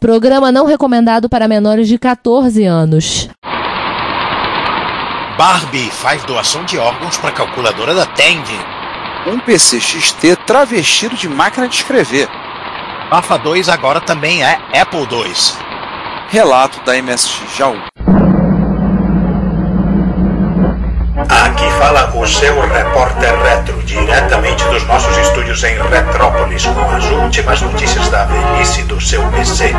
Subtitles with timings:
[0.00, 3.28] Programa não recomendado para menores de 14 anos.
[5.36, 8.58] Barbie faz doação de órgãos para a calculadora da Tandy.
[9.26, 12.30] Um PC XT travestido de máquina de escrever.
[13.10, 15.34] Bafa 2 agora também é Apple II.
[16.30, 17.76] Relato da MSX Jaú.
[21.28, 27.60] Aqui fala o seu repórter retro, diretamente dos nossos estúdios em Retrópolis, com as últimas
[27.60, 29.74] notícias da velhice do seu PC.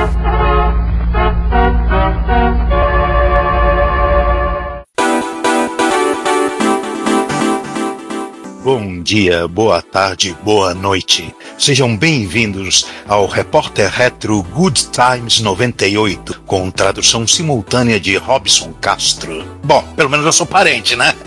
[8.63, 11.33] Bom dia, boa tarde, boa noite.
[11.57, 19.43] Sejam bem-vindos ao Repórter Retro Good Times 98, com tradução simultânea de Robson Castro.
[19.63, 21.16] Bom, pelo menos eu sou parente, né?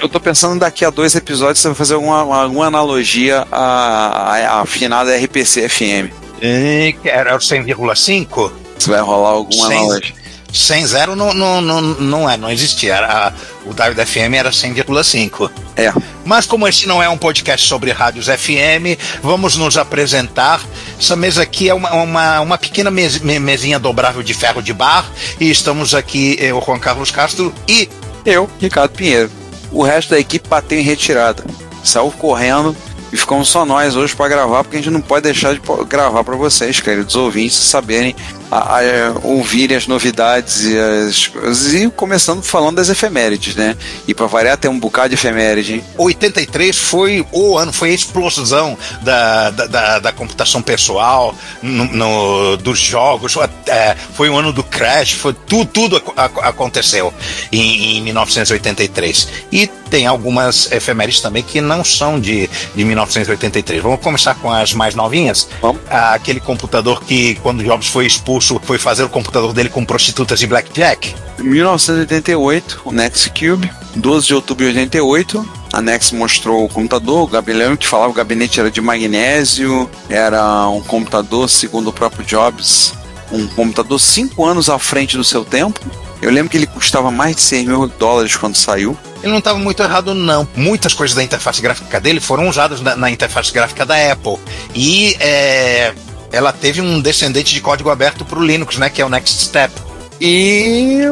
[0.00, 4.60] Eu tô pensando daqui a dois episódios você vai fazer alguma, alguma analogia à, à
[4.60, 6.12] afinada RPC FM.
[6.40, 8.52] E, que era o 100,5?
[8.78, 10.14] Você vai rolar alguma 100, analogia.
[10.52, 12.94] 100 zero não, não, não, não é, não existia.
[12.94, 13.32] Era,
[13.64, 15.50] o FM era 100,5.
[15.76, 15.92] É.
[16.24, 20.62] Mas como esse não é um podcast sobre rádios FM, vamos nos apresentar.
[20.98, 25.10] Essa mesa aqui é uma, uma, uma pequena mes, mesinha dobrável de ferro de bar.
[25.38, 27.88] E estamos aqui, eu, Juan Carlos Castro, e
[28.24, 29.30] Eu, Ricardo Pinheiro.
[29.70, 31.44] O resto da equipe bateu em retirada.
[31.84, 32.76] Saiu correndo
[33.12, 36.22] e ficamos só nós hoje para gravar, porque a gente não pode deixar de gravar
[36.24, 38.14] para vocês, queridos ouvintes, saberem,
[38.50, 38.80] a, a,
[39.22, 41.74] ouvirem as novidades e as coisas.
[41.74, 43.76] E começando falando das efemérides, né?
[44.06, 45.84] E para variar, tem um bocado de efeméride, hein?
[45.96, 52.56] 83 foi o ano, foi a explosão da, da, da, da computação pessoal, no, no-
[52.58, 53.34] dos jogos,
[53.66, 57.12] é, foi o ano do Crash, foi tudo, tudo ac- ac- aconteceu
[57.52, 59.28] em, em 1983.
[59.52, 63.82] E tem algumas efemérides também que não são de, de 1983.
[63.82, 65.48] Vamos começar com as mais novinhas?
[65.62, 65.80] Vamos.
[65.88, 70.46] Aquele computador que, quando Jobs foi expulso, foi fazer o computador dele com prostitutas e
[70.46, 71.14] blackjack.
[71.38, 77.22] Em 1988, o Next Cube, 12 de outubro de 88, a Next mostrou o computador,
[77.22, 81.92] o Gabriel que falava que o gabinete era de magnésio, era um computador, segundo o
[81.92, 82.94] próprio Jobs,
[83.30, 85.80] um computador 5 anos à frente do seu tempo.
[86.20, 88.96] Eu lembro que ele custava mais de 100 mil dólares quando saiu.
[89.22, 90.48] Ele não estava muito errado, não.
[90.56, 94.36] Muitas coisas da interface gráfica dele foram usadas na, na interface gráfica da Apple.
[94.74, 95.92] E é,
[96.32, 98.88] ela teve um descendente de código aberto para o Linux, né?
[98.90, 99.72] Que é o Next Step.
[100.20, 101.02] E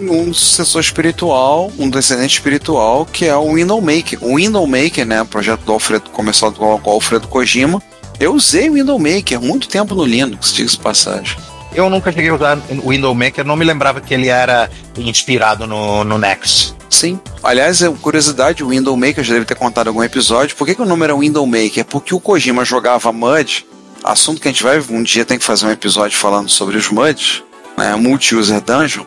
[0.00, 4.18] um sucessor espiritual, um descendente espiritual, que é o Window Maker.
[4.22, 5.24] O Window Maker, né?
[5.24, 7.82] Projeto do Alfredo, começado com o Alfredo Kojima.
[8.20, 11.36] Eu usei o Window Maker muito tempo no Linux, diga-se passagem.
[11.74, 15.66] Eu nunca cheguei a usar o Window Maker, não me lembrava que ele era inspirado
[15.66, 16.74] no, no Next.
[16.90, 17.18] Sim.
[17.42, 20.54] Aliás, é curiosidade, o Window Maker já deve ter contado algum episódio.
[20.54, 21.86] Por que, que o nome era Window Maker?
[21.86, 23.64] Porque o Kojima jogava MUD,
[24.02, 26.88] assunto que a gente vai um dia tem que fazer um episódio falando sobre os
[26.90, 27.42] MUDs,
[27.76, 29.04] né, Multi-User Dungeon.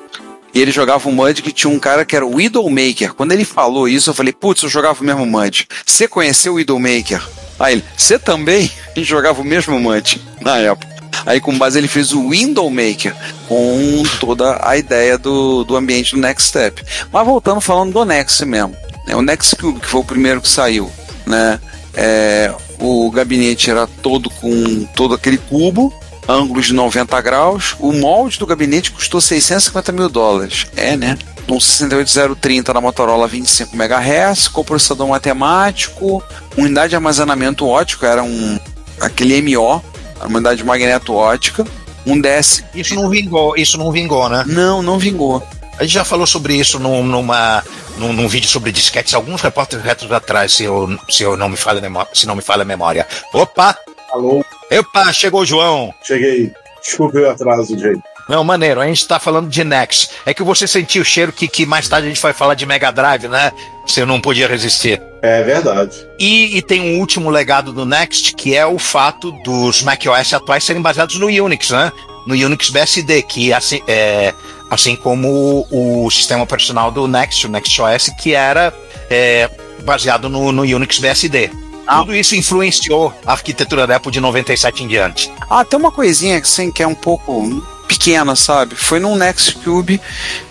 [0.53, 3.13] E ele jogava um MUD que tinha um cara que era o Widowmaker.
[3.13, 5.67] Quando ele falou isso, eu falei, putz, eu jogava o mesmo MUD.
[5.85, 7.21] Você conheceu o Widowmaker?
[7.59, 8.71] Aí ele, você também?
[8.95, 10.95] A jogava o mesmo MUD na época.
[11.25, 13.15] Aí, com base, ele fez o Window Maker
[13.47, 16.83] com toda a ideia do, do ambiente do Next Step.
[17.11, 18.75] Mas voltando falando do Next mesmo.
[19.07, 19.15] Né?
[19.15, 20.91] O Next Cube, que foi o primeiro que saiu,
[21.25, 21.59] né?
[21.93, 25.93] É, o gabinete era todo com todo aquele cubo,
[26.27, 27.75] ângulos de 90 graus.
[27.79, 30.67] O molde do gabinete custou 650 mil dólares.
[30.75, 31.17] É, né?
[31.47, 36.23] Um 68030 da Motorola 25 MHz, com processador matemático,
[36.57, 38.59] unidade de armazenamento ótico, era um
[38.99, 39.81] aquele MO,
[40.19, 41.65] a unidade de magneto ótica,
[42.05, 42.63] um DS.
[42.73, 44.43] Isso não vingou, isso não vingou, né?
[44.47, 45.43] Não, não vingou.
[45.77, 47.63] A gente já falou sobre isso num, numa,
[47.97, 51.57] num, num vídeo sobre disquetes, alguns repórteres retros atrás, se eu, se eu não me
[51.57, 53.07] falha a memória, se não me falha a memória.
[53.33, 53.77] Opa!
[54.11, 55.93] Alô, Opa, chegou o João.
[56.01, 56.51] cheguei.
[56.81, 58.01] Desculpe o atraso, gente.
[58.29, 60.09] Não, maneiro, a gente tá falando de Next.
[60.25, 62.65] É que você sentiu o cheiro que, que mais tarde a gente vai falar de
[62.65, 63.51] Mega Drive, né?
[63.85, 65.01] Você não podia resistir.
[65.21, 66.07] É verdade.
[66.17, 70.63] E, e tem um último legado do Next, que é o fato dos macOS atuais
[70.63, 71.91] serem baseados no Unix, né?
[72.25, 74.33] No Unix BSD, que assim, é,
[74.69, 78.73] assim como o, o sistema operacional do Next, o NextOS, que era
[79.09, 79.49] é,
[79.83, 81.51] baseado no, no Unix BSD.
[81.87, 81.99] Ah.
[81.99, 85.31] Tudo isso influenciou a arquitetura da Apple de 97 em diante.
[85.49, 88.75] Ah, tem uma coisinha assim, que é um pouco pequena, sabe?
[88.75, 90.01] Foi num Next Cube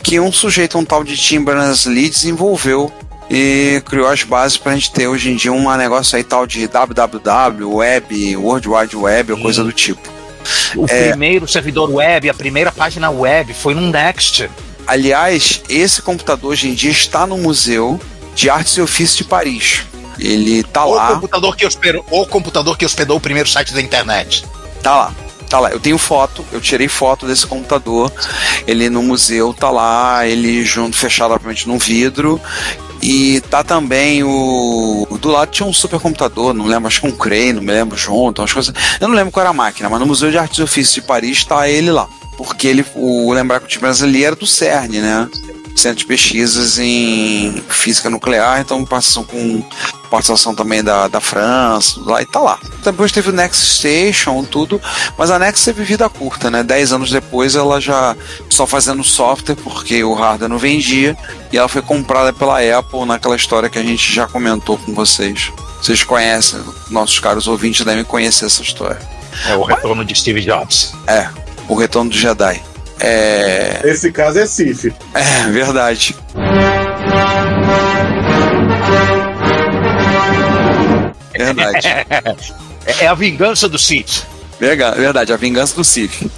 [0.02, 2.92] que um sujeito, um tal de Tim Berners-Lee, desenvolveu
[3.28, 6.68] e criou as bases pra gente ter hoje em dia um negócio aí tal de
[6.68, 10.13] www, web, World Wide Web ou coisa do tipo.
[10.76, 11.08] O É.
[11.10, 14.48] primeiro servidor web, a primeira página web foi no Next.
[14.86, 18.00] Aliás, esse computador hoje em dia está no Museu
[18.34, 19.82] de Artes e Ofícios de Paris.
[20.18, 23.80] Ele tá O lá, computador, que hospedou, o computador que hospedou o primeiro site da
[23.80, 24.44] internet.
[24.82, 25.14] tá lá.
[25.48, 28.10] Tá lá, eu tenho foto, eu tirei foto desse computador.
[28.66, 32.40] Ele no museu tá lá, ele junto, fechado obviamente num vidro.
[33.06, 35.06] E tá também o.
[35.20, 38.40] Do lado tinha um supercomputador, não lembro, acho que um Cray, não me lembro, junto,
[38.40, 38.74] umas coisas.
[38.98, 41.02] Eu não lembro qual era a máquina, mas no Museu de Artes e Ofícios de
[41.02, 42.08] Paris tá ele lá.
[42.38, 45.28] Porque ele, o lembrar que o time ali era do CERN, né?
[45.74, 49.62] Centro de Pesquisas em Física Nuclear, então participação com
[50.10, 52.58] participação também da, da França, lá e tá lá.
[52.84, 54.80] Depois teve o Next Station, tudo,
[55.18, 56.62] mas a Next teve vida curta, né?
[56.62, 58.16] Dez anos depois ela já
[58.48, 61.16] só fazendo software porque o hardware não vendia
[61.52, 65.52] e ela foi comprada pela Apple naquela história que a gente já comentou com vocês.
[65.82, 66.60] Vocês conhecem,
[66.90, 69.00] nossos caros ouvintes devem conhecer essa história.
[69.46, 70.92] É o retorno de Steve Jobs.
[71.06, 71.28] É,
[71.68, 72.62] o retorno do Jedi.
[73.00, 73.80] É.
[73.84, 74.92] Esse caso é Sif.
[75.14, 76.16] É, verdade.
[81.32, 81.88] Verdade.
[83.00, 84.26] É a vingança do Sith.
[84.60, 86.30] Verdade, a vingança do Sith.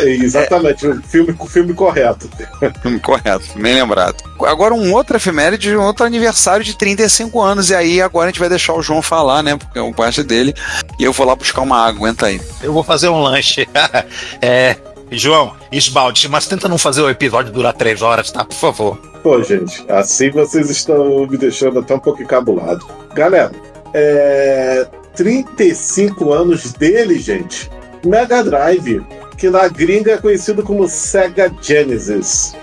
[0.00, 2.28] É, exatamente, o filme, filme correto.
[2.82, 4.16] Filme correto, bem lembrado.
[4.42, 7.70] Agora um outro efeméride, um outro aniversário de 35 anos.
[7.70, 9.56] E aí agora a gente vai deixar o João falar, né?
[9.56, 10.54] Porque é um parte dele.
[10.98, 12.40] E eu vou lá buscar uma água, aguenta aí.
[12.62, 13.66] Eu vou fazer um lanche.
[14.42, 14.76] é,
[15.18, 18.44] João, esbalde, mas tenta não fazer o episódio durar três horas, tá?
[18.44, 18.96] Por favor.
[19.22, 22.86] Pô, gente, assim vocês estão me deixando até um pouco encabulado.
[23.14, 23.52] Galera,
[23.94, 24.86] é.
[25.14, 27.70] 35 anos dele, gente.
[28.04, 29.04] Mega Drive,
[29.36, 32.54] que na gringa é conhecido como Sega Genesis.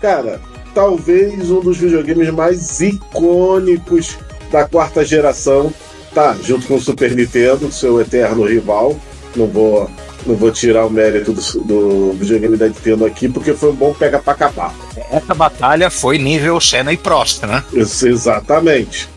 [0.00, 0.40] Cara,
[0.74, 4.18] talvez um dos videogames mais icônicos
[4.50, 5.72] da quarta geração,
[6.14, 6.36] tá?
[6.42, 8.96] Junto com o Super Nintendo, seu eterno rival.
[9.34, 9.90] Não vou,
[10.24, 13.92] não vou tirar o mérito do, do videogame da Nintendo aqui, porque foi um bom
[13.92, 14.72] pega pra capar.
[15.10, 17.64] Essa batalha foi nível Senna e Prost, né?
[17.72, 19.08] Isso, exatamente.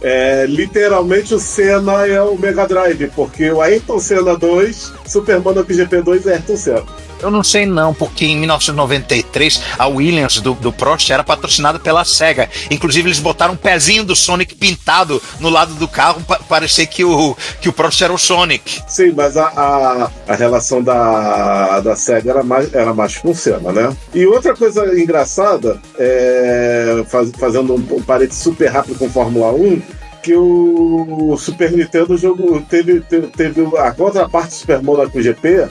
[0.00, 5.72] É, literalmente o Senna é o Mega Drive, porque o Ayrton Senna 2, Super Monaco
[5.72, 7.03] GP2 é Ayrton Senna.
[7.24, 12.04] Eu não sei não, porque em 1993 a Williams do, do Prost era patrocinada pela
[12.04, 12.50] SEGA.
[12.70, 17.02] Inclusive eles botaram um pezinho do Sonic pintado no lado do carro para parecer que
[17.02, 18.82] o, que o Prost era o Sonic.
[18.86, 23.32] Sim, mas a, a, a relação da, da SEGA era mais, era mais com
[23.72, 23.96] né?
[24.12, 29.80] E outra coisa engraçada, é, faz, fazendo um, um parede super rápido com Fórmula 1,
[30.22, 35.68] que o Super Nintendo jogo teve, teve, teve a contraparte do Super Monaco GP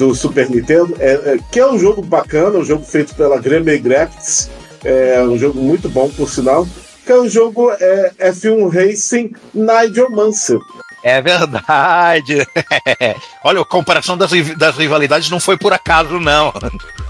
[0.00, 3.78] do Super Nintendo, é, é, que é um jogo bacana, um jogo feito pela Grêmio
[3.82, 4.50] Graphics,
[4.82, 6.66] é um jogo muito bom, por sinal,
[7.04, 10.60] que é um jogo é, F1 Racing Nigel Mansell.
[11.02, 12.46] É verdade.
[13.44, 16.52] Olha, a comparação das, das rivalidades não foi por acaso, não.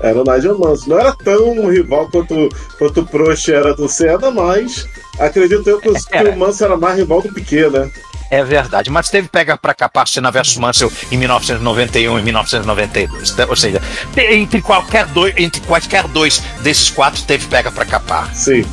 [0.01, 0.89] Era o Nigel Mansell.
[0.89, 4.85] Não era tão rival quanto, quanto o Prost era do Senna, mas
[5.19, 7.89] acredito eu que, o, que o Mansell era mais rival do Piquet, né?
[8.31, 13.37] É verdade, mas teve pega para capar Senna versus Mansell em 1991 e 1992.
[13.49, 13.83] Ou seja,
[14.17, 18.33] entre qualquer dois, entre quaisquer dois desses quatro teve pega para capar.
[18.35, 18.65] Sim.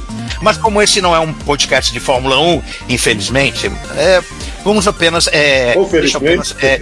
[0.41, 4.21] Mas como esse não é um podcast de Fórmula 1, infelizmente, é,
[4.67, 5.29] vamos apenas.
[5.31, 6.81] É, deixa, apenas é,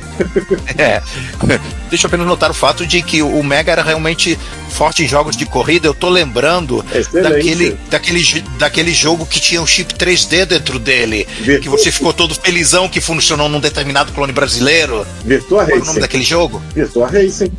[0.75, 1.01] é,
[1.87, 4.37] deixa apenas notar o fato de que o Mega era realmente
[4.69, 5.87] forte em jogos de corrida.
[5.87, 6.83] Eu tô lembrando
[7.13, 11.27] daquele, daquele, daquele jogo que tinha um chip 3D dentro dele.
[11.39, 11.61] Virtua...
[11.61, 15.05] Que você ficou todo felizão que funcionou num determinado clone brasileiro.
[15.23, 15.71] Virtua Racing.
[15.71, 16.61] Qual é o nome daquele jogo?
[16.73, 17.51] Virtua Racing.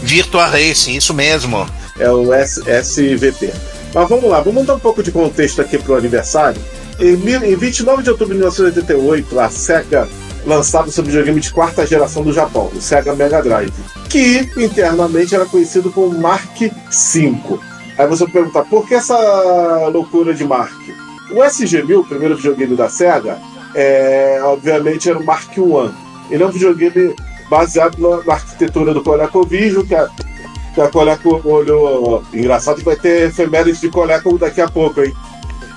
[0.00, 1.68] Virtua Racing, isso mesmo.
[1.98, 3.52] É o S SVP.
[3.92, 6.60] Mas vamos lá, vamos dar um pouco de contexto aqui pro aniversário.
[6.98, 10.08] Em, em 29 de outubro de 1988, a SEGA
[10.44, 13.72] lançava seu videogame de quarta geração do Japão, o Sega Mega Drive,
[14.08, 17.60] que internamente era conhecido como Mark V.
[17.98, 19.16] Aí você pergunta, por que essa
[19.88, 20.72] loucura de Mark?
[21.30, 23.38] O SG-1000, o primeiro videogame da SEGA,
[23.74, 25.90] é, obviamente era o Mark I.
[26.30, 27.14] Ele é um videogame
[27.48, 30.08] baseado na, na arquitetura do ColecoVision, que a,
[30.74, 32.22] que a Coleco olhou.
[32.32, 35.12] Engraçado que vai ter efemérides de Coleco daqui a pouco, hein?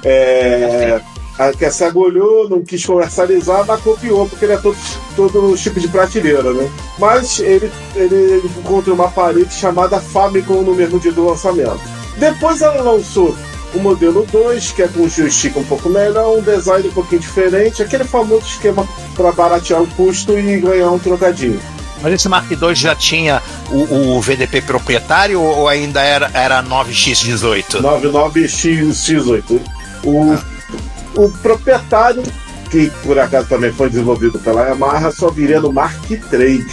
[0.05, 1.01] É,
[1.37, 4.77] a, que a SEGA olhou, não quis comercializar, mas copiou, porque ele é todo,
[5.15, 6.69] todo tipo de prateleira, né?
[6.97, 11.79] Mas ele, ele encontrou uma parede chamada Famicom no mesmo dia do lançamento.
[12.17, 13.35] Depois ela lançou
[13.73, 17.83] o modelo 2, que é com joystick um pouco melhor, um design um pouquinho diferente,
[17.83, 21.59] aquele famoso esquema para baratear o custo e ganhar um trocadinho.
[22.01, 27.81] Mas esse Mark II já tinha o, o VDP proprietário ou ainda era, era 9x18?
[27.81, 29.59] 99x18.
[30.05, 32.23] O, o proprietário,
[32.69, 36.65] que por acaso também foi desenvolvido pela Yamaha, só viria no Mark III.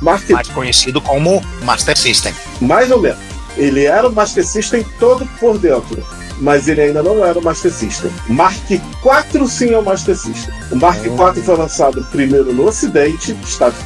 [0.00, 0.28] Mark...
[0.30, 2.34] Mais conhecido como Master System.
[2.60, 3.18] Mais ou menos.
[3.56, 6.02] Ele era o Master System todo por dentro
[6.42, 8.10] mas ele ainda não era o Master System.
[8.28, 10.52] Mark IV sim é o Master System.
[10.72, 13.36] O Mark IV foi lançado primeiro no Ocidente,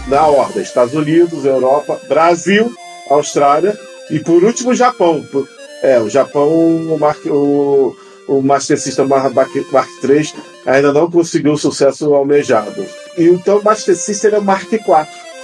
[0.08, 2.74] na ordem Estados Unidos, Europa, Brasil,
[3.10, 3.78] Austrália
[4.10, 5.24] e por último o Japão.
[5.82, 7.94] É, o Japão, o, Mark, o,
[8.26, 9.32] o Master System Mark,
[9.72, 10.32] Mark III
[10.66, 12.84] ainda não conseguiu o sucesso almejado.
[13.16, 14.82] E então o Master System é o Mark IV.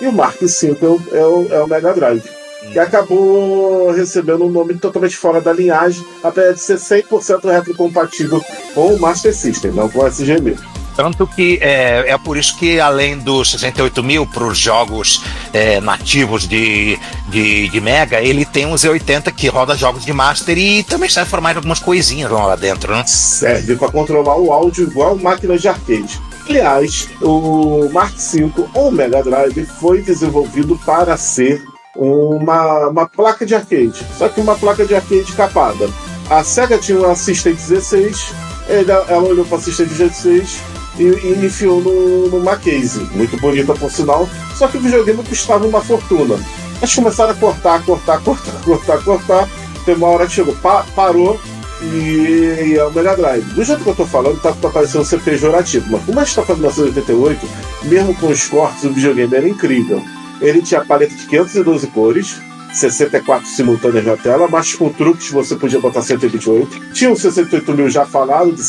[0.00, 2.24] E o Mark V é o, é o, é o Mega Drive.
[2.72, 8.40] Que acabou recebendo um nome totalmente fora da linhagem, apesar de ser 100% retrocompatível
[8.74, 10.56] com o Master System, não com o SGB.
[10.94, 15.22] Tanto que é, é por isso que, além dos 68 mil para os jogos
[15.52, 20.56] é, nativos de, de, de Mega, ele tem um Z80 que roda jogos de Master
[20.56, 23.04] e também serve para mais algumas coisinhas lá dentro, né?
[23.06, 26.20] serve para controlar o áudio igual máquinas de arcade.
[26.48, 31.62] Aliás, o Mark V ou Mega Drive foi desenvolvido para ser
[31.96, 35.88] uma, uma placa de arcade, só que uma placa de arcade capada.
[36.30, 38.32] A Sega tinha um Assistant 16,
[38.68, 40.60] ela, ela olhou para o Assistant 16
[40.98, 45.66] e, e enfiou no, numa case, muito bonita por sinal, só que o videogame custava
[45.66, 46.38] uma fortuna.
[46.80, 49.48] Eles começaram a cortar, cortar, cortar, cortar, cortar.
[49.84, 51.40] Tem uma hora que chegou, pa- parou,
[51.82, 53.44] e, é o Mega Drive.
[53.54, 56.34] Do jeito que eu tô falando, tá, tá parecendo ser pejorativo, mas como a gente
[56.36, 57.48] tá falando de 1988,
[57.84, 60.02] mesmo com os cortes, o videogame era incrível.
[60.40, 62.36] Ele tinha paleta de 512 cores,
[62.72, 66.92] 64 simultâneas na tela, mas com truques você podia botar 128.
[66.92, 68.62] Tinha um 68 mil já falado, de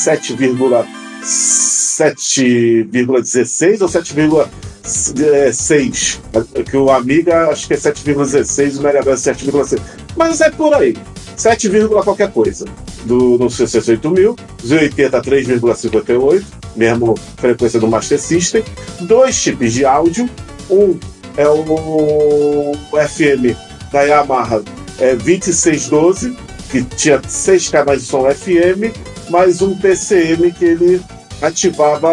[1.23, 6.19] 7,7,16 ou 7,6.
[6.69, 9.81] Que o Amiga acho que é 7,16 e o Mega Drive é 7,6.
[10.15, 10.95] Mas é por aí.
[11.35, 11.69] 7,
[12.03, 12.65] qualquer coisa.
[13.05, 16.43] Do, no 68 mil, Z80 3,58,
[16.75, 18.61] mesmo frequência do Master System.
[19.01, 20.29] Dois chips de áudio.
[20.69, 20.99] Um
[21.35, 23.57] é o FM
[23.91, 24.63] da Yamaha
[24.99, 26.37] é 2612,
[26.73, 28.91] que tinha seis canais de som FM,
[29.29, 30.99] mais um PCM que ele
[31.39, 32.11] ativava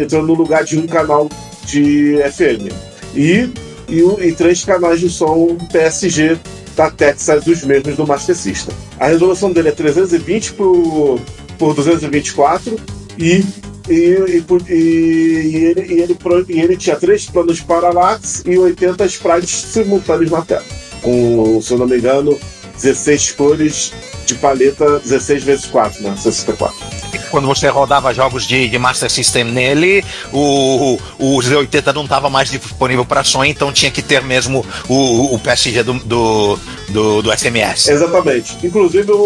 [0.00, 1.28] entrando no lugar de um canal
[1.66, 2.72] de FM.
[3.14, 3.50] E,
[3.86, 6.38] e, e três canais de som PSG
[6.74, 8.74] da Texas, os mesmos do Master System.
[8.98, 11.20] A resolução dele é 320 por,
[11.58, 12.80] por 224
[13.18, 13.44] e,
[13.86, 16.16] e, e, e- e ele, e, ele,
[16.48, 20.64] e ele tinha três planos de parallax e 80 sprites simultâneos na tela.
[21.02, 22.38] Com, se eu não me engano,
[22.76, 23.92] 16 cores
[24.26, 26.14] de paleta 16 vezes 4, né?
[26.16, 26.74] 64.
[27.30, 32.48] Quando você rodava jogos de, de Master System nele, o, o Z80 não estava mais
[32.50, 36.58] disponível para som, então tinha que ter mesmo o, o PSG do, do,
[36.90, 37.88] do, do SMS.
[37.88, 38.56] Exatamente.
[38.64, 39.16] Inclusive o,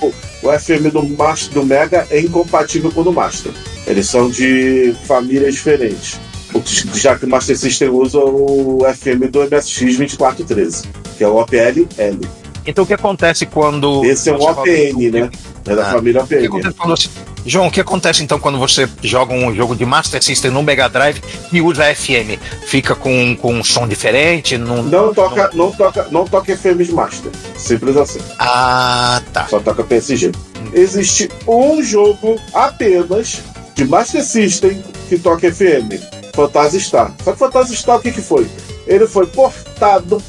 [0.00, 3.52] o, o FM do Master do Mega é incompatível com o do Master.
[3.86, 6.18] Eles são de famílias diferentes.
[6.54, 6.62] O-
[6.96, 10.84] Já que o Master System usa o FM do MSX 2413,
[11.18, 12.20] que é o OPL-L.
[12.66, 14.04] Então o que acontece quando.
[14.04, 15.30] Esse é um OPN, né?
[15.66, 15.92] É da Ah.
[15.92, 16.48] família OPN.
[16.84, 17.08] você-
[17.48, 20.88] João, o que acontece então quando você joga um jogo de Master System no Mega
[20.88, 22.38] Drive e usa FM?
[22.66, 24.58] Fica com, com um som diferente?
[24.58, 27.30] Não, Não toca, não toca, não toca FMs Master.
[27.56, 28.18] Simples assim.
[28.38, 29.46] Ah, tá.
[29.48, 30.32] Só toca PSG.
[30.72, 33.42] Existe um jogo apenas
[33.76, 36.00] de Master System que toca FM.
[36.34, 37.14] Phantasy Star.
[37.24, 38.46] Só que Phantasy Star o que, que foi?
[38.86, 40.22] Ele foi portado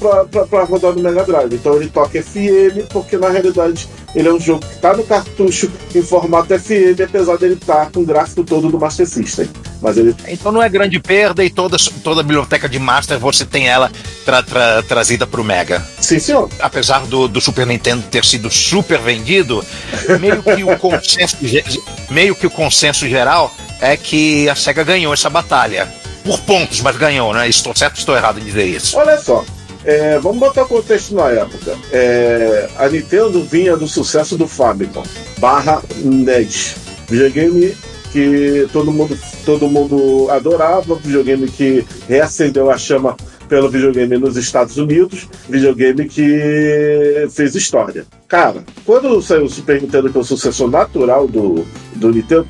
[0.49, 1.53] pra rodar no Mega Drive.
[1.53, 5.71] Então ele toca FM, porque na realidade ele é um jogo que está no cartucho
[5.93, 9.47] em formato FM, apesar dele estar com o gráfico todo do Master System.
[9.81, 13.45] Mas ele Então não é grande perda e toda, toda a biblioteca de Master você
[13.45, 13.91] tem ela
[14.25, 15.85] tra, tra, trazida para o Mega.
[15.99, 16.49] Sim, senhor.
[16.59, 19.63] Apesar do, do Super Nintendo ter sido super vendido,
[20.19, 21.37] meio que o consenso,
[22.09, 25.87] meio que o consenso geral é que a SEGA ganhou essa batalha.
[26.27, 27.47] Por pontos, mas ganhou, né?
[27.47, 28.97] Estou certo ou estou errado em dizer isso?
[28.97, 29.45] Olha só,
[29.85, 31.77] é, vamos botar contexto na época.
[31.91, 35.03] É, a Nintendo vinha do sucesso do Famicom
[35.39, 36.75] barra NES.
[37.07, 37.73] Videogame
[38.11, 43.15] que todo mundo, todo mundo adorava, videogame que reacendeu a chama
[43.47, 48.05] pelo videogame nos Estados Unidos, videogame que fez história.
[48.27, 51.65] Cara, quando saiu o Super Nintendo, que é o sucessor natural do,
[51.95, 52.47] do Nintendo,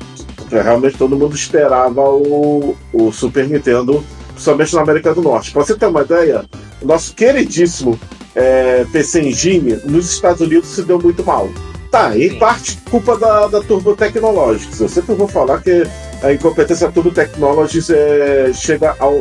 [0.50, 5.52] realmente todo mundo esperava o, o Super Nintendo, principalmente na América do Norte.
[5.52, 6.44] Pra você ter uma ideia,
[6.80, 7.98] o nosso queridíssimo
[8.34, 11.48] é, PC Engine nos Estados Unidos se deu muito mal.
[11.90, 12.38] Tá, em Sim.
[12.38, 14.78] parte culpa da, da Turbo Technologies.
[14.78, 15.84] Eu sempre vou falar que
[16.22, 19.18] a incompetência da Turbo Technologies é, chega ao,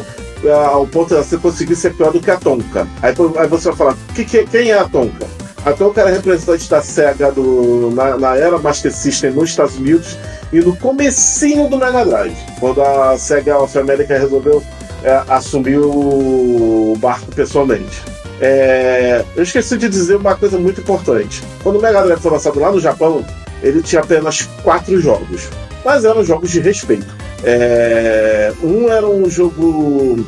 [0.71, 2.87] ao ponto de você conseguir ser pior do que a Tonka.
[3.01, 5.36] Aí, aí você vai falar, que, que, quem é a Tonka?
[5.67, 10.17] A Tonka era representante da SEGA do, na, na era Master System nos Estados Unidos
[10.53, 14.63] e no comecinho do Mega Drive, quando a SEGA of America resolveu
[15.03, 18.01] é, assumir o barco pessoalmente.
[18.39, 21.43] É, eu esqueci de dizer uma coisa muito importante.
[21.61, 23.25] Quando o Mega Drive foi lançado lá no Japão,
[23.61, 25.49] ele tinha apenas quatro jogos,
[25.83, 27.13] mas eram jogos de respeito.
[27.43, 30.25] É, um era um jogo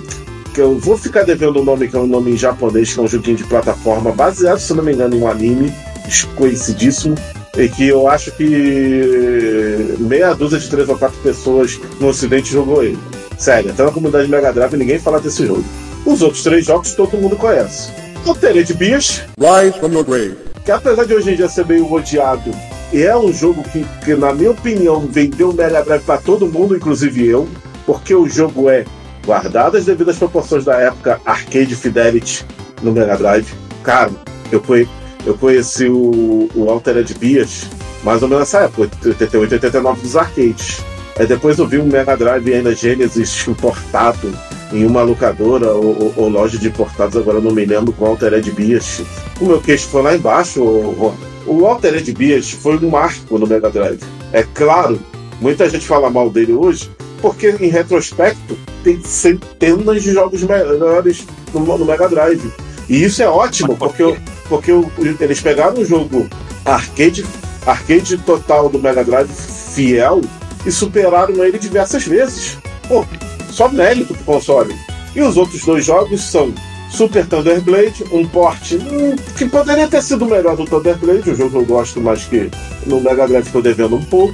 [0.49, 3.03] que eu vou ficar devendo o nome, que é um nome em japonês, que é
[3.03, 5.73] um joguinho de plataforma baseado, se não me engano, em um anime
[6.05, 7.15] desconhecidíssimo.
[7.57, 12.83] E que eu acho que meia dúzia de três ou quatro pessoas no ocidente jogou
[12.83, 12.97] ele.
[13.37, 15.63] Sério, até na comunidade Mega Drive ninguém fala desse jogo.
[16.05, 17.91] Os outros três jogos todo mundo conhece.
[18.25, 20.35] Altered Beast, Rise from your grave.
[20.63, 22.51] que apesar de hoje em dia ser meio odiado,
[22.93, 26.75] é um jogo que, que na minha opinião, vendeu o Mega Drive para todo mundo,
[26.75, 27.47] inclusive eu,
[27.85, 28.85] porque o jogo é,
[29.25, 32.45] guardado as devidas proporções da época, Arcade Fidelity
[32.81, 33.47] no Mega Drive.
[33.83, 34.11] Cara,
[34.51, 34.87] eu, conhe,
[35.25, 37.67] eu conheci o, o Altered Beast
[38.03, 40.81] mais ou menos nessa época, 88, 89 dos arcades.
[41.17, 44.33] Aí depois eu vi um Mega Drive ainda Genesis importado
[44.71, 48.49] em uma locadora ou, ou- ou loja de importados, agora não me lembro qual Altered
[48.51, 49.03] Beast.
[49.41, 50.63] O meu queixo foi lá embaixo,
[50.97, 51.13] Juan.
[51.45, 53.99] O Altered Beast foi um marco no Mega Drive.
[54.31, 54.97] É claro,
[55.41, 56.89] muita gente fala mal dele hoje,
[57.21, 62.51] porque em retrospecto tem centenas de jogos melhores no, no Mega Drive.
[62.87, 66.27] E isso é ótimo, por porque, o- porque o- eles pegaram um jogo
[66.65, 67.25] arcade,
[67.65, 70.21] arcade total do Mega Drive fiel
[70.65, 72.57] e superaram ele diversas vezes.
[72.87, 73.05] Pô,
[73.51, 74.75] só mérito pro console.
[75.15, 76.53] E os outros dois jogos são
[76.91, 81.35] Super Thunder Blade, um porte hum, que poderia ter sido melhor do Thunder Blade, um
[81.35, 82.49] jogo que eu gosto, mas que
[82.87, 84.33] no Mega Drive estou devendo um pouco.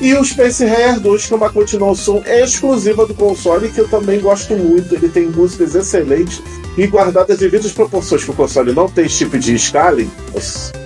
[0.00, 4.20] E o Space Harrier 2, que é uma continuação exclusiva do console, que eu também
[4.20, 4.94] gosto muito.
[4.94, 6.42] Ele tem músicas excelentes
[6.76, 10.10] e guardadas as devidas proporções que o console não tem esse tipo de scaling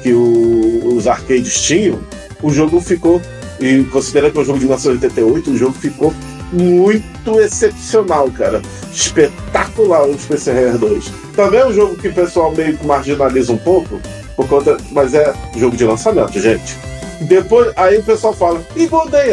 [0.02, 1.98] que o- os arcades tinham,
[2.40, 3.20] o jogo ficou,
[3.58, 6.14] e considerando que é um jogo de 1988, o jogo ficou
[6.52, 8.62] muito excepcional, cara.
[8.92, 11.10] Espetacular o Space Harrier 2.
[11.34, 14.00] Também é um jogo que o pessoal meio que marginaliza um pouco,
[14.36, 16.76] por conta, mas é jogo de lançamento, gente.
[17.20, 19.30] Depois, aí o pessoal fala, e Golden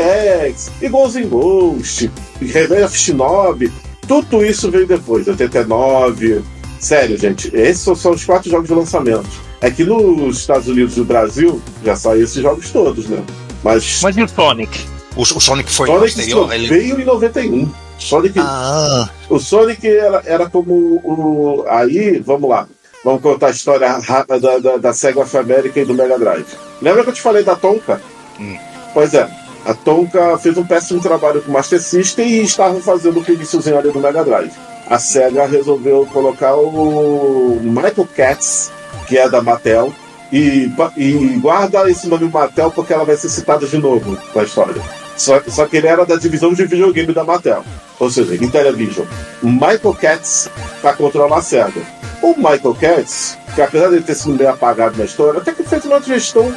[0.47, 3.71] Axe, e Ghost in Ghost, e Revenge of Shinobi,
[4.07, 6.41] tudo isso veio depois, 89.
[6.79, 9.27] Sério, gente, esses são, os quatro jogos de lançamento.
[9.59, 13.23] É que nos Estados Unidos e no Brasil já saíram esses jogos todos, né?
[13.63, 14.85] Mas, Mas e o Sonic?
[15.15, 16.47] O, o Sonic foi Sonic posterior?
[16.47, 16.67] só Ele...
[16.67, 17.69] veio em 91.
[17.97, 21.65] Sonic, Ah, o Sonic era, era como o.
[21.67, 22.67] Aí, vamos lá.
[23.03, 26.47] Vamos contar a história rápida da, da, da Sega of America e do Mega Drive.
[26.81, 28.01] Lembra que eu te falei da Tonka?
[28.39, 28.57] Hum.
[28.93, 29.29] Pois é.
[29.65, 33.77] A Tonka fez um péssimo trabalho com o Master System e estavam fazendo o iníciozinho
[33.77, 34.53] ali do Mega Drive.
[34.89, 38.71] A Sega resolveu colocar o Michael Katz,
[39.07, 39.93] que é da Mattel,
[40.31, 44.81] e, e guarda esse nome Mattel porque ela vai ser citada de novo na história.
[45.17, 47.63] Só, só que ele era da divisão de videogame da Mattel,
[47.99, 49.05] ou seja, Intellivision.
[49.41, 50.49] O Michael Katz
[50.81, 51.96] para controlar a SEGA.
[52.27, 55.85] O Michael Katz, que apesar de ter sido meio apagado na história, até que fez
[55.85, 56.53] uma gestão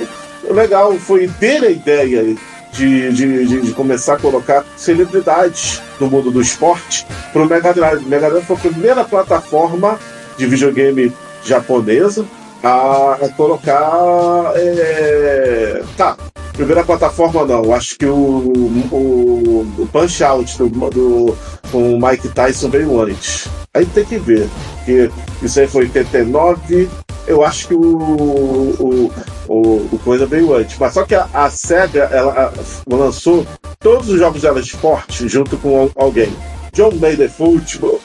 [0.51, 2.25] legal, foi dele a ideia
[2.73, 7.73] de, de, de, de começar a colocar celebridades do mundo do esporte para o Mega
[7.73, 8.05] Drive.
[8.05, 9.97] O Mega Drive foi a primeira plataforma
[10.37, 11.13] de videogame
[11.45, 12.27] japonesa
[12.65, 14.53] a, a colocar.
[14.57, 16.17] é, Tá,
[16.61, 18.53] primeira plataforma não, acho que o,
[18.93, 21.37] o, o Punch Out do, do,
[21.73, 23.49] com o Mike Tyson veio antes.
[23.75, 25.11] Aí tem que ver, porque
[25.43, 26.89] isso aí foi 89,
[27.27, 29.13] eu acho que o, o,
[29.49, 29.59] o,
[29.93, 30.77] o coisa veio antes.
[30.79, 32.53] Mas só que a, a SEGA ela,
[32.89, 33.47] lançou
[33.79, 36.33] todos os jogos dela de esporte junto com al- alguém.
[36.73, 38.01] John Mader Football.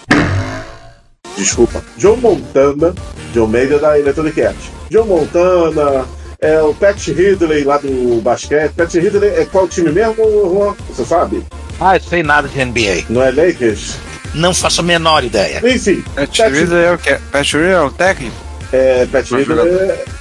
[1.37, 1.83] Desculpa.
[1.97, 2.93] John Montana.
[3.33, 4.69] John Mader da Electronic Arts.
[4.89, 6.05] John Montana.
[6.45, 8.71] É o Pat Ridley lá do basquete.
[8.73, 10.15] Pat Ridley é qual time mesmo,
[10.53, 10.75] Juan?
[10.89, 11.43] Você sabe?
[11.79, 13.05] ah, eu sei nada de NBA.
[13.09, 13.95] Não é Lakers?
[14.33, 15.61] Não faço a menor ideia.
[15.63, 17.17] Enfim, Pat Pat- Ridley é o quê?
[17.31, 18.35] Pat Ridley é o técnico?
[18.73, 19.69] é, Pat Ridley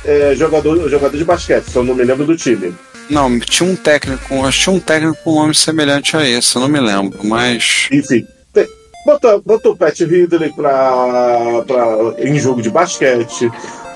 [0.05, 2.73] é, é jogador, jogador de basquete, só não me lembro do time.
[3.11, 6.55] Não, tinha um técnico, acho que tinha um técnico com um nome semelhante a esse,
[6.57, 7.89] eu não me lembro, mas.
[7.93, 8.69] Enfim, tem-
[9.05, 10.91] botou, botou o Pat Ridley pra,
[11.67, 13.51] pra, em jogo de basquete,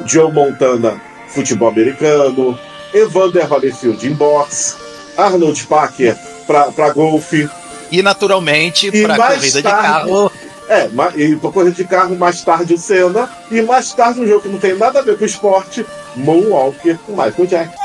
[0.05, 1.01] Joe Montana,
[1.39, 2.59] futebol americano,
[2.93, 4.75] Evander Holyfield em boxe,
[5.17, 7.49] Arnold Parker pra golfe,
[7.93, 10.33] E naturalmente, para corrida de tarde- carro,
[10.69, 14.41] é, e pra corrida de carro mais tarde o Senna, e mais tarde um jogo
[14.43, 17.79] que não tem nada a ver com esporte, Moonwalker com Michael Jackson.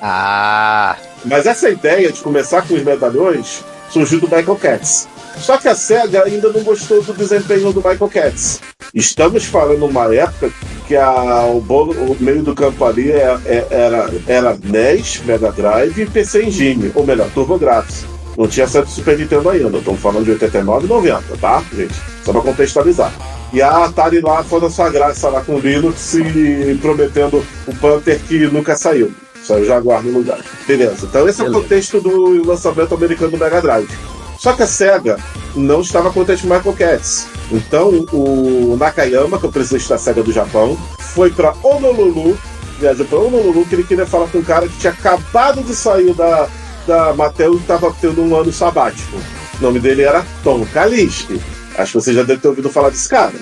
[0.00, 5.08] ah, Mas essa ideia de começar com os medalhões surgiu do Michael Katz.
[5.38, 8.60] Só que a SEGA ainda não gostou do desempenho do Michael Katz.
[8.94, 10.50] Estamos falando numa época
[10.86, 15.50] que a- o, bolo- o meio do campo ali é- é- era, era NES, Mega
[15.52, 18.04] Drive e PC Engine, ou melhor, TurboGrafx.
[18.36, 19.78] Não tinha do Super Nintendo ainda.
[19.78, 21.94] Estamos falando de 89 e 90, tá, gente?
[22.24, 23.12] Só pra contextualizar.
[23.52, 27.74] E a Atari lá foi na sua graça lá com o Linux e prometendo o
[27.76, 29.12] Panther que nunca saiu.
[29.44, 30.40] Saiu o Jaguar no lugar.
[30.66, 31.06] Beleza.
[31.06, 33.88] Então esse é o contexto do lançamento americano do Mega Drive.
[34.44, 35.18] Só que a SEGA
[35.56, 37.28] não estava contente com Michael Katz.
[37.50, 42.38] Então o Nakayama, que é o presidente da SEGA do Japão, foi para Honolulu,
[42.78, 46.12] viajou para Honolulu, que ele queria falar com um cara que tinha acabado de sair
[46.12, 46.46] da,
[46.86, 49.16] da Mattel e estava tendo um ano sabático.
[49.58, 51.40] O nome dele era Tom Kaliski.
[51.78, 53.32] Acho que você já deve ter ouvido falar desse cara.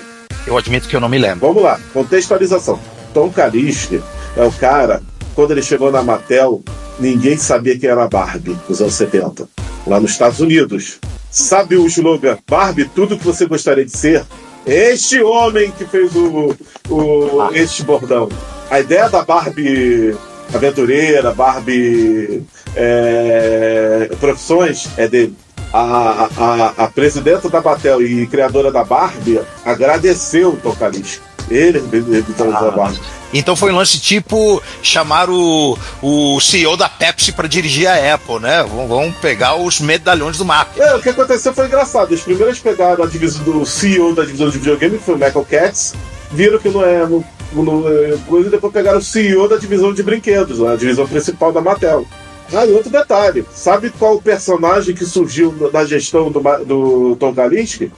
[0.47, 1.45] Eu admito que eu não me lembro.
[1.45, 2.79] Vamos lá, contextualização.
[3.13, 4.01] Tom Kaliski
[4.37, 5.03] é o cara,
[5.35, 6.63] quando ele chegou na Mattel,
[6.99, 9.47] ninguém sabia quem era Barbie nos anos 70,
[9.87, 10.99] lá nos Estados Unidos.
[11.29, 14.23] Sabe o slogan Barbie, tudo que você gostaria de ser?
[14.65, 16.55] Este homem que fez o,
[16.89, 18.29] o este bordão.
[18.69, 20.15] A ideia da Barbie
[20.53, 22.43] aventureira, Barbie
[22.75, 25.35] é, profissões é dele.
[25.73, 31.23] A, a, a presidenta da Batel e criadora da Barbie agradeceu o Tocalista.
[31.49, 32.99] Ele revitalizou ah, a Barbie.
[33.33, 38.39] Então foi um lance tipo chamar o, o CEO da Pepsi para dirigir a Apple,
[38.39, 38.63] né?
[38.63, 40.81] Vamos pegar os medalhões do marketing.
[40.81, 42.11] É, o que aconteceu foi engraçado.
[42.11, 45.47] Os primeiros pegaram a divisão do CEO da divisão de videogame, que foi o Michael
[45.49, 45.95] Katz,
[46.31, 47.05] viram que não é.
[47.05, 51.61] No, no, e depois pegaram o CEO da divisão de brinquedos, a divisão principal da
[51.61, 52.05] Mattel.
[52.53, 57.33] Ah, e outro detalhe, sabe qual o personagem que surgiu na gestão do, do Tom
[57.33, 57.91] Kalinske?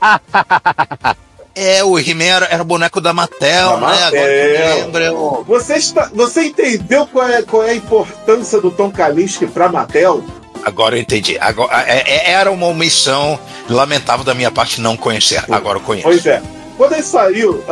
[1.56, 3.80] É, o He-Man era, era, o boneco da Mattel, da né?
[3.80, 4.06] Mattel.
[4.06, 5.02] Agora que eu lembro.
[5.02, 5.44] Eu...
[5.48, 10.22] Você, está, você entendeu qual é, qual é a importância do Tom Kalinske pra Mattel?
[10.62, 11.38] Agora eu entendi.
[11.40, 13.38] Agora, é, é, era uma omissão
[13.70, 15.42] lamentável da minha parte não conhecer.
[15.50, 16.06] Agora eu conheço.
[16.06, 16.42] Pois é.
[16.76, 17.62] Quando ele saiu,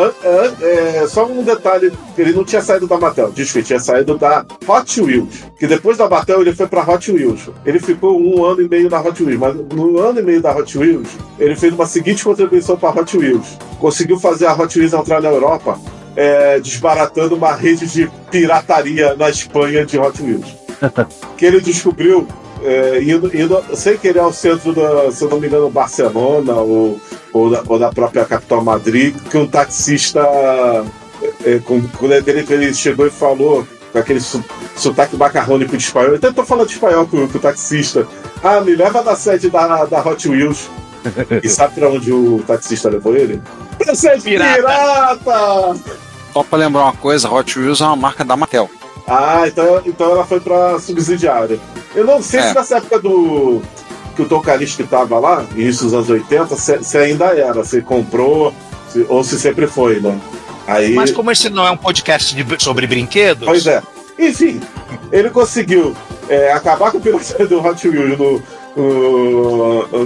[0.63, 4.47] é, só um detalhe, ele não tinha saído da Mattel, diz que tinha saído da
[4.67, 5.45] Hot Wheels.
[5.59, 7.51] Que depois da Mattel ele foi pra Hot Wheels.
[7.67, 10.57] Ele ficou um ano e meio na Hot Wheels, mas no ano e meio da
[10.57, 13.59] Hot Wheels, ele fez uma seguinte contribuição para Hot Wheels.
[13.79, 15.79] Conseguiu fazer a Hot Wheels entrar na Europa,
[16.17, 20.47] é, desbaratando uma rede de pirataria na Espanha de Hot Wheels.
[21.37, 22.27] que ele descobriu
[22.65, 26.99] é, indo, indo, sem querer ao centro da, se eu não me engano, Barcelona ou,
[27.33, 30.21] ou, da, ou da própria capital Madrid, que um taxista,
[31.45, 34.21] é, é com, quando ele, ele chegou e falou com aquele
[34.75, 38.09] sotaque macarrônico de espanhol, eu tentou falar de espanhol com, com o taxista,
[38.43, 40.71] ah, me leva na sede da, da Hot Wheels.
[41.43, 43.43] e sabe pra onde o taxista levou ele?
[43.77, 44.57] Pra sede pirata!
[44.57, 45.81] pirata!
[46.33, 48.71] Só pra lembrar uma coisa, Hot Wheels é uma marca da Mattel.
[49.07, 51.61] Ah, então, então ela foi pra subsidiária.
[51.95, 52.49] Eu não sei é.
[52.49, 53.63] se nessa época do.
[54.17, 57.81] que o Tom Calixto tava lá, isso nos anos 80, se, se ainda era, se
[57.83, 58.53] comprou,
[58.89, 60.19] se, ou se sempre foi, né?
[60.67, 60.95] Aí...
[60.95, 63.47] Mas como esse não é um podcast de, sobre brinquedos.
[63.47, 63.83] Pois é.
[64.19, 64.61] Enfim,
[65.11, 65.95] ele conseguiu
[66.29, 68.43] é, acabar com o pirataria do Hot Wheels no,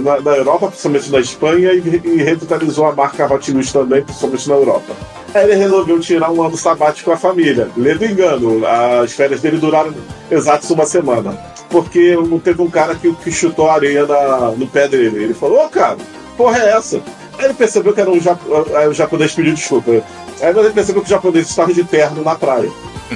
[0.01, 4.49] na, na, Europa, principalmente na Espanha, e, e revitalizou a marca Hot Wheels também, principalmente
[4.49, 4.95] na Europa.
[5.33, 7.69] Aí ele resolveu tirar um ano sabático com a família.
[7.77, 9.93] Lendo engano, as férias dele duraram
[10.31, 11.37] exatos uma semana.
[11.69, 15.23] Porque teve um cara que, que chutou areia na, no pé dele.
[15.23, 15.97] Ele falou, ô oh, cara,
[16.35, 17.01] porra é essa?
[17.37, 18.43] Aí ele percebeu que era um japo,
[18.75, 19.91] aí o japonês pediu desculpa.
[19.91, 20.03] Aí
[20.41, 22.69] ele percebeu que o japonês estava de terno na praia.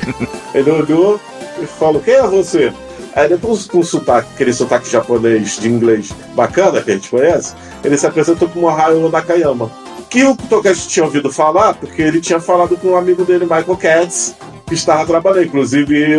[0.54, 1.20] ele olhou
[1.62, 2.72] e falou, quem é você?
[3.16, 7.54] Aí depois com um sotaque, aquele sotaque japonês de inglês bacana que a gente conhece,
[7.84, 9.70] ele se apresentou como Hayo Nakayama
[10.14, 13.76] que o Togashi tinha ouvido falar, porque ele tinha falado com um amigo dele, Michael
[13.78, 14.36] Katz,
[14.74, 15.46] que estava trabalhando.
[15.46, 16.18] Inclusive,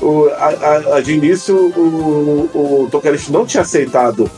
[0.00, 2.50] o, a, a, de início, o,
[2.84, 4.30] o Togashi não tinha aceitado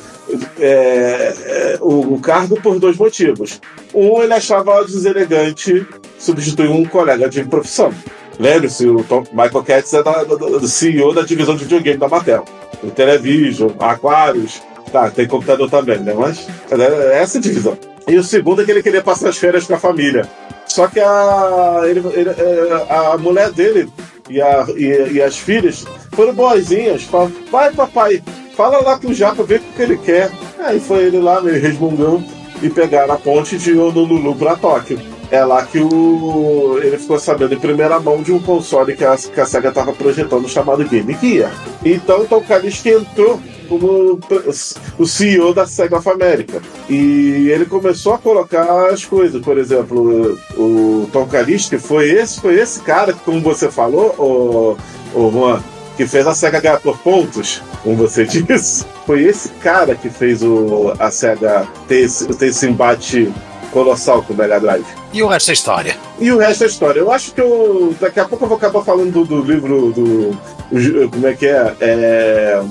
[0.61, 3.61] é, é, o, o, cargo por dois motivos.
[3.95, 5.87] Um, ele achava deselegante
[6.19, 7.93] substituir um colega de profissão.
[8.39, 12.45] Lembre-se, o Tom, Michael Katz é da, do CEO da divisão de videogame da Mattel.
[12.83, 16.15] O Television, Aquarius, tá, tem computador também, né?
[16.17, 17.77] Mas é essa divisão.
[18.07, 20.29] E o segundo é que ele queria passar as férias com a família.
[20.69, 23.91] Só que a, ele, ele, é, a mulher dele
[24.29, 27.05] e, a, e, e, as filhas foram boazinhas.
[27.05, 28.23] Falaram, vai papai,
[28.55, 30.31] fala lá com o Japa, vê o que ele quer.
[30.59, 32.23] Aí foi ele lá, meio resmungão,
[32.63, 35.18] e pegaram a ponte de Honolulu para Tóquio.
[35.31, 39.17] É lá que o, ele ficou sabendo em primeira mão de um console que a,
[39.17, 41.53] que a SEGA estava projetando chamado Game Gear.
[41.85, 43.39] Então, o Kaliski entrou
[43.69, 44.19] como
[44.99, 46.63] o CEO da Sega of America.
[46.89, 49.41] E ele começou a colocar as coisas.
[49.43, 54.79] Por exemplo, o Tom Kaliski foi esse, foi esse cara que, como você falou, o,
[55.15, 55.63] o Juan,
[55.97, 58.87] que fez a SEGA ganhar por pontos, como você disse.
[59.05, 63.33] Foi esse cara que fez o, a SEGA ter ter esse embate
[63.69, 64.85] colossal com o Mega Drive.
[65.13, 65.97] E o resto é história.
[66.21, 67.01] E o resto é história.
[67.01, 67.95] Eu acho que eu.
[68.01, 70.31] Daqui a pouco eu vou acabar falando do, do livro do.
[70.31, 71.75] o- Como é que é?
[71.81, 72.63] É,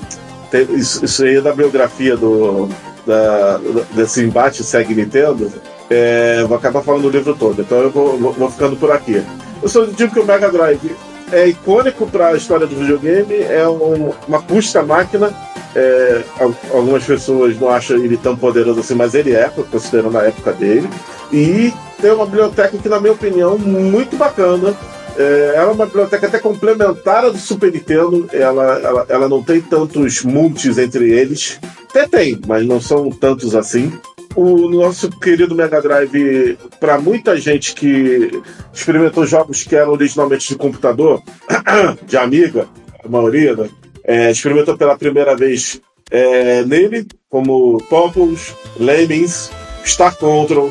[0.51, 2.67] tem- isso, isso aí é da biografia do.
[3.05, 3.59] Da,
[3.93, 5.51] desse embate segue Nintendo.
[5.89, 7.61] É, vou acabar falando do livro todo.
[7.61, 9.23] Então eu vou, vou- vou ficando por aqui.
[9.63, 10.95] Eu só digo que o Mega Drive
[11.31, 15.33] é icônico para a história do videogame, é um- uma puxa máquina.
[15.75, 20.23] É, al- algumas pessoas não acham ele tão poderoso assim, mas ele é, considerando a
[20.23, 20.89] época dele.
[21.31, 24.73] E tem uma biblioteca que, na minha opinião, muito bacana.
[25.17, 28.27] É, ela é uma biblioteca até complementar à do Super Nintendo.
[28.31, 31.59] Ela, ela, ela não tem tantos multis entre eles.
[31.89, 33.91] Até tem, mas não são tantos assim.
[34.37, 38.39] O nosso querido Mega Drive, para muita gente que
[38.71, 41.23] experimentou jogos que eram originalmente de computador,
[42.05, 42.67] de Amiga,
[43.03, 43.67] a maioria, né?
[44.03, 49.49] É, experimentou pela primeira vez é, nele, como Populous, Lemmings,
[49.83, 50.69] Star Control,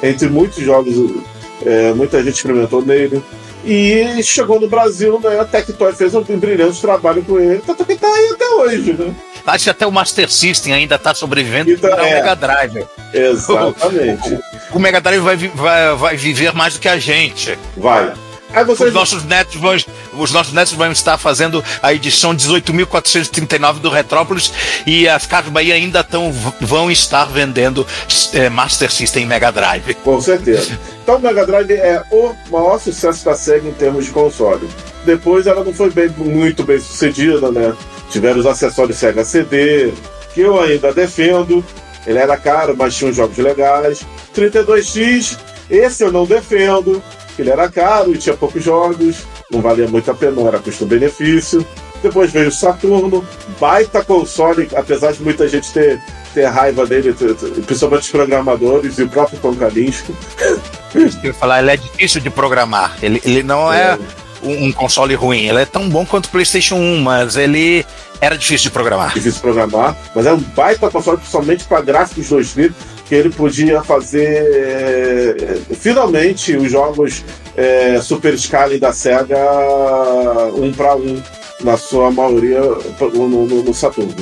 [0.00, 0.94] entre muitos jogos,
[1.66, 3.20] é, muita gente experimentou nele.
[3.64, 5.40] E chegou no Brasil, né?
[5.40, 9.12] A Tectoy fez um brilhante trabalho com ele, tanto que tá aí até hoje, né?
[9.52, 12.14] Acho que até o Master System ainda está sobrevivendo Então, para o é.
[12.14, 12.86] Mega Drive.
[13.14, 14.38] Exatamente.
[14.70, 17.58] O Mega Drive vai, vai, vai viver mais do que a gente.
[17.74, 18.12] Vai.
[18.78, 19.74] Os nossos netos vão,
[20.14, 24.52] os nossos netos vão estar fazendo a edição 18.439 do Retrópolis
[24.86, 26.30] e as Casas Bahia ainda tão,
[26.60, 27.86] vão estar vendendo
[28.34, 29.94] eh, Master System e Mega Drive.
[30.04, 30.78] Com certeza.
[31.02, 34.68] Então o Mega Drive é o maior sucesso da SEGA em termos de console.
[35.04, 37.74] Depois ela não foi bem- muito bem sucedida, né?
[38.10, 39.92] Tiveram os acessórios Sega CD,
[40.34, 41.64] que eu ainda defendo.
[42.06, 44.00] Ele era caro, mas tinha uns jogos legais.
[44.34, 45.36] 32X,
[45.70, 47.02] esse eu não defendo.
[47.38, 49.18] Ele era caro e tinha poucos jogos,
[49.50, 51.64] não valia muito a pena, não era custo-benefício.
[52.02, 53.24] Depois veio o Saturno,
[53.60, 56.00] baita console, apesar de muita gente ter,
[56.34, 60.14] ter raiva dele, t- t- principalmente os programadores e o próprio Tom Kalinske.
[60.94, 62.96] Eu ia falar, ele é difícil de programar.
[63.02, 63.98] Ele, ele não é, É.
[64.42, 65.46] um, um console ruim.
[65.46, 67.84] Ele é tão bom quanto o PlayStation 1, mas ele
[68.20, 69.08] era difícil de programar.
[69.14, 72.72] difícil de programar, mas é um baita console principalmente para gráficos 2D,
[73.06, 77.24] que ele podia fazer é, finalmente os jogos
[77.56, 79.38] é, Super Scaling da SEGA
[80.54, 81.22] um para um,
[81.62, 82.60] na sua maioria
[83.14, 84.14] no, no- no Saturno.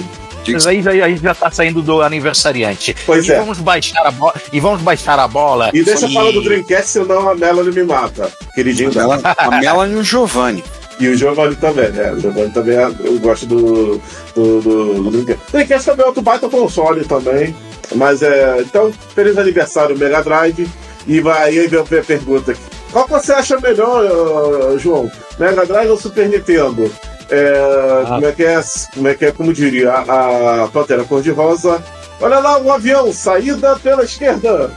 [0.53, 2.95] Mas aí, já- aí já tá saindo do aniversariante.
[3.07, 3.39] Pois e é.
[3.39, 4.35] vamos baixar a bola.
[4.53, 5.71] E vamos baixar a bola.
[5.73, 9.21] E deixa eu falar do Dreamcast, senão a Melanie me mata, queridinho dela.
[9.23, 10.63] Ela, a Melanie e o Giovanni.
[10.99, 12.11] E o Giovanni também, né?
[12.13, 14.01] O Giovanni também, é- eu gosto do,
[14.35, 15.43] do, do, do Dreamcast.
[15.49, 17.55] O Dreamcast também é outro baita console também.
[17.95, 18.61] Mas é.
[18.63, 20.67] Então, feliz aniversário, Mega Drive.
[21.07, 22.61] E vai aí vem a pergunta aqui.
[22.91, 25.11] Qual que você acha melhor, João?
[25.39, 26.91] Mega Drive ou Super Nintendo?
[27.31, 28.09] É, Ah.
[28.15, 28.61] Como é que é?
[28.95, 29.33] Como é que é?
[29.33, 31.83] Como diria a, a Pantera Cor-de-Rosa?
[32.21, 34.71] Olha lá o avião, saída pela esquerda.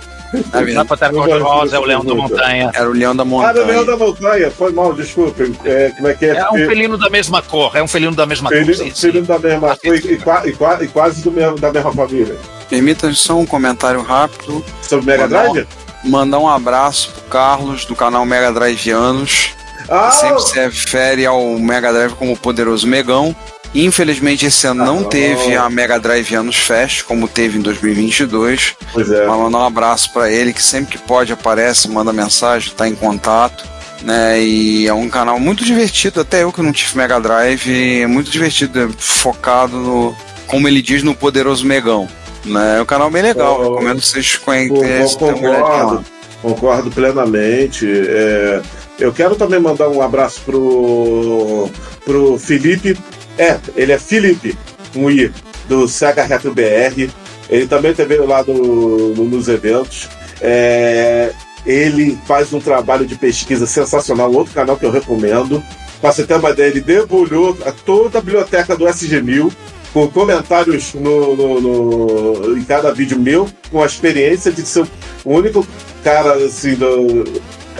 [0.53, 2.13] A verdade, Pantera Cor-de-Rosa é o Leão da.
[2.15, 2.71] Montanha.
[2.73, 3.31] era o Leão da Ah, do
[3.65, 3.85] Leão Montanha.
[3.85, 5.55] da Montanha, foi mal, desculpem.
[5.65, 6.37] É, como é que é?
[6.37, 7.75] É um felino da mesma cor.
[7.75, 8.59] É um felino da mesma cor.
[8.59, 9.11] Filho, sim, sim.
[9.11, 10.19] filho da mesma cor e, e
[10.51, 12.35] e e quase do mesmo, da mesma família.
[12.69, 14.63] Permita só um comentário rápido.
[14.81, 15.67] Sobre Mega um- Drive?
[16.03, 19.53] Mandar um abraço pro Carlos do canal Mega Driveanos.
[19.89, 23.35] Ah, Sempre se refere ao Mega Drive como o poderoso Megão.
[23.73, 25.63] Infelizmente, esse ano não Ah, teve não.
[25.65, 28.75] a Mega Drive Anos Fest, como teve em 2022.
[28.91, 29.25] pois é.
[29.27, 32.95] Mas mandar um abraço pra ele, que sempre que pode aparece, manda mensagem, tá em
[32.95, 33.63] contato.
[34.01, 38.07] Né, e é um canal muito divertido, até eu que não tive Mega Drive, é
[38.07, 40.15] muito divertido, é focado no,
[40.47, 42.07] como ele diz, no poderoso Megão.
[42.45, 45.17] Né, é um canal bem legal, Oh, recomendo vocês Con- conhecerem.
[45.17, 46.05] con- Concordo,
[46.41, 47.85] concordo plenamente.
[48.07, 48.61] É,
[48.99, 51.69] eu quero também mandar um abraço pro,
[52.05, 52.97] pro Felipe.
[53.37, 54.57] É, ele é Felipe,
[54.95, 55.31] um I,
[55.67, 57.09] do Sega Retro BR.
[57.49, 60.07] Ele também teve lá no- no- nos eventos.
[60.41, 61.31] É,
[61.65, 65.63] ele faz um trabalho de pesquisa sensacional, outro canal que eu recomendo.
[66.01, 69.51] Para você ter uma ideia, ele debulhou toda a biblioteca do SG1000
[69.93, 74.85] com comentários no, no- no- em cada vídeo meu, com a experiência de ser
[75.25, 75.65] o único
[76.03, 77.23] cara assim, do,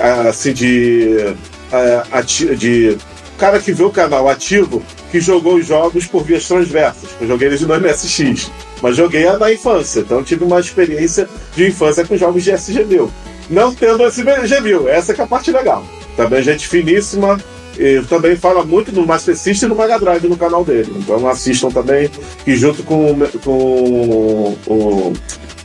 [0.02, 1.34] assim de,
[2.12, 2.98] ati- de
[3.38, 4.82] cara que vê o canal ativo
[5.12, 7.10] que jogou os jogos por vias transversas.
[7.20, 12.06] Eu joguei eles no MSX, mas joguei na infância, então tive uma experiência de infância
[12.06, 13.10] com jogos de SG1000.
[13.50, 15.84] Não tendo SG1000, essa é a parte legal.
[16.16, 17.40] Também gente finíssima,
[17.78, 20.94] ele também fala muito no Master System e no Mega Drive no canal dele.
[20.98, 22.10] Então assistam também,
[22.44, 25.14] que junto com, com o,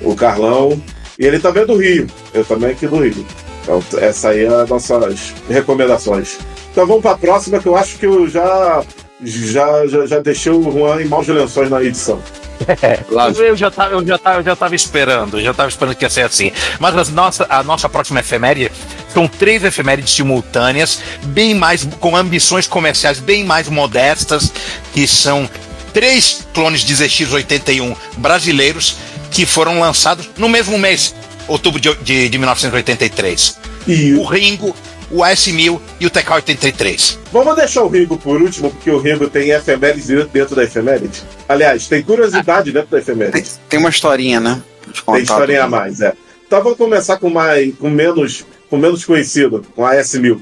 [0.01, 0.81] o Carlão.
[1.19, 2.07] E ele também é do Rio.
[2.33, 3.25] Eu também aqui do Rio.
[3.65, 6.39] Então, essa aí é as nossas recomendações.
[6.71, 8.83] Então vamos para a próxima, que eu acho que eu já,
[9.23, 12.21] já, já, já deixei o Juan em maus lençóis na edição.
[13.11, 16.05] Lá- Eu já tava, eu já tava, eu já tava esperando, já tava esperando que
[16.05, 16.53] ia ser assim.
[16.79, 18.71] Mas as nossa, a nossa próxima efeméride
[19.13, 24.53] são três efemérides simultâneas, bem mais com ambições comerciais bem mais modestas,
[24.93, 25.49] que são
[25.93, 28.97] três clones de ZX81 brasileiros
[29.31, 31.15] que foram lançados no mesmo mês,
[31.49, 33.59] outubro de, de, de 1983.
[33.87, 34.75] E O Ringo,
[35.11, 37.19] o AS1000 e o TK83.
[37.33, 41.23] vamos deixar o Ringo por último, porque o Ringo tem efeméride dentro da efeméride.
[41.49, 43.43] Aliás, tem curiosidade dentro da efeméride.
[43.43, 44.63] Tem, tem uma historinha, né?
[45.07, 46.13] Tem historinha a mais, é.
[46.47, 50.39] Então vamos começar com mais, com menos, com menos conhecido, com a S1000.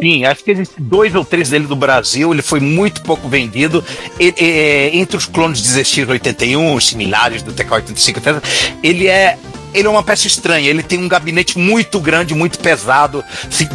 [0.00, 3.84] Sim, acho que existem dois ou três dele do Brasil, ele foi muito pouco vendido.
[4.18, 8.42] E- e- entre os clones de ZX81, os similares do TK85, etc.,
[8.82, 9.36] ele é.
[9.74, 13.24] Ele é uma peça estranha, ele tem um gabinete muito grande, muito pesado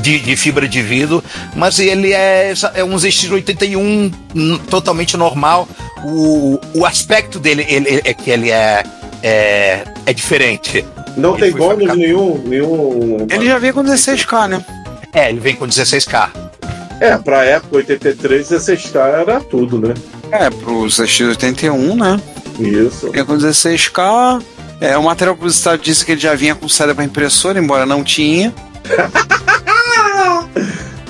[0.02, 1.24] de, de fibra de vidro,
[1.56, 5.68] mas ele é, é um ZX81 hum, totalmente normal.
[6.04, 8.84] O, o aspecto dele ele- é que ele é,
[9.24, 10.86] é, é diferente.
[11.18, 13.28] Não Ele tem bônus nenhum, nenhum.
[13.30, 14.66] Ele já veio com 16K, né?
[15.12, 16.30] É, ele vem com 16K.
[17.00, 19.94] É, pra época 83, 16K era tudo, né?
[20.32, 22.22] É, pro ZX81, né?
[22.60, 23.12] Isso.
[23.12, 24.42] Vinha com 16K.
[24.80, 28.04] É, o material publicitário disse que ele já vinha com saída para impressora, embora não
[28.04, 28.54] tinha.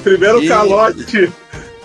[0.04, 1.32] Primeiro E- calote.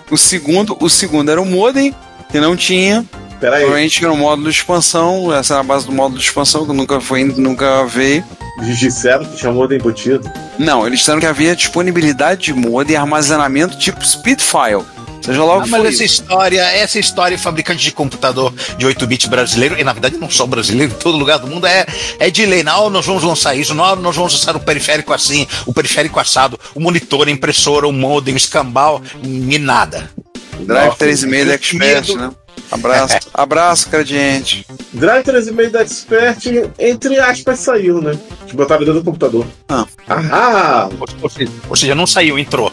[0.09, 1.93] O segundo, o segundo era o modem,
[2.31, 3.03] que não tinha.
[3.39, 6.65] Peraí, Provavelmente era o módulo de expansão, essa era a base do módulo de expansão,
[6.65, 8.23] que nunca foi, nunca veio.
[8.61, 10.31] eles disseram que chamou de embutido.
[10.57, 14.83] Não, eles disseram que havia disponibilidade de modem e armazenamento tipo Speedfile.
[15.23, 19.29] Seja lá o Ah, que mas essa história, essa história, fabricante de computador de 8-bit
[19.29, 21.85] brasileiro, e na verdade não só brasileiro, em todo lugar do mundo, é,
[22.19, 22.61] é de lei.
[22.61, 26.59] Não, nós vamos lançar isso, não, nós vamos lançar o periférico assim, o periférico assado,
[26.75, 30.11] o monitor, a impressora, o modem, o escambau, e nada.
[30.59, 32.31] Drive Nossa, 3,5 da Expert, né?
[32.73, 34.65] Abraço, abraço, gradiente.
[34.93, 36.39] Drive 3,5 da Expert,
[36.79, 38.17] entre aspas, saiu, né?
[38.41, 39.45] Eles botaram dentro do computador.
[39.69, 39.85] Ah.
[40.07, 40.89] Ah!
[41.21, 41.29] Ou,
[41.69, 42.71] ou seja, não saiu, entrou.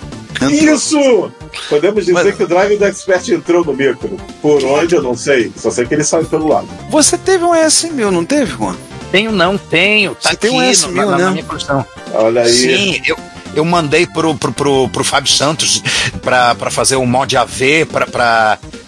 [0.51, 1.31] Isso!
[1.69, 4.17] Podemos dizer Mas- que o Drive da Expert entrou no micro.
[4.41, 5.53] Por onde, eu não sei.
[5.57, 6.67] Só sei que ele saiu pelo lado.
[6.89, 8.75] Você teve um S1000, não teve, Juan?
[9.13, 10.15] Tenho, não, tenho.
[10.15, 11.31] Tá Você aqui tem um no- S1000, na, na né?
[11.33, 11.85] minha coleção.
[12.15, 12.49] Olha aí.
[12.53, 13.17] Sim, eu,
[13.55, 15.83] eu mandei pro, pro, pro, pro Fábio Santos
[16.23, 17.87] pra, pra fazer um mod AV,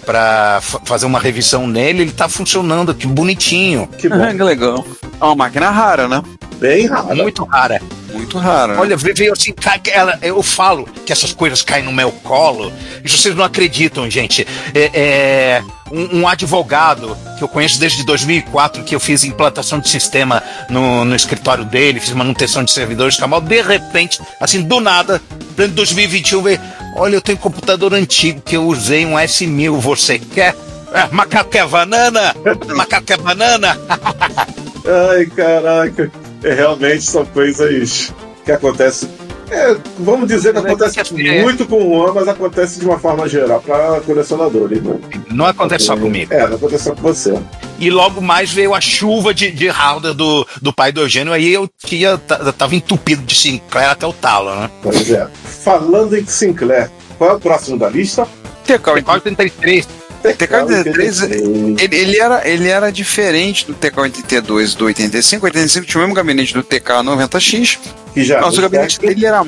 [0.05, 2.03] pra fa- fazer uma revisão nele.
[2.03, 3.88] Ele tá funcionando aqui, bonitinho.
[3.98, 4.22] Que bom.
[4.37, 4.85] Que legal.
[5.20, 6.22] É uma máquina rara, né?
[6.59, 7.14] Bem raro.
[7.16, 7.81] Muito rara.
[8.22, 8.74] Muito rara.
[8.74, 8.80] né?
[8.80, 9.52] Olha, veio assim,
[9.92, 12.72] ela, eu falo que essas coisas caem no meu colo,
[13.04, 14.46] e vocês não acreditam, gente.
[14.74, 19.88] É, é, um, um advogado que eu conheço desde 2004, que eu fiz implantação de
[19.88, 25.20] sistema no, no escritório dele, fiz manutenção de servidores, tal, de repente, assim, do nada,
[25.58, 26.61] em 2021, veio,
[26.96, 30.54] olha, eu tenho um computador antigo que eu usei, um S1000, você quer?
[30.92, 32.35] É, macaco quer banana?
[32.74, 33.78] Macaco quer banana?
[35.11, 36.11] Ai, caraca.
[36.42, 38.12] É, realmente são coisas
[38.44, 39.09] que acontecem.
[39.50, 42.87] É, vamos dizer que é acontece que é- muito com o Juan, mas acontece de
[42.87, 44.83] uma forma geral para colecionadores.
[44.83, 44.98] Né?
[45.31, 46.33] Não acontece só comigo.
[46.33, 47.38] É, não acontece só com você.
[47.78, 51.52] E logo mais veio a chuva de, de hardware do, do pai do Eugênio, aí
[51.52, 54.70] eu tinha, tava entupido de Sinclair até o talo, né?
[54.83, 55.28] Pois é.
[55.44, 58.26] Falando em Sinclair, qual é o próximo da lista?
[58.64, 59.87] TK, TK-83,
[60.32, 65.44] TK-83, ele, ele era, ele era diferente do TK-82 do 85.
[65.44, 67.78] O 85 tinha o mesmo gabinete do TK-90X.
[68.14, 68.40] Que já.
[68.40, 69.44] Nossa, o gabinete dele era.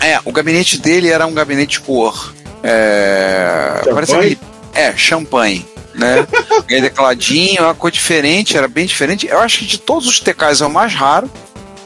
[0.00, 2.34] É, o gabinete dele era um gabinete cor.
[2.62, 3.82] É.
[3.84, 4.38] Champanhe?
[4.74, 5.66] É, champanhe.
[5.94, 6.26] Né?
[6.68, 9.26] Ganhei tecladinho, uma cor diferente, era bem diferente.
[9.26, 11.30] Eu acho que de todos os TKs é o mais raro.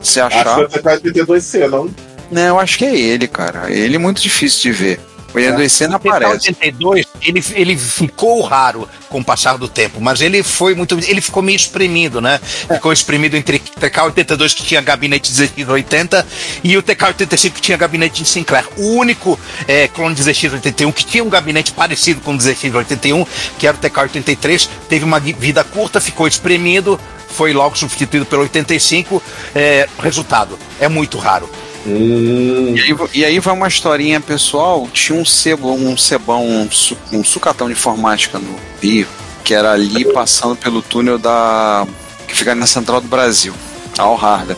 [0.03, 0.47] Se achar.
[0.47, 1.91] Acho que é o TK-82C, não?
[2.31, 3.71] Não, eu acho que é ele, cara.
[3.71, 5.01] Ele é muito difícil de ver.
[5.33, 6.53] O 82C não O aparece.
[6.53, 10.99] TK-82, ele, ele ficou raro com o passar do tempo, mas ele foi muito.
[11.07, 12.41] Ele ficou meio espremido, né?
[12.73, 16.25] Ficou espremido entre o TK-82 que tinha gabinete de ZX80
[16.65, 18.67] e o TK-85 que tinha gabinete de Sinclair.
[18.77, 23.27] O único é, clone de ZX81 que tinha um gabinete parecido com o ZX81,
[23.59, 29.23] que era o TK-83, teve uma vida curta, ficou espremido, foi logo substituído pelo 85.
[29.55, 31.49] É, resultado, é muito raro.
[31.87, 34.87] Hum, E aí, e aí vai uma historinha pessoal.
[34.93, 39.07] Tinha um sebo, um cebão, um, su- um sucatão de informática no Rio,
[39.45, 41.87] que era ali passando pelo túnel da.
[42.29, 43.55] que fica na central do Brasil,
[43.99, 44.57] a Alharda.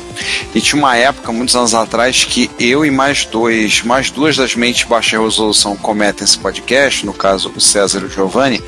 [0.55, 4.55] E tinha uma época, muitos anos atrás, que eu e mais dois, mais duas das
[4.55, 8.63] mentes de baixa resolução cometem esse podcast, no caso o César e o Giovanni,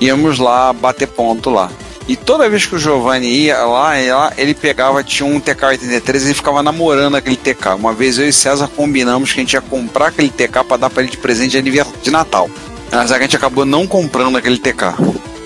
[0.00, 1.70] íamos lá bater ponto lá.
[2.08, 3.94] E toda vez que o Giovanni ia lá,
[4.38, 7.74] ele pegava, tinha um TK-83 e ele ficava namorando aquele TK.
[7.76, 10.90] Uma vez eu e César combinamos que a gente ia comprar aquele TK para dar
[10.90, 12.48] para ele de presente de aniversário de Natal.
[12.92, 14.94] Mas a gente acabou não comprando aquele TK.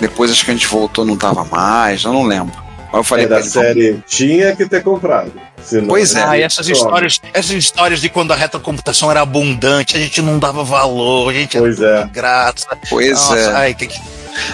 [0.01, 2.55] Depois acho que a gente voltou, não tava mais, eu não lembro.
[2.93, 5.33] Mas eu falei É da ele, série, tinha que ter comprado.
[5.63, 6.23] Senão- Pois é.
[6.25, 6.77] Ah, e essas Toma.
[6.77, 11.33] histórias, essas histórias de quando a retrocomputação era abundante, a gente não dava valor, a
[11.33, 12.07] gente Pois era é.
[12.07, 12.67] graça.
[12.91, 13.53] Pois Nossa, é.
[13.55, 13.89] Ai, que,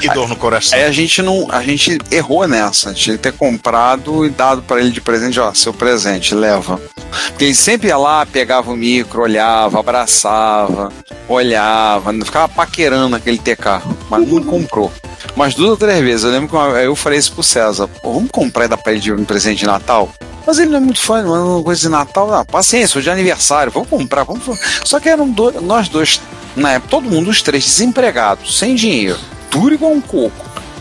[0.00, 0.78] que dor no coração.
[0.78, 2.92] Aí a gente não, a gente errou nessa.
[2.94, 6.80] Tinha que ter comprado e dado pra ele de presente, ó, seu presente, leva.
[7.28, 10.92] Porque ele sempre ia lá, pegava o micro, olhava, abraçava,
[11.28, 14.92] olhava, ficava paquerando aquele TK, mas não comprou.
[15.34, 18.30] Mas duas ou três vezes, eu lembro que uma- eu falei isso pro César, vamos
[18.30, 20.08] comprar pra ele de um presente de Natal?
[20.46, 23.72] Mas ele não é muito fã, mano, coisa de Natal, não, paciência, hoje é aniversário,
[23.72, 24.44] vamos comprar, vamos.
[24.84, 26.20] Só que eram dois, nós dois,
[26.54, 29.18] na época, todo mundo, os três, desempregados, sem dinheiro,
[29.60, 30.32] duro igual um coco.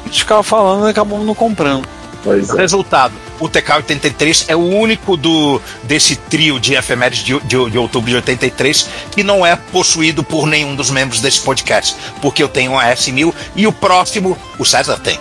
[0.03, 1.87] A gente ficava falando e acabamos não comprando.
[2.23, 2.57] Pois é.
[2.57, 8.09] Resultado: o TK-83 é o único do desse trio de efemérides de, de, de outubro
[8.09, 11.95] de 83 que não é possuído por nenhum dos membros desse podcast.
[12.21, 15.19] Porque eu tenho um S1000 e o próximo, o César tem.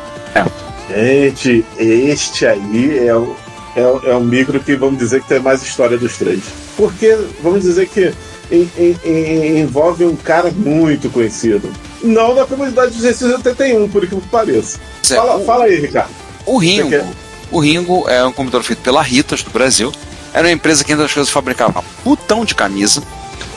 [0.89, 3.35] Gente, este aí é o,
[3.75, 6.41] é, o- é o micro que vamos dizer que tem mais história dos três.
[6.77, 8.13] Porque vamos dizer que
[8.53, 11.71] em- em- em- envolve um cara muito conhecido.
[12.05, 14.79] Não na comunidade dos 681, por que pareça.
[15.03, 16.11] Fala, o- fala aí, Ricardo.
[16.47, 17.05] O Ringo,
[17.51, 19.91] o Ringo é um computador feito pela Ritas do Brasil.
[20.33, 23.03] Era uma empresa que entre as coisas fabricava botão de camisa.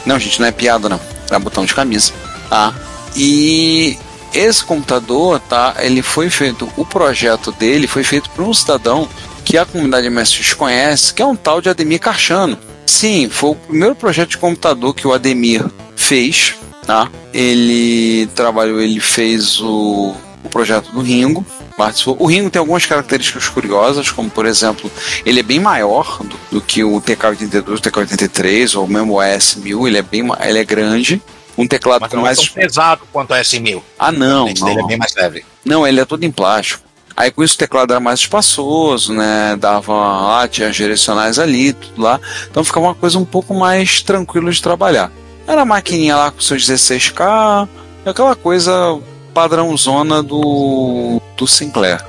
[0.05, 0.99] Não, gente, não é piada não.
[1.29, 2.13] Era botão de camisa.
[2.49, 2.73] Tá?
[3.15, 3.97] E
[4.33, 5.75] esse computador, tá?
[5.79, 9.09] Ele foi feito, o projeto dele foi feito por um cidadão
[9.43, 12.57] que a comunidade MSX conhece, que é um tal de Ademir Carchano.
[12.85, 16.55] Sim, foi o primeiro projeto de computador que o Ademir fez,
[16.87, 17.11] tá?
[17.33, 21.45] Ele trabalhou, ele fez o, o projeto do Ringo,
[21.77, 22.15] participou.
[22.17, 24.89] O Ringo tem algumas características curiosas, como por exemplo,
[25.25, 29.87] ele é bem maior do, do que o TK-82, o TK-83 ou mesmo o AS1000,
[29.87, 31.21] ele é bem, ele é grande.
[31.57, 32.37] Um teclado Mas não mais.
[32.37, 33.81] é tão pesado quanto o S1000.
[33.97, 35.43] Ah, não, dele é bem mais leve.
[35.65, 36.87] Não, ele é todo em plástico.
[37.15, 39.57] Aí com isso o teclado era mais espaçoso, né?
[39.59, 42.21] Dava lá, tinha as direcionais ali, tudo lá.
[42.49, 45.11] Então ficava uma coisa um pouco mais tranquila de trabalhar.
[45.47, 47.67] Era a maquininha lá com seus 16K,
[48.05, 48.99] aquela coisa
[49.33, 52.03] padrãozona do, do Sinclair.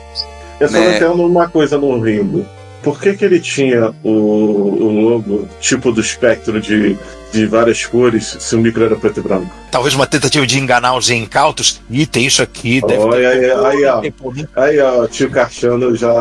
[0.58, 0.96] Eu só Né?
[0.96, 2.44] entendo uma coisa no Ringo.
[2.82, 6.96] Por que, que ele tinha o, o logo tipo do espectro de,
[7.32, 9.50] de várias cores se o micro era preto e branco?
[9.70, 11.80] Talvez uma tentativa de enganar os incautos.
[11.90, 12.80] Ih, tem isso aqui.
[12.80, 13.52] Deve Olha ter...
[13.52, 14.02] aí, aí, ó.
[14.56, 16.12] Aí, ó, tio Carchano já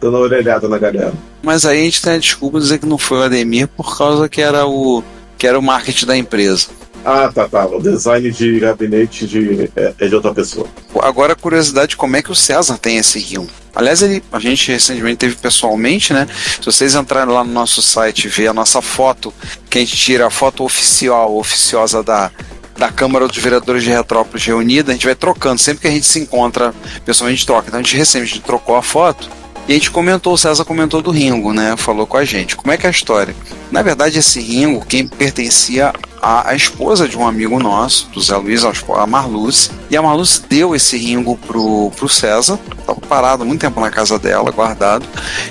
[0.00, 1.12] dando uma orelhada na galera.
[1.42, 3.96] Mas aí a gente tem a desculpa de dizer que não foi o Ademir por
[3.96, 5.02] causa que era o
[5.36, 6.68] que era o marketing da empresa.
[7.04, 7.66] Ah, tá, tá.
[7.66, 10.66] O design de gabinete de, é, é de outra pessoa.
[11.00, 13.46] Agora a curiosidade como é que o César tem esse rio.
[13.72, 16.26] Aliás, ele, a gente recentemente teve pessoalmente, né?
[16.60, 19.32] Se vocês entrarem lá no nosso site e ver a nossa foto,
[19.70, 22.32] que a gente tira a foto oficial, oficiosa da,
[22.76, 25.60] da Câmara dos Vereadores de Retrópolis reunida, a gente vai trocando.
[25.60, 26.74] Sempre que a gente se encontra,
[27.04, 27.68] pessoalmente a gente troca.
[27.68, 29.30] Então a gente recentemente trocou a foto
[29.68, 31.76] e a gente comentou, o César comentou do Ringo, né?
[31.76, 32.54] Falou com a gente.
[32.54, 33.34] Como é que é a história?
[33.70, 35.92] Na verdade, esse Ringo, quem pertencia
[36.22, 39.72] à, à esposa de um amigo nosso, do Zé Luiz, a Marluce.
[39.90, 42.60] E a Marluce deu esse Ringo pro, pro César.
[42.78, 45.04] Estava parado há muito tempo na casa dela, guardado.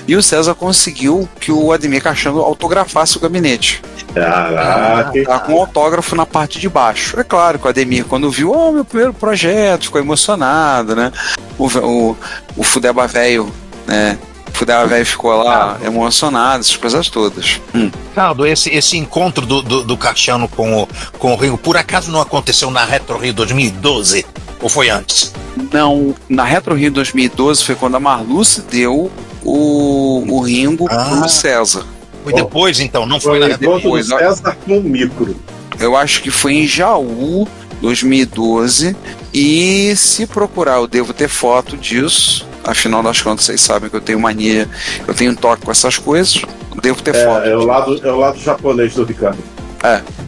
[0.08, 3.82] E o César conseguiu que o Ademir Cachando autografasse o gabinete.
[4.14, 5.24] Caraca.
[5.24, 7.20] Tá com um autógrafo na parte de baixo.
[7.20, 11.12] É claro que o Ademir, quando viu, oh, meu primeiro projeto, ficou emocionado, né?
[11.58, 12.16] O, o,
[12.56, 13.52] o Fudeba Velho,
[13.86, 14.18] né?
[14.48, 17.60] O Fudeba Velho ficou lá emocionado, essas coisas todas.
[17.74, 17.90] Hum.
[18.08, 22.10] Ricardo, esse, esse encontro do, do, do Cassiano com o, com o Ringo, por acaso
[22.10, 24.24] não aconteceu na Retro Rio 2012?
[24.62, 25.32] Ou foi antes?
[25.70, 29.10] Não, na Retro Rio 2012 foi quando a Marluce deu
[29.44, 31.04] o, o Ringo Ah.
[31.04, 31.84] pro César.
[32.24, 34.18] Foi depois, então, não Foi foi na do depois, ó.
[34.18, 35.36] César com o micro.
[35.78, 37.46] Eu acho que foi em Jaú
[37.82, 38.96] 2012
[39.32, 42.45] e se procurar eu devo ter foto disso.
[42.66, 44.68] Afinal das contas, vocês sabem que eu tenho mania,
[45.06, 46.42] eu tenho toque com essas coisas.
[46.82, 47.46] Devo ter foto.
[47.46, 49.38] É, é, o lado, é o lado japonês do Ricardo.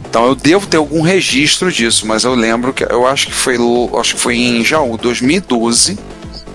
[0.09, 3.57] Então eu devo ter algum registro disso, mas eu lembro que eu acho que foi
[3.99, 5.99] acho que foi em Jaú 2012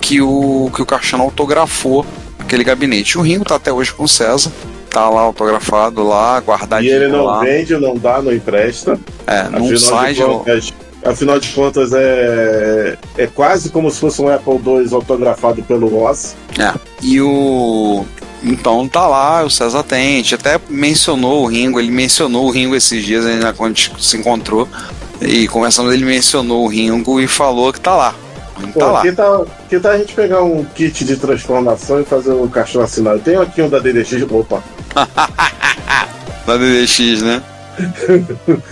[0.01, 2.05] que o que o Caixano autografou
[2.39, 3.17] aquele gabinete.
[3.17, 4.51] O Ringo tá até hoje com o César,
[4.91, 7.41] tá lá autografado lá, E guardadinho ele não lá.
[7.41, 8.99] vende, não dá, não empresta.
[9.27, 10.73] É, não sai de de contas,
[11.05, 16.35] afinal de contas é, é quase como se fosse um Apple II autografado pelo Ross.
[16.59, 16.73] É.
[17.03, 18.05] E o.
[18.43, 20.15] Então tá lá, o César tem.
[20.15, 23.75] A gente até mencionou o Ringo, ele mencionou o Ringo esses dias, ainda quando a
[23.75, 24.69] gente se encontrou.
[25.21, 28.15] E conversando, ele mencionou o Ringo e falou que tá lá.
[28.73, 29.03] Pô, tá lá.
[29.03, 32.83] que, tal, que tal a gente pegar um kit de transformação e fazer um caixão
[32.83, 33.21] assinado?
[33.21, 34.23] Tem aqui um da DDX.
[34.31, 34.63] Opa,
[36.47, 37.43] Da DDX, né?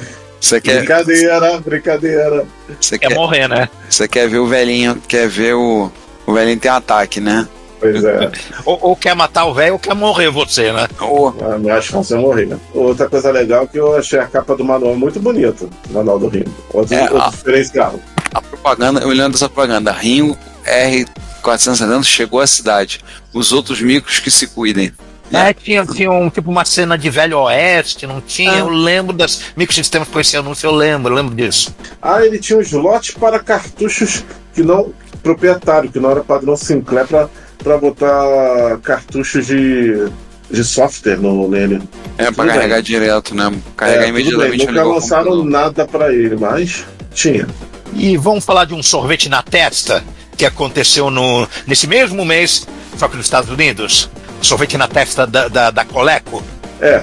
[0.43, 2.45] Você quer, Brincadeira, brincadeira.
[2.80, 3.68] você Quer quer, morrer, né?
[3.88, 5.88] você quer ver o velhinho, quer ver o.
[6.26, 7.47] O velhinho tem ataque, né?
[7.78, 8.30] Pois é.
[8.66, 10.86] Ou, ou quer matar o velho ou quer morrer você, né?
[11.01, 12.47] Ô, A minha chance é morrer.
[12.47, 12.57] né?
[12.74, 15.68] Outra coisa legal é que eu achei a capa do manual muito bonita.
[15.90, 16.53] Manual do Ringo.
[16.72, 17.99] Outro, É, outro a- diferencial.
[18.34, 23.01] a propaganda, olhando essa propaganda, Rinho R470 chegou à cidade.
[23.32, 24.93] Os outros micros que se cuidem.
[25.33, 28.53] É, tinha, tinha um, tipo uma cena de velho oeste, não tinha?
[28.53, 28.59] Ah.
[28.59, 31.74] Eu lembro das microsistemas com esse anúncio, eu lembro, eu lembro disso.
[32.01, 34.24] Ah, ele tinha um slot para cartuchos
[34.55, 34.93] que não.
[35.22, 37.28] proprietário, que não era padrão Sinclair pra,
[37.59, 40.09] pra botar cartuchos de.
[40.51, 41.80] de software no, nele.
[42.18, 42.83] É, pra Tudo carregar bem.
[42.85, 43.53] direto, né?
[43.76, 47.47] Carregar É, tudo bem, imediatamente Nunca lançaram nada pra ele, mas tinha.
[47.95, 50.03] E vamos falar de um sorvete na testa
[50.37, 52.66] que aconteceu no, nesse mesmo mês,
[52.97, 54.11] só que nos Estados Unidos.
[54.43, 56.43] Sorvete na testa da, da, da Coleco.
[56.80, 57.03] É.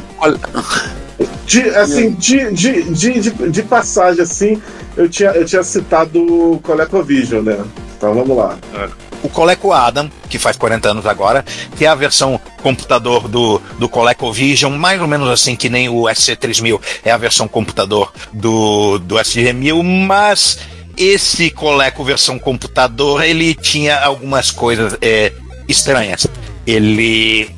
[1.46, 4.62] De, assim, de, de, de, de, de passagem, assim,
[4.96, 7.58] eu tinha, eu tinha citado o ColecoVision, né?
[7.98, 8.58] Então vamos lá.
[9.22, 11.44] O Coleco Adam, que faz 40 anos agora,
[11.78, 16.04] que é a versão computador do, do ColecoVision, mais ou menos assim que nem o
[16.04, 20.60] SC3000 é a versão computador do, do SG1000, mas
[20.96, 25.34] esse Coleco versão computador, ele tinha algumas coisas é,
[25.68, 26.28] estranhas.
[26.66, 27.50] Ele,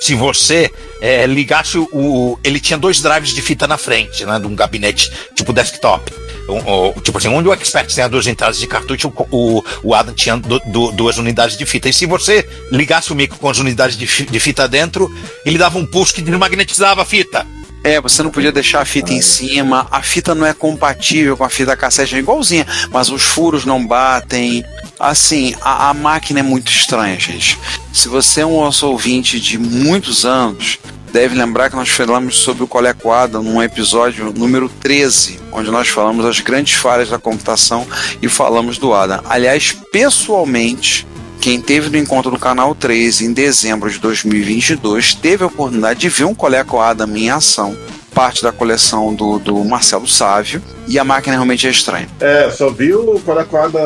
[0.00, 4.46] se você é, ligasse o, ele tinha dois drives de fita na frente, né, de
[4.46, 6.12] um gabinete tipo desktop.
[6.48, 10.14] Um- um- tipo assim, onde o Expert as duas entradas de cartucho, o, o, Adam
[10.14, 11.88] tinha du- du- duas unidades de fita.
[11.88, 15.12] E se você ligasse o micro com as unidades de, de fita dentro,
[15.44, 17.44] ele dava um pulso que desmagnetizava a fita.
[17.82, 21.44] É, você não podia deixar a fita em cima, a fita não é compatível com
[21.44, 24.64] a fita cassete, é igualzinha, mas os furos não batem.
[24.98, 27.58] Assim, a, a máquina é muito estranha, gente.
[27.92, 30.78] Se você é um nosso ouvinte de muitos anos,
[31.12, 35.88] deve lembrar que nós falamos sobre o Coleco Adam num episódio número 13, onde nós
[35.88, 37.86] falamos das grandes falhas da computação
[38.20, 39.22] e falamos do Adam.
[39.24, 41.06] Aliás, pessoalmente,
[41.40, 46.08] quem teve no encontro do Canal 3 em dezembro de 2022 teve a oportunidade de
[46.08, 47.76] ver um Coleco Adam em ação,
[48.14, 52.08] parte da coleção do, do Marcelo Sávio, e a máquina realmente é estranha.
[52.20, 53.78] É, só vi o Colecoada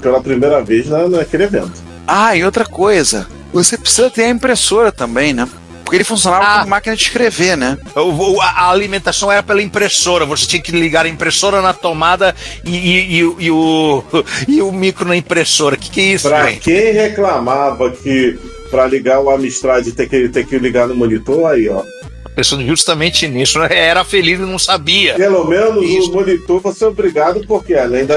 [0.00, 1.82] pela primeira vez na, naquele evento.
[2.06, 5.48] Ah, e outra coisa, você precisa ter a impressora também, né?
[5.88, 6.58] Porque ele funcionava Ah.
[6.58, 7.78] como máquina de escrever, né?
[7.96, 12.36] O- o- a alimentação era pela impressora, você tinha que ligar a impressora na tomada
[12.62, 14.04] e, e- e- e o,
[14.46, 15.76] e o micro na impressora.
[15.76, 16.60] O que, que é isso, Pra gente?
[16.60, 18.38] quem reclamava que
[18.70, 21.82] pra ligar o Amstrad ter que, ter que ligar no monitor, aí ó.
[22.36, 23.68] Pensando justamente nisso, né?
[23.72, 25.14] era feliz e não sabia.
[25.14, 26.10] Pelo menos Isso.
[26.10, 28.16] o monitor você é obrigado, porque além da,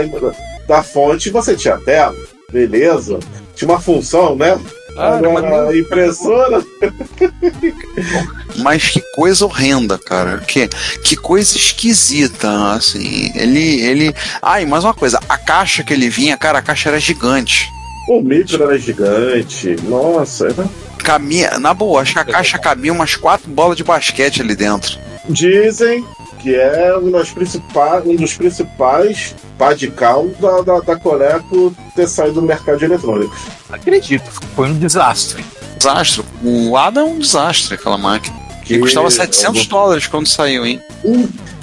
[0.67, 2.13] da fonte você tinha tela,
[2.51, 3.17] beleza.
[3.55, 4.59] Tinha uma função, né?
[4.97, 6.63] Ah, Agora, a impressora.
[8.57, 10.39] Mas que coisa horrenda, cara.
[10.39, 10.67] Que,
[11.03, 13.31] que coisa esquisita, assim.
[13.35, 14.15] Ele, ele.
[14.41, 17.69] Ah, e mais uma coisa, a caixa que ele vinha, cara, a caixa era gigante.
[18.09, 19.75] O micro era gigante.
[19.83, 20.69] Nossa, era
[21.01, 24.99] Cabia, na boa, acho que a caixa cabia umas quatro bolas de basquete ali dentro.
[25.29, 26.05] Dizem
[26.41, 31.75] que é um, das principais, um dos principais pá de cal da, da, da Coleco
[31.95, 33.37] ter saído do mercado de eletrônicos.
[33.69, 34.23] Acredito,
[34.55, 35.45] foi um desastre.
[35.77, 36.23] Desastre.
[36.43, 38.35] O Adam é um desastre, aquela máquina.
[38.65, 40.81] Que custava 700 dólares quando saiu, hein?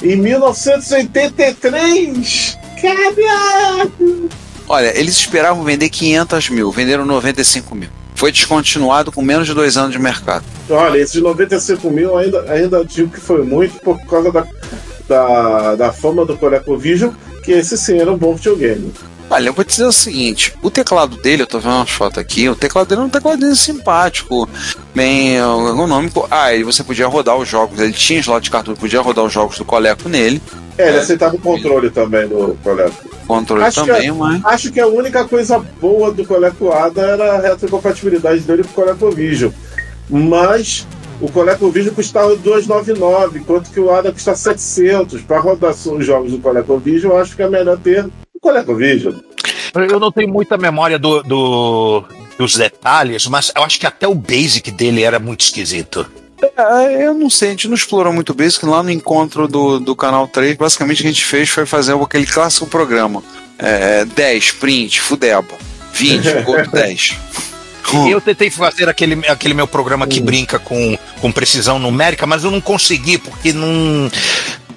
[0.02, 2.58] Em 1983!
[2.80, 3.90] Caraca!
[4.68, 7.88] Olha, eles esperavam vender 500 mil, venderam 95 mil.
[8.18, 10.44] Foi descontinuado com menos de dois anos de mercado.
[10.68, 14.44] Olha, esses 95 mil ainda, ainda digo que foi muito por causa da,
[15.08, 17.12] da, da fama do ColecoVision,
[17.44, 18.92] que esse sim era um bom videogame.
[19.30, 22.18] Olha, eu vou te dizer o seguinte: o teclado dele, eu tô vendo umas fotos
[22.18, 24.48] aqui, o teclado dele é um tecladinho simpático,
[24.92, 26.26] bem ergonômico.
[26.28, 29.32] Ah, e você podia rodar os jogos, ele tinha slot de cartucho, podia rodar os
[29.32, 30.42] jogos do Coleco nele,
[30.78, 32.94] É, ele aceitava o controle também do Coleco.
[33.26, 34.44] controle Acho que também, mas.
[34.44, 38.74] Acho que a única coisa boa do Coleco Ada era a retrocompatibilidade dele com o
[38.74, 39.50] ColecoVision.
[40.08, 40.86] Mas
[41.20, 45.20] o ColecoVision custava 299, enquanto que o Ada custa 700.
[45.22, 49.14] Para rodar os jogos do ColecoVision, eu acho que é melhor ter o ColecoVision.
[49.74, 52.04] Eu não tenho muita memória do, do-
[52.38, 56.06] dos detalhes, mas eu acho que até o basic dele era muito esquisito.
[56.40, 58.64] É, eu não sei, a gente não explorou muito basic.
[58.64, 61.94] Lá no encontro do, do canal 3, basicamente o que a gente fez foi fazer
[61.94, 63.22] aquele clássico programa:
[63.58, 65.54] é, 10, print, fudeba,
[65.92, 67.16] 20, outro 10.
[68.10, 72.50] Eu tentei fazer aquele, aquele meu programa que brinca com, com precisão numérica, mas eu
[72.50, 74.10] não consegui, porque não.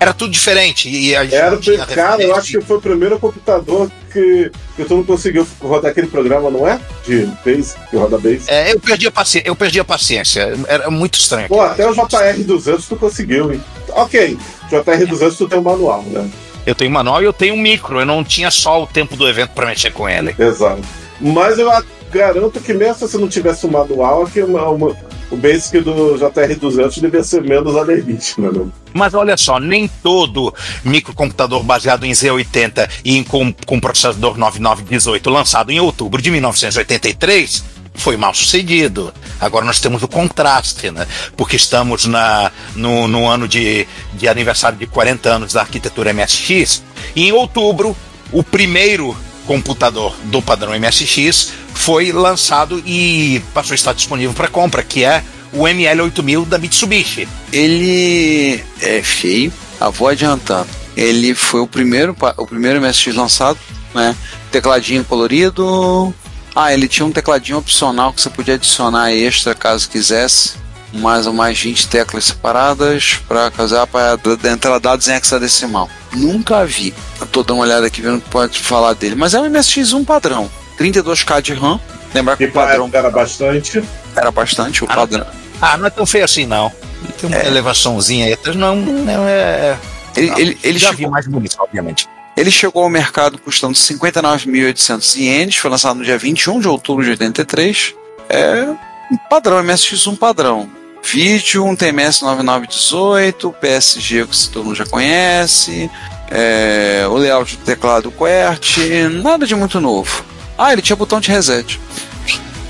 [0.02, 0.90] Era tudo diferente.
[0.90, 4.84] E a gente Era, tinha cara, eu acho que foi o primeiro computador que, que
[4.84, 6.80] tu não conseguiu rodar aquele programa, não é?
[7.06, 8.46] De base, que roda base.
[8.48, 10.58] É, eu perdi a paciência, eu perdi a paciência.
[10.68, 11.48] Era muito estranho.
[11.48, 13.64] Pô, até o JR200 tu conseguiu, hein?
[13.90, 14.40] Ok,
[14.72, 16.28] JR200 tu tem um manual, né?
[16.66, 18.00] Eu tenho manual e eu tenho um micro.
[18.00, 20.36] Eu não tinha só o tempo do evento para mexer com ele.
[20.40, 20.82] Exato.
[21.20, 21.72] Mas eu
[22.12, 24.98] garanto que mesmo se não tivesse um manual, que uma, uma,
[25.32, 28.68] o Basic do JR200 devia ser menos alienígena, né?
[28.94, 30.54] Mas olha só, nem todo
[30.84, 37.64] microcomputador baseado em Z80 e em, com, com processador 9918 lançado em outubro de 1983
[37.94, 39.14] foi mal sucedido.
[39.40, 41.08] Agora nós temos o contraste, né?
[41.36, 46.84] Porque estamos na, no, no ano de, de aniversário de 40 anos da arquitetura MSX,
[47.16, 47.96] e em outubro,
[48.32, 49.16] o primeiro
[49.46, 55.24] computador do padrão MSX foi lançado e passou a estar disponível para compra, que é
[55.52, 57.28] o ML8000 da Mitsubishi.
[57.52, 60.70] Ele é feio, a vou adiantando.
[60.96, 63.58] Ele foi o primeiro, o primeiro MSX lançado,
[63.96, 64.16] né?
[64.52, 66.14] Tecladinho colorido.
[66.56, 70.62] Ah, ele tinha um tecladinho opcional que você podia adicionar extra caso quisesse.
[70.94, 74.20] Mais ou mais 20 teclas separadas para casar para
[74.52, 75.90] entrar dados em hexadecimal.
[76.14, 76.94] Nunca vi.
[77.20, 79.16] Eu tô dando uma olhada aqui vendo que pode falar dele.
[79.16, 80.61] Mas é um MSX1 padrão.
[80.82, 81.80] 32K de RAM.
[82.14, 83.84] Lembrar que E o padrão era bastante.
[84.16, 85.26] era bastante o Ah, padrão.
[85.62, 86.72] Ah, não é tão feio assim, não.
[87.20, 89.78] Tem uma elevaçãozinha aí atrás, não, não é.
[90.16, 92.08] Ele, não, ele, ele já chegou, vi mais bonito, obviamente.
[92.36, 97.12] ele chegou ao mercado custando 59.800 ienes, foi lançado no dia 21 de outubro de
[97.12, 97.96] 83.
[98.30, 98.66] É
[99.12, 100.70] um padrão, MSX1 padrão.
[101.04, 105.90] Vídeo, um TMS 9918, PSG que todo mundo já conhece,
[106.30, 110.24] é, o layout do teclado QWERTY, nada de muito novo.
[110.62, 111.80] Ah, ele tinha botão de reset.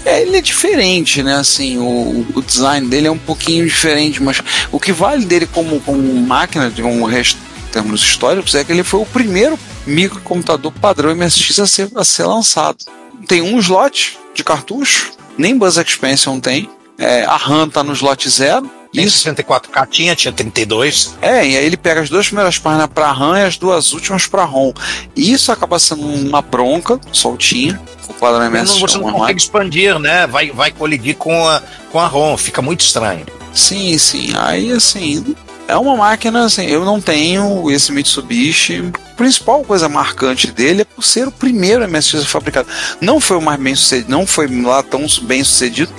[0.05, 1.35] É, ele é diferente, né?
[1.35, 5.81] Assim, o, o design dele é um pouquinho diferente, mas o que vale dele como,
[5.81, 7.37] como máquina, de um resto
[7.67, 12.05] em termos históricos, é que ele foi o primeiro microcomputador padrão MSX a ser, a
[12.05, 12.77] ser lançado.
[13.27, 16.69] Tem um slot de cartucho, nem Buzz Expansion tem.
[16.97, 18.71] É, a RAM tá no slot zero.
[18.93, 21.17] Nem Isso 64K tinha, tinha 32.
[21.21, 24.27] é, e aí ele pega as duas primeiras páginas para RAM e as duas últimas
[24.27, 24.73] para ROM.
[25.15, 27.79] E isso acaba sendo uma bronca, soltinha.
[28.09, 30.27] O Não, MS você não uma consegue expandir, né?
[30.27, 31.61] Vai, vai colidir com a,
[31.91, 33.25] com a ROM, fica muito estranho.
[33.53, 34.33] Sim, sim.
[34.35, 35.35] Aí, assim,
[35.67, 38.91] é uma máquina, assim, eu não tenho esse Mitsubishi.
[38.93, 42.67] A principal coisa marcante dele é por ser o primeiro MSX fabricado.
[42.99, 45.91] Não foi o mais bem sucedido, não foi lá tão bem sucedido.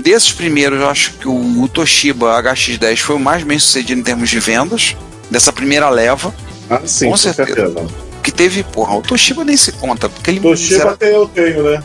[0.00, 4.04] Desses primeiros, eu acho que o, o Toshiba HX10 foi o mais bem sucedido em
[4.04, 4.96] termos de vendas.
[5.30, 6.34] Dessa primeira leva.
[6.68, 7.54] Ah, sim, Com certeza.
[7.54, 7.86] certeza.
[8.22, 10.40] Que teve, porra, o Toshiba nem se conta, porque ele.
[10.40, 11.82] Toshiba tem, eu tenho, né?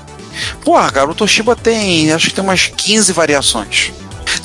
[0.63, 3.91] Porra, cara, o Toshiba tem, acho que tem umas 15 variações.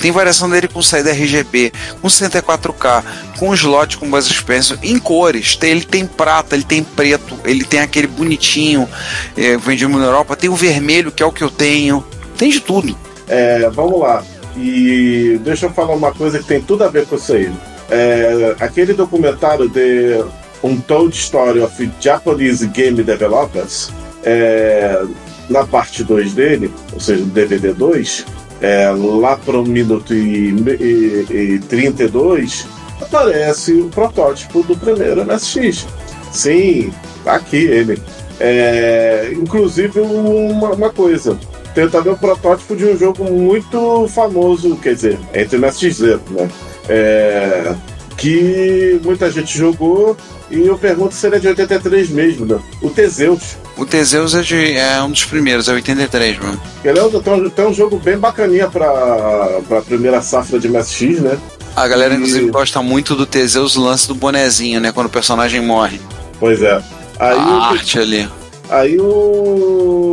[0.00, 3.04] Tem variação dele com saída RGB, com 64K,
[3.38, 5.56] com slot com base expansion, em cores.
[5.56, 8.88] Tem, ele tem prata, ele tem preto, ele tem aquele bonitinho,
[9.36, 12.04] é, vendido na Europa, tem o vermelho, que é o que eu tenho.
[12.36, 12.96] Tem de tudo.
[13.30, 14.24] É, vamos lá.
[14.56, 17.50] E deixa eu falar uma coisa que tem tudo a ver com isso aí.
[17.88, 20.22] É, aquele documentário de
[20.62, 23.90] Untold Story of Japanese Game Developers,
[24.24, 25.02] é,
[25.48, 28.26] na parte 2 dele, ou seja, no DVD 2,
[28.60, 30.50] é, lá para um minuto e,
[30.80, 32.66] e, e 32,
[33.00, 35.86] aparece o protótipo do primeiro MSX.
[36.32, 36.92] Sim,
[37.24, 38.00] tá aqui ele.
[38.38, 41.38] É, inclusive, uma, uma coisa.
[41.74, 46.48] Tem também o protótipo de um jogo muito famoso, quer dizer, entre MSX né?
[46.88, 47.74] É,
[48.16, 50.16] que muita gente jogou
[50.50, 52.58] e eu pergunto se ele é de 83 mesmo, né?
[52.82, 53.56] O Teseus.
[53.76, 56.60] O Teseus é, de- é um dos primeiros, é 83, mano.
[56.84, 60.68] Ele é um, tem, um, tem um jogo bem bacaninha pra, pra primeira safra de
[60.68, 61.38] MSX, né?
[61.76, 64.90] A galera, E- inclusive, gosta muito do Teseus lance do bonezinho, né?
[64.92, 66.00] Quando o personagem morre.
[66.40, 66.82] Pois é.
[67.18, 68.28] Aí, a o, arte ali.
[68.68, 70.09] aí o.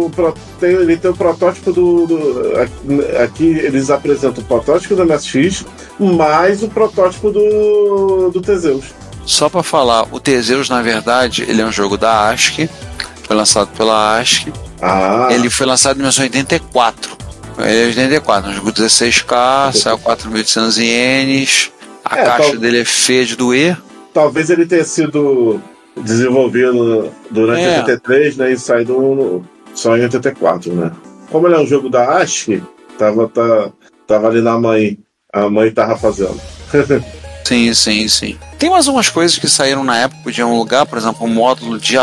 [0.59, 2.53] Tem, ele tem o protótipo do, do-
[3.23, 5.65] aqui- eles apresentam o protótipo do MSX,
[5.99, 8.85] mais o protótipo do, do Teseus.
[9.25, 12.69] Só pra falar, o Teseus, na verdade, ele é um jogo da ASCII.
[13.23, 14.53] Foi lançado pela ASCII.
[14.81, 17.17] Ah, Ele foi lançado em 1984.
[17.59, 21.71] Ele é de 84, um jogo 16K, saiu 4.800 ienes.
[22.05, 23.77] A É, caixa tal- dele é feia de doer.
[24.13, 25.59] talvez ele tenha sido
[25.97, 27.79] desenvolvido durante É.
[27.79, 28.51] 83, né?
[28.53, 29.43] E saído
[29.77, 30.91] só em 84, né?
[31.31, 32.63] Como ele é um jogo da ASCII,
[32.97, 33.71] tava, tá,
[34.07, 34.97] tava ali na mãe.
[35.31, 36.39] A mãe tava fazendo.
[37.45, 38.37] Sim, sim, sim.
[38.59, 41.79] Tem mais umas coisas que saíram na época de um lugar, por exemplo, um módulo
[41.79, 41.95] de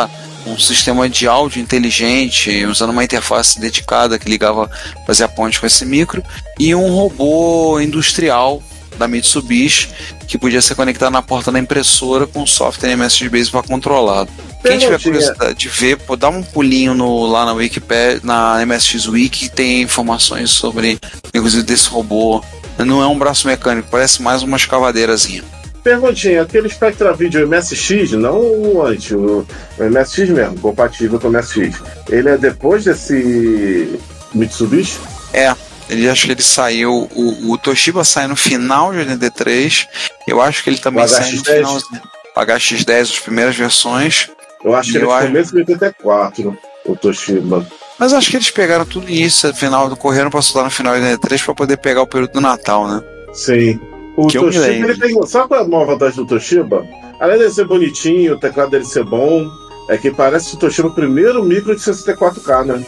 [0.46, 4.70] um sistema de áudio inteligente, usando uma interface dedicada que ligava,
[5.06, 6.22] fazia ponte com esse micro,
[6.58, 8.62] e um robô industrial
[8.98, 9.88] da Mitsubishi
[10.26, 14.30] que podia ser conectado na porta da impressora com software MSX Basic controlado.
[14.62, 19.06] Quem tiver curiosidade de ver, pô, dá um pulinho no, lá na Wikipedia, na MSX
[19.06, 20.98] Wiki, que tem informações sobre,
[21.34, 22.42] inclusive, desse robô.
[22.78, 25.44] Não é um braço mecânico, parece mais uma escavadeirazinha.
[25.82, 29.46] Perguntinha, aquele Spectra Video MSX, não o anti, o,
[29.78, 31.82] o MSX mesmo, compatível com o MSX.
[32.08, 34.00] Ele é depois desse
[34.34, 34.98] Mitsubishi?
[35.34, 35.54] É,
[35.88, 37.08] ele acho que ele saiu.
[37.14, 39.86] O, o Toshiba sai no final de 83.
[40.26, 41.56] Eu acho que ele também sai no HX10?
[41.56, 41.76] final.
[42.36, 44.28] O HX10, as primeiras versões.
[44.64, 47.66] Eu acho que ele acho- começo de 84, o Toshiba.
[47.98, 51.00] Mas acho que eles pegaram tudo isso, final do correram pra soltar no final de
[51.02, 53.02] 83 pra poder pegar o período do Natal, né?
[53.32, 53.78] Sim.
[54.16, 55.26] O Que Toshiba, ele tem.
[55.26, 56.84] Sabe qual é a maior vantagem do Toshiba?
[57.20, 59.48] Além dele ser bonitinho, o teclado dele ser bom,
[59.88, 62.84] é que parece o Toshiba o primeiro micro de 64K, né?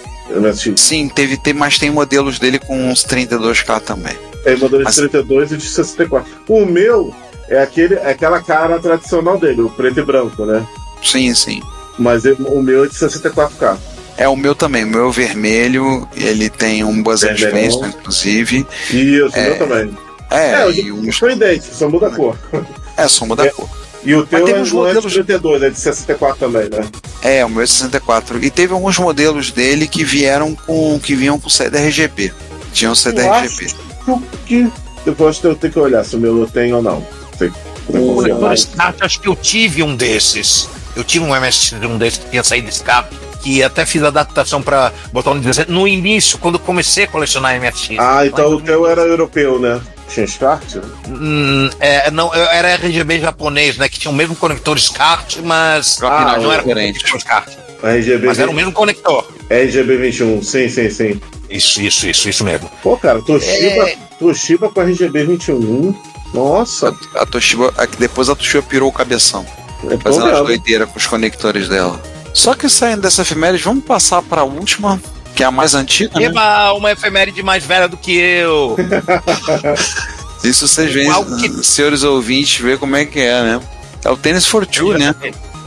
[0.76, 4.14] Sim, teve, tem, mas tem modelos dele com uns 32K também.
[4.44, 6.30] É modelo de Mas- 32 e de 64.
[6.49, 7.14] O meu
[7.49, 10.66] é, aquele, é aquela cara tradicional dele, o preto e branco, né?
[11.03, 11.61] Sim, sim.
[11.99, 13.76] Mas o meu é de 64K.
[14.18, 17.70] É o meu também, o meu é vermelho, ele tem um Buzzer Vermelhão.
[17.70, 18.66] Spencer, inclusive.
[18.90, 19.99] Isso, o meu também.
[20.30, 22.36] É, É, e o uns, foi idêntico, só muda a cor.
[22.97, 23.51] é soma da É.
[23.51, 23.68] cor.
[24.07, 26.68] E o teu Mas é, uns não é de modelos- 32, é de 64 também,
[26.70, 26.88] né?
[27.22, 28.42] É, o meu é 64.
[28.44, 30.98] E teve alguns modelos dele que vieram com.
[31.02, 32.32] que vinham com saída RGB.
[32.72, 33.64] Tinham saída Eu RGB.
[33.66, 34.70] acho que.
[35.04, 37.04] Depois eu tenho que olhar se o meu tem ou não.
[37.38, 37.52] Tem
[37.88, 38.20] O
[39.00, 40.68] acho que eu tive um desses.
[40.94, 43.07] Eu tive um MSX de um desses que tinha saído SCART,
[43.42, 45.70] que até fiz adaptação para botar no 17.
[45.70, 47.96] No início, quando eu comecei a colecionar MSX.
[47.98, 49.80] Ah, então o teu era europeu, né?
[50.09, 50.76] Tinha SCART?
[51.09, 53.88] Hum, é, não, era RGB japonês, né?
[53.88, 57.00] Que tinha o mesmo conector SCART, mas Ah, não era diferente.
[57.00, 57.48] conector SCART.
[57.82, 59.26] RGB, Mas era o mesmo conector.
[59.50, 61.20] RGB 21, sim, sim, sim.
[61.50, 62.70] Isso, isso, isso, isso mesmo.
[62.82, 63.96] Pô, cara, Toshiba, É.
[64.18, 65.94] Toshiba com RGB 21.
[66.32, 69.44] Nossa, A, a Toshiba, a- depois a Toshiba pirou o cabeção,
[69.90, 72.00] é fazendo as doideiras com os conectores dela.
[72.32, 75.00] Só que saindo dessa efeméride, vamos passar para a última,
[75.37, 76.26] que é a mais antiga, né?
[76.26, 78.74] Eba, uma efeméride mais velha do que eu.
[80.43, 81.11] Isso vocês veem,
[81.41, 83.61] que- senhores ouvintes, ver como é que é, né?
[84.05, 85.14] É o Tênis for Two, né?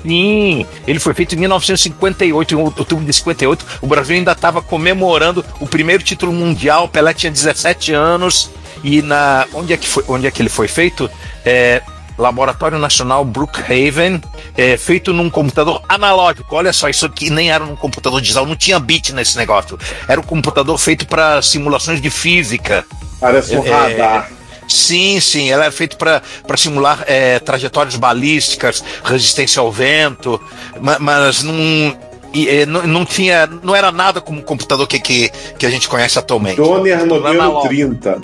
[0.02, 3.66] Sim, ele foi feito em 1958, em outubro de 58.
[3.82, 6.88] O Brasil ainda estava comemorando o primeiro título mundial.
[6.88, 8.50] Pelé tinha 17 anos
[8.84, 11.10] e na onde é que foi, onde é que ele foi feito?
[11.46, 11.82] É,
[12.20, 14.22] Laboratório Nacional Brookhaven,
[14.58, 16.54] é, feito num computador analógico.
[16.56, 19.80] Olha só, isso aqui nem era num computador digital, não tinha bit nesse negócio.
[20.08, 22.86] Era um computador feito para simulações de física.
[23.20, 24.30] Parece um É, radar.
[24.68, 30.40] Sim, sim, ela é feita para simular é, trajetórias balísticas, resistência ao vento,
[30.80, 31.98] ma- mas não,
[32.32, 35.70] e, é, não, não tinha, não era nada como o computador que, que, que a
[35.72, 36.58] gente conhece atualmente.
[36.58, 38.22] Donner modelo analógico.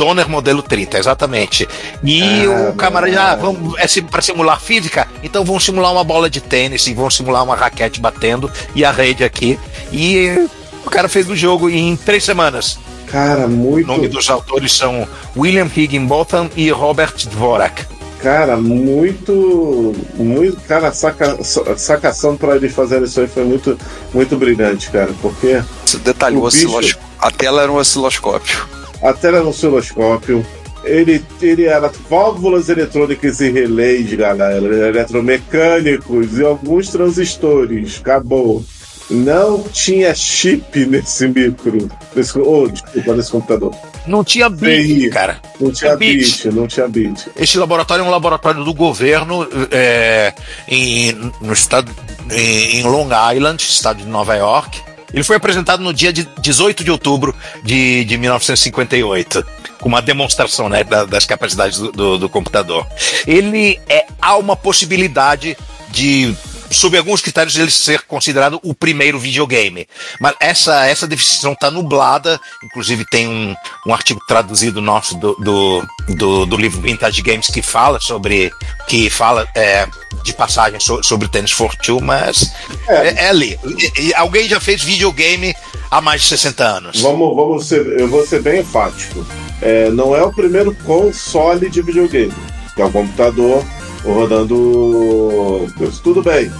[0.00, 0.04] 30.
[0.04, 1.68] Donner modelo 30, exatamente.
[2.02, 6.30] E Ah, o camarada, ah, vamos, é para simular física, então vamos simular uma bola
[6.30, 9.58] de tênis e vamos simular uma raquete batendo e a rede aqui.
[9.92, 10.48] E
[10.86, 12.78] o cara fez o jogo em três semanas.
[13.08, 13.86] Cara, O muito.
[13.86, 17.84] nome dos autores são William Higginbotham e Robert Dvorak.
[18.22, 19.94] Cara, muito.
[20.14, 20.56] Muito.
[20.68, 21.38] Cara, a saca,
[21.76, 23.78] sacação pra eles fazerem isso aí foi muito,
[24.14, 25.10] muito brilhante, cara.
[25.20, 25.62] Porque
[26.04, 27.08] detalhe, O o bicho- osciloscópio.
[27.18, 28.68] A tela era um osciloscópio.
[29.02, 30.44] A tela era um osciloscópio.
[30.84, 37.98] Ele, ele era válvulas eletrônicas e relés, galera, eletromecânicos e alguns transistores.
[38.00, 38.64] Acabou.
[39.10, 41.90] Não tinha chip nesse micro.
[42.14, 43.74] Nesse, oh, desculpa, nesse computador.
[44.06, 45.40] Não tinha bit, cara.
[45.60, 46.48] Não tinha bit.
[46.48, 47.28] não tinha bit.
[47.36, 50.32] Esse laboratório é um laboratório do governo é,
[50.68, 51.90] em, no estado,
[52.30, 54.80] em, em Long Island, estado de Nova York.
[55.12, 57.34] Ele foi apresentado no dia de 18 de outubro
[57.64, 59.44] de, de 1958,
[59.80, 62.86] com uma demonstração né, da- das capacidades do, do- do computador.
[63.26, 65.56] Ele é, há uma possibilidade
[65.90, 66.34] de,
[66.70, 69.86] sob alguns critérios, ele ser considerado o primeiro videogame.
[70.20, 73.54] Mas essa, essa definição está nublada, inclusive tem um,
[73.86, 78.50] um artigo traduzido nosso do, do, do, do livro Vintage Games que fala sobre,
[78.88, 79.86] que fala é,
[80.22, 82.52] de passagem so- sobre o Tennis for Two, mas
[82.88, 83.58] é, é ali.
[83.96, 85.54] E- e alguém já fez videogame
[85.90, 87.00] há mais de 60 anos.
[87.00, 89.26] Vamos, vamos ser, eu vou ser bem enfático.
[89.60, 92.32] É, não é o primeiro console de videogame.
[92.78, 93.62] É um computador
[94.04, 95.68] rodando.
[96.02, 96.50] Tudo bem.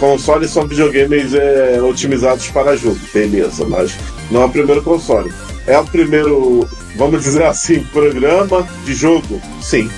[0.00, 3.94] Consoles são videogames é, otimizados para jogo, beleza, mas
[4.30, 5.32] não é o primeiro console.
[5.68, 6.66] É o primeiro,
[6.96, 9.40] vamos dizer assim, programa de jogo?
[9.60, 9.88] Sim,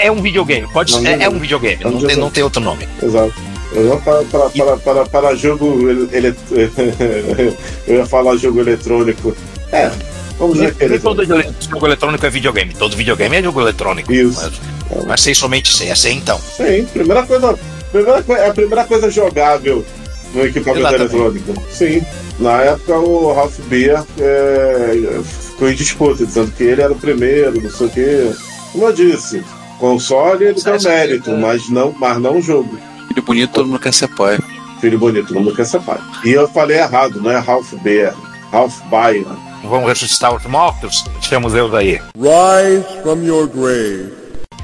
[0.00, 1.36] é um videogame, pode Não, ser, é, videogame.
[1.36, 2.88] um videogame, É um não, tem, não tem outro nome.
[3.00, 3.32] exato.
[4.04, 6.34] Para, para, para, para, para jogo ele, ele-
[7.86, 9.34] eu ia falar jogo eletrônico.
[9.70, 9.90] É,
[10.42, 14.12] vamos dizer que Nem ele todo jogo eletrônico é videogame, todo videogame é jogo eletrônico.
[14.12, 14.50] Isso.
[14.90, 16.38] Mas, mas sei somente ser, é ser então.
[16.38, 17.58] Sim, primeira coisa,
[17.90, 19.84] primeira, é a primeira coisa jogável
[20.34, 21.14] no equipamento Exatamente.
[21.14, 21.62] eletrônico.
[21.70, 22.02] Sim.
[22.38, 27.60] Na época o Ralph Beer é, ficou em disputa, dizendo que ele era o primeiro,
[27.60, 28.32] não sei o quê.
[28.72, 29.44] Como eu disse,
[29.78, 32.76] Console ele tem Essa- mérito, mas não, mas não o jogo.
[33.08, 34.38] Filho bonito, todo mundo quer ser pai.
[34.80, 35.98] Filho bonito, não quer ser pai.
[36.24, 38.14] E eu falei errado, não é Ralph Baer,
[38.50, 39.24] Ralph Baer.
[39.64, 41.04] Vamos ressuscitar os mortos?
[41.28, 42.00] Temos Deus aí.
[42.16, 44.12] Rise from your grave.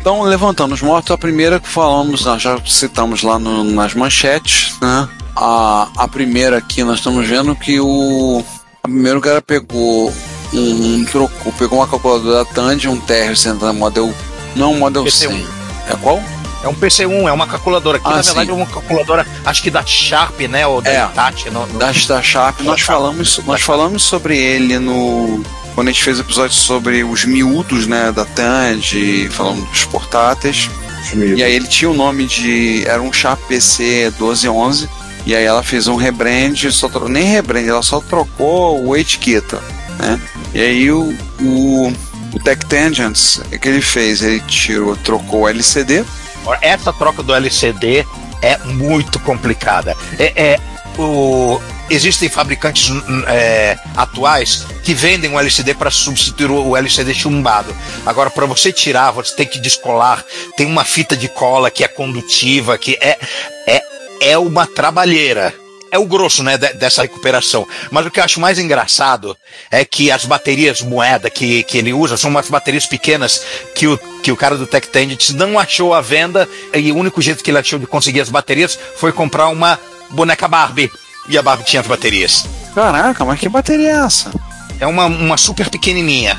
[0.00, 4.74] Então, levantando os mortos, a primeira que falamos, nós já citamos lá no- nas manchetes,
[4.80, 5.08] né?
[5.36, 8.42] A, a primeira aqui nós estamos vendo que o.
[8.82, 10.12] A primeiro cara pegou
[10.52, 14.12] um, um trocou, pegou uma calculadora da Tandy, um TR Central Model.
[14.56, 15.28] Não, Model PC1.
[15.28, 15.46] 100.
[15.90, 16.20] É qual?
[16.62, 17.98] É um PC1, é uma calculadora.
[17.98, 18.52] Que Ah, na verdade sim.
[18.52, 20.66] é uma calculadora, acho que da Sharp, né?
[20.66, 21.04] Ou da É.
[21.06, 21.50] Hitachi.
[21.50, 22.60] No, no- Da, da Sharp.
[22.62, 25.42] Nós falamos, nós falamos sobre ele no.
[25.74, 30.68] Quando a gente fez o episódio sobre os miúdos, né, da Tandy, falando dos portáteis.
[31.14, 32.84] E aí ele tinha o nome de.
[32.86, 34.88] Era um Sharp PC 1211.
[35.24, 39.62] E aí ela fez um rebrand, só tro- nem rebrand, ela só trocou o etiqueta,
[39.98, 40.18] né?
[40.54, 41.92] E aí o, o,
[42.32, 44.22] o Tech Tangents, o que ele fez?
[44.22, 46.02] Ele tirou, trocou o LCD,
[46.60, 48.06] Essa troca do LCD
[48.42, 49.96] é muito complicada.
[50.18, 50.60] É, é,
[50.98, 52.90] o, existem fabricantes
[53.26, 57.74] é, atuais que vendem o LCD para substituir o LCD chumbado.
[58.06, 60.24] Agora, para você tirar, você tem que descolar.
[60.56, 63.18] Tem uma fita de cola que é condutiva, que é,
[63.66, 63.82] é,
[64.20, 65.54] é uma trabalheira.
[65.90, 67.66] É o grosso, né, de- dessa recuperação.
[67.90, 69.36] Mas o que eu acho mais engraçado
[69.70, 73.42] é que as baterias moeda que, que ele usa são umas baterias pequenas
[73.74, 77.22] que o, que o cara do Tech Tangents não achou à venda e o único
[77.22, 79.78] jeito que ele achou de conseguir as baterias foi comprar uma
[80.10, 80.90] boneca Barbie.
[81.28, 82.44] E a Barbie tinha as baterias.
[82.74, 84.30] Caraca, mas que bateria é essa?
[84.80, 86.38] É uma, uma super pequenininha.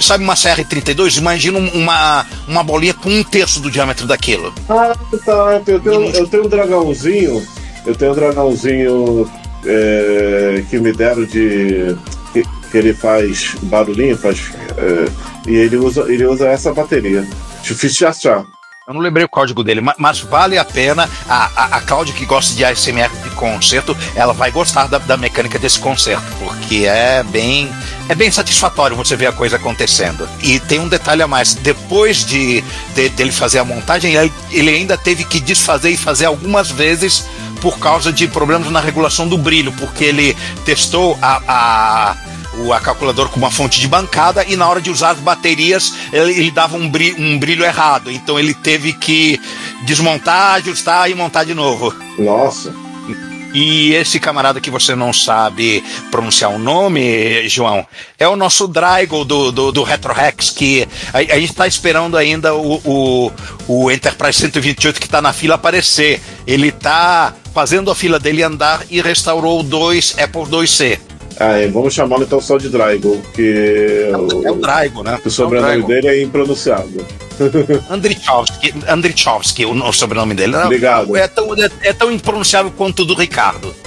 [0.00, 1.18] Sabe uma CR32?
[1.18, 4.54] Imagina um- uma, uma bolinha com um terço do diâmetro daquilo.
[4.68, 4.94] Ah,
[5.26, 5.60] tá.
[5.66, 7.46] Eu tenho, eu tenho um dragãozinho.
[7.90, 9.28] Eu tenho um dragãozinho
[9.66, 11.96] é, que me deram de.
[12.32, 14.52] Que, que ele faz barulhinho, faz.
[14.78, 17.26] é, e ele usa, ele usa essa bateria.
[17.62, 18.44] Difícil de achar.
[18.86, 21.08] Eu não lembrei o código dele, ma- mas vale a pena.
[21.28, 25.16] A, a, a Cláudia que gosta de ASMR de concerto, ela vai gostar da, da
[25.16, 27.68] mecânica desse concerto, porque é bem.
[28.08, 30.28] É bem satisfatório você ver a coisa acontecendo.
[30.42, 32.62] E tem um detalhe a mais: depois de,
[32.94, 34.14] de- dele fazer a montagem,
[34.50, 37.26] ele ainda teve que desfazer e fazer algumas vezes
[37.60, 42.16] por causa de problemas na regulação do brilho, porque ele testou a- a
[42.58, 46.32] o a com uma fonte de bancada e na hora de usar as baterias ele,
[46.32, 48.10] ele dava um brilho, um brilho errado.
[48.10, 49.40] Então ele teve que
[49.84, 51.94] desmontar, ajustar e montar de novo.
[52.18, 52.74] Nossa.
[53.52, 57.84] E esse camarada que você não sabe pronunciar o nome, João,
[58.18, 59.84] é o nosso Draigo do, do, do
[60.54, 63.32] que a, a gente está esperando ainda o, o,
[63.66, 66.20] o Enterprise 128 que está na fila aparecer.
[66.46, 71.09] Ele está fazendo a fila dele andar e restaurou dois Apple IIc.
[71.40, 74.10] Ah, é, vamos chamá-lo então só de Draigo, que
[74.44, 75.18] É o Draigo, né?
[75.24, 77.02] o, sobrenome É o dele é impronunciável.
[78.88, 80.52] Andrichovski, o, o sobrenome dele.
[80.52, 81.16] Não, Obrigado.
[81.16, 83.74] É tão, é, é tão impronunciável quanto o do Ricardo.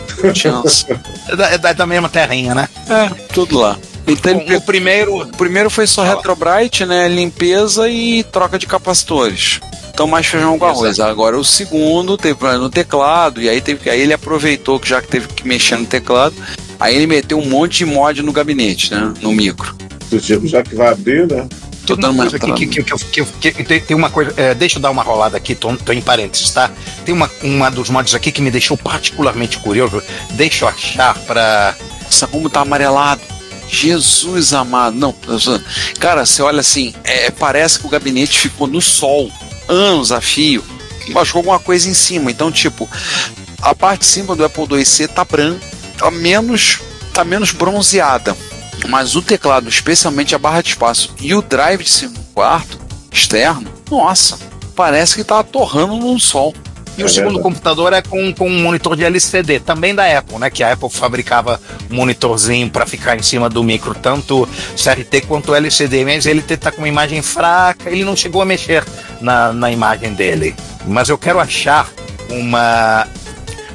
[1.30, 2.68] É da, é da- da mesma terrinha, né?
[2.90, 3.78] É, tudo lá.
[4.08, 5.22] Então O, o primeiro.
[5.22, 6.16] O primeiro foi só Fala.
[6.18, 7.08] Retrobrite, né?
[7.08, 9.60] Limpeza e troca de capacitores.
[9.94, 11.00] Então mais feijão com arroz.
[11.00, 14.90] Agora o segundo teve problema no teclado, e aí, teve, que- aí ele aproveitou que
[14.90, 16.36] já que teve que mexer no teclado,
[16.84, 19.14] aí ele meteu um monte de mod no gabinete, né?
[19.22, 19.76] No micro.
[20.22, 21.48] Tipo, já que vai abrir, né?
[21.86, 24.34] Tô dando uma coisa aqui que, que, que, que- que- tem, tem uma coisa.
[24.38, 26.72] é, deixa eu dar uma rolada aqui, tô, tô em parênteses, tá?
[27.04, 30.02] Tem uma, uma dos mods aqui que me deixou particularmente curioso.
[30.32, 31.76] Deixa eu achar pra.
[32.04, 33.22] Nossa, como tá amarelado.
[33.68, 34.96] Jesus amado.
[34.96, 35.16] Não,
[36.00, 39.32] cara, você olha assim, é, parece que o gabinete ficou no sol,
[39.68, 40.64] anos a fio.
[41.12, 42.30] Baixou alguma coisa em cima.
[42.32, 42.88] Então, tipo,
[43.62, 45.60] a parte de cima do Apple IIc tá branca,
[46.04, 46.80] tá menos,
[47.14, 48.36] tá menos bronzeada.
[48.90, 52.78] Mas o teclado, especialmente a barra de espaço e o drive de segundo quarto
[53.12, 54.38] externo, nossa,
[54.76, 56.54] parece que tá torrando no sol.
[56.98, 57.44] E É o segundo verdade.
[57.44, 60.50] computador é com, com um monitor de LCD, também da Apple, né?
[60.50, 65.56] Que a Apple fabricava um monitorzinho para ficar em cima do micro, tanto CRT quanto
[65.56, 68.84] LCD, mas ele tá com uma imagem fraca, ele não chegou a mexer
[69.22, 70.56] na, na imagem dele.
[70.86, 71.90] Mas eu quero achar
[72.30, 73.08] uma.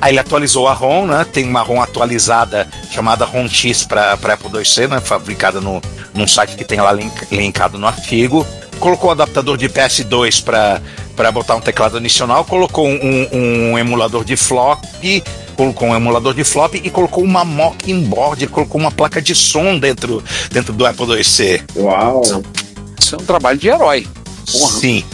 [0.00, 1.26] Aí ele atualizou a ROM, né?
[1.32, 5.00] Tem uma ROM atualizada chamada ROM X para Apple IIc, né?
[5.00, 5.82] Fabricada no,
[6.14, 8.46] num site que tem lá link, linkado no artigo.
[8.78, 10.80] Colocou o adaptador de PS2 para
[11.18, 14.84] para botar um teclado adicional, colocou um, um emulador de flop,
[15.56, 19.76] colocou um emulador de flop e colocou uma mocking board, colocou uma placa de som
[19.80, 20.22] dentro,
[20.52, 21.64] dentro do Apple IIc.
[21.74, 22.22] Uau.
[22.96, 24.06] Isso é um trabalho de herói.
[24.52, 24.72] Porra.
[24.78, 25.04] Sim,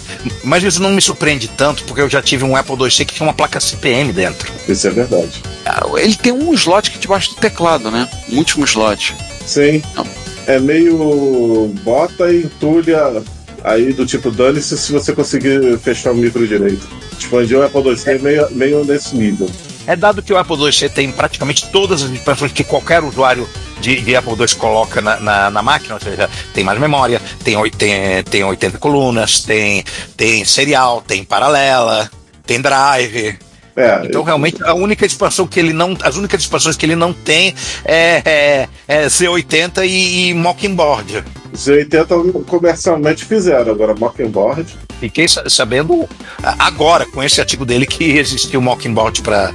[0.42, 3.26] mas isso não me surpreende tanto, porque eu já tive um Apple IIc que tinha
[3.26, 4.52] uma placa CPM dentro.
[4.68, 5.42] Isso é verdade.
[5.64, 8.08] Ah, Ele tem um slot aqui debaixo do teclado, né?
[8.30, 9.14] Um último slot.
[9.46, 9.82] Sim.
[9.94, 10.06] Não.
[10.46, 13.22] É meio bota e entulha
[13.64, 16.86] Aí do tipo, dane-se se você conseguir fechar o micro direito.
[17.18, 19.50] Expandir o Apple IIc meio, meio nesse nível.
[19.86, 23.48] É dado que o Apple IIc tem praticamente todas as expansões que qualquer usuário
[23.84, 27.54] de, de Apple II coloca na, na, na, máquina, ou seja, tem mais memória, tem,
[27.70, 29.84] tem, tem 80 colunas, tem,
[30.16, 32.10] tem serial, tem paralela,
[32.46, 33.38] tem drive.
[33.76, 37.12] É, então realmente a única expansão que ele não, as únicas expansões que ele não
[37.12, 37.54] tem
[37.84, 41.24] é, é, é Z80 e, e Mockingbird.
[41.54, 44.76] Z80 comercialmente fizeram, agora Mockingbird.
[45.00, 46.08] Fiquei sabendo
[46.42, 49.52] agora com esse artigo dele que existiu Mockingbird para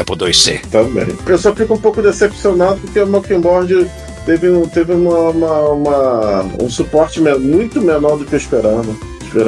[0.00, 0.68] Apple IIc.
[0.68, 1.06] Também.
[1.26, 3.90] Eu só fico um pouco decepcionado porque o Mockingbird
[4.26, 8.94] teve, teve uma, uma, uma um suporte muito menor do que eu esperava.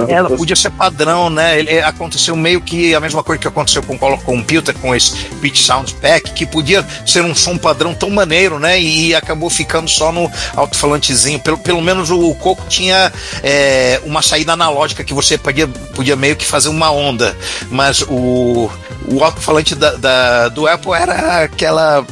[0.08, 0.38] Ela fosse...
[0.38, 1.58] podia ser padrão, né?
[1.58, 5.12] Ele, aconteceu meio que a mesma coisa que aconteceu com o Color Computer, com esse
[5.40, 8.80] Pitch Sound Pack, que podia ser um som padrão tão maneiro, né?
[8.80, 11.40] E acabou ficando só no alto-falantezinho.
[11.40, 13.12] Pelo, pelo menos o Coco tinha
[13.42, 17.36] é, uma saída analógica que você podia, podia meio que fazer uma onda.
[17.70, 18.70] Mas o,
[19.06, 22.04] o alto-falante da, da, do Apple era aquela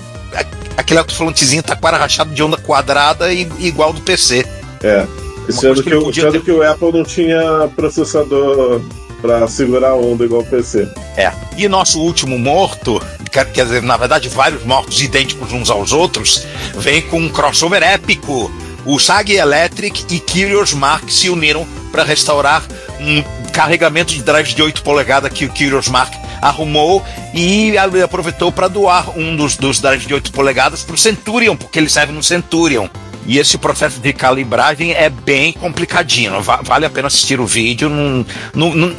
[0.77, 4.47] aquele alto-falantezinho taquara rachado de onda quadrada e igual do PC.
[4.83, 5.07] É.
[5.53, 6.43] Sendo que, que, sendo ter...
[6.43, 8.81] que o Apple não tinha processador
[9.21, 10.89] para segurar a onda igual o PC.
[11.17, 11.33] É.
[11.57, 16.47] E nosso último morto, quer, quer dizer, na verdade, vários mortos idênticos uns aos outros,
[16.77, 18.51] vem com um crossover épico.
[18.85, 22.63] O SAG Electric e Curious Mark se uniram para restaurar
[22.99, 28.69] um carregamento de drives de 8 polegadas que o Curious Mark arrumou e aproveitou para
[28.69, 32.23] doar um dos, dos drives de 8 polegadas para o Centurion, porque ele serve no
[32.23, 32.89] Centurion.
[33.27, 36.41] E esse processo de calibragem é bem complicadinho.
[36.41, 37.89] Vale a pena assistir o vídeo.
[37.89, 38.95] Não, não, não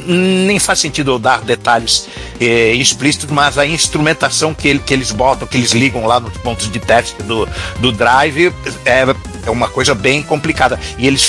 [0.46, 2.08] nem faz sentido eu dar detalhes
[2.40, 6.36] eh, explícitos, mas a instrumentação que, ele, que eles botam, que eles ligam lá nos
[6.38, 7.48] pontos de teste do,
[7.80, 8.52] do drive,
[8.84, 9.04] é,
[9.46, 10.78] é uma coisa bem complicada.
[10.96, 11.28] E eles,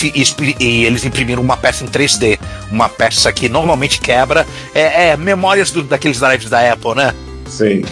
[0.60, 2.40] e eles imprimiram uma peça em 3D.
[2.72, 4.46] Uma peça que normalmente quebra.
[4.74, 7.14] É, é memórias do, daqueles drives da Apple, né?
[7.48, 7.84] Sim.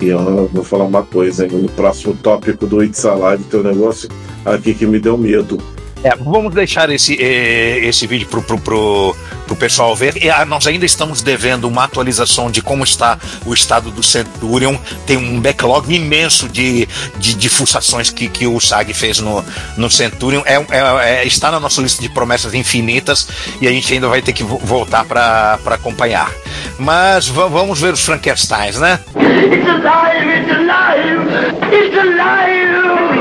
[0.00, 1.52] E eu vou falar uma coisa, hein?
[1.52, 4.08] no próximo tópico do It's Alive, teu negócio
[4.44, 5.62] aqui que me deu medo.
[6.04, 9.16] É, vamos deixar esse, eh, esse vídeo pro, pro, pro,
[9.46, 10.22] pro pessoal ver.
[10.22, 14.76] E, ah, nós ainda estamos devendo uma atualização de como está o estado do Centurion.
[15.06, 16.86] Tem um backlog imenso de,
[17.16, 19.42] de, de fuçações que, que o SAG fez no,
[19.78, 20.42] no Centurion.
[20.44, 23.26] É, é, é, está na nossa lista de promessas infinitas
[23.58, 26.30] e a gente ainda vai ter que voltar para acompanhar.
[26.78, 29.00] Mas vamos ver os Frankensteins, né?
[29.16, 31.30] It's alive, it's alive,
[31.72, 33.13] it's alive!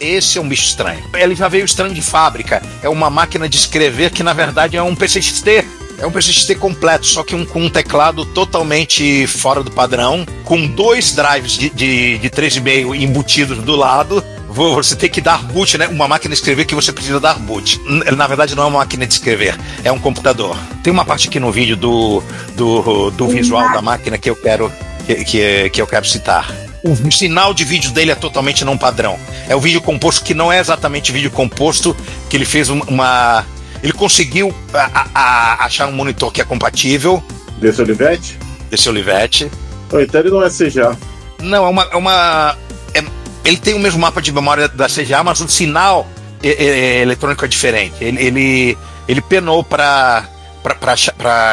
[0.00, 1.04] Esse é um bicho estranho.
[1.14, 2.62] Ele já veio estranho de fábrica.
[2.82, 5.64] É uma máquina de escrever que na verdade é um PCXT.
[5.98, 10.66] É um PCXT completo, só que um, com um teclado totalmente fora do padrão, com
[10.66, 14.24] dois drives de, de, de 3,5 embutidos do lado.
[14.48, 15.86] Você tem que dar boot, né?
[15.88, 17.78] Uma máquina de escrever que você precisa dar boot.
[18.16, 20.56] Na verdade, não é uma máquina de escrever, é um computador.
[20.82, 22.22] Tem uma parte aqui no vídeo do,
[22.56, 24.72] do, do visual da máquina que eu quero
[25.06, 29.18] que, que, que eu quero citar o sinal de vídeo dele é totalmente não padrão.
[29.48, 31.96] É o vídeo composto que não é exatamente vídeo composto,
[32.28, 33.44] que ele fez uma.
[33.82, 37.22] Ele conseguiu a, a, achar um monitor que é compatível.
[37.58, 38.38] Desse Olivetti?
[38.70, 39.50] Desse Olivetti.
[39.92, 40.96] então ele não é CGA.
[41.40, 41.82] Não, é uma.
[41.84, 42.56] É uma
[42.94, 43.04] é,
[43.44, 46.06] ele tem o mesmo mapa de memória da CGA, mas o sinal
[46.42, 47.94] é, é, é eletrônico é diferente.
[48.00, 50.28] Ele, ele, ele penou para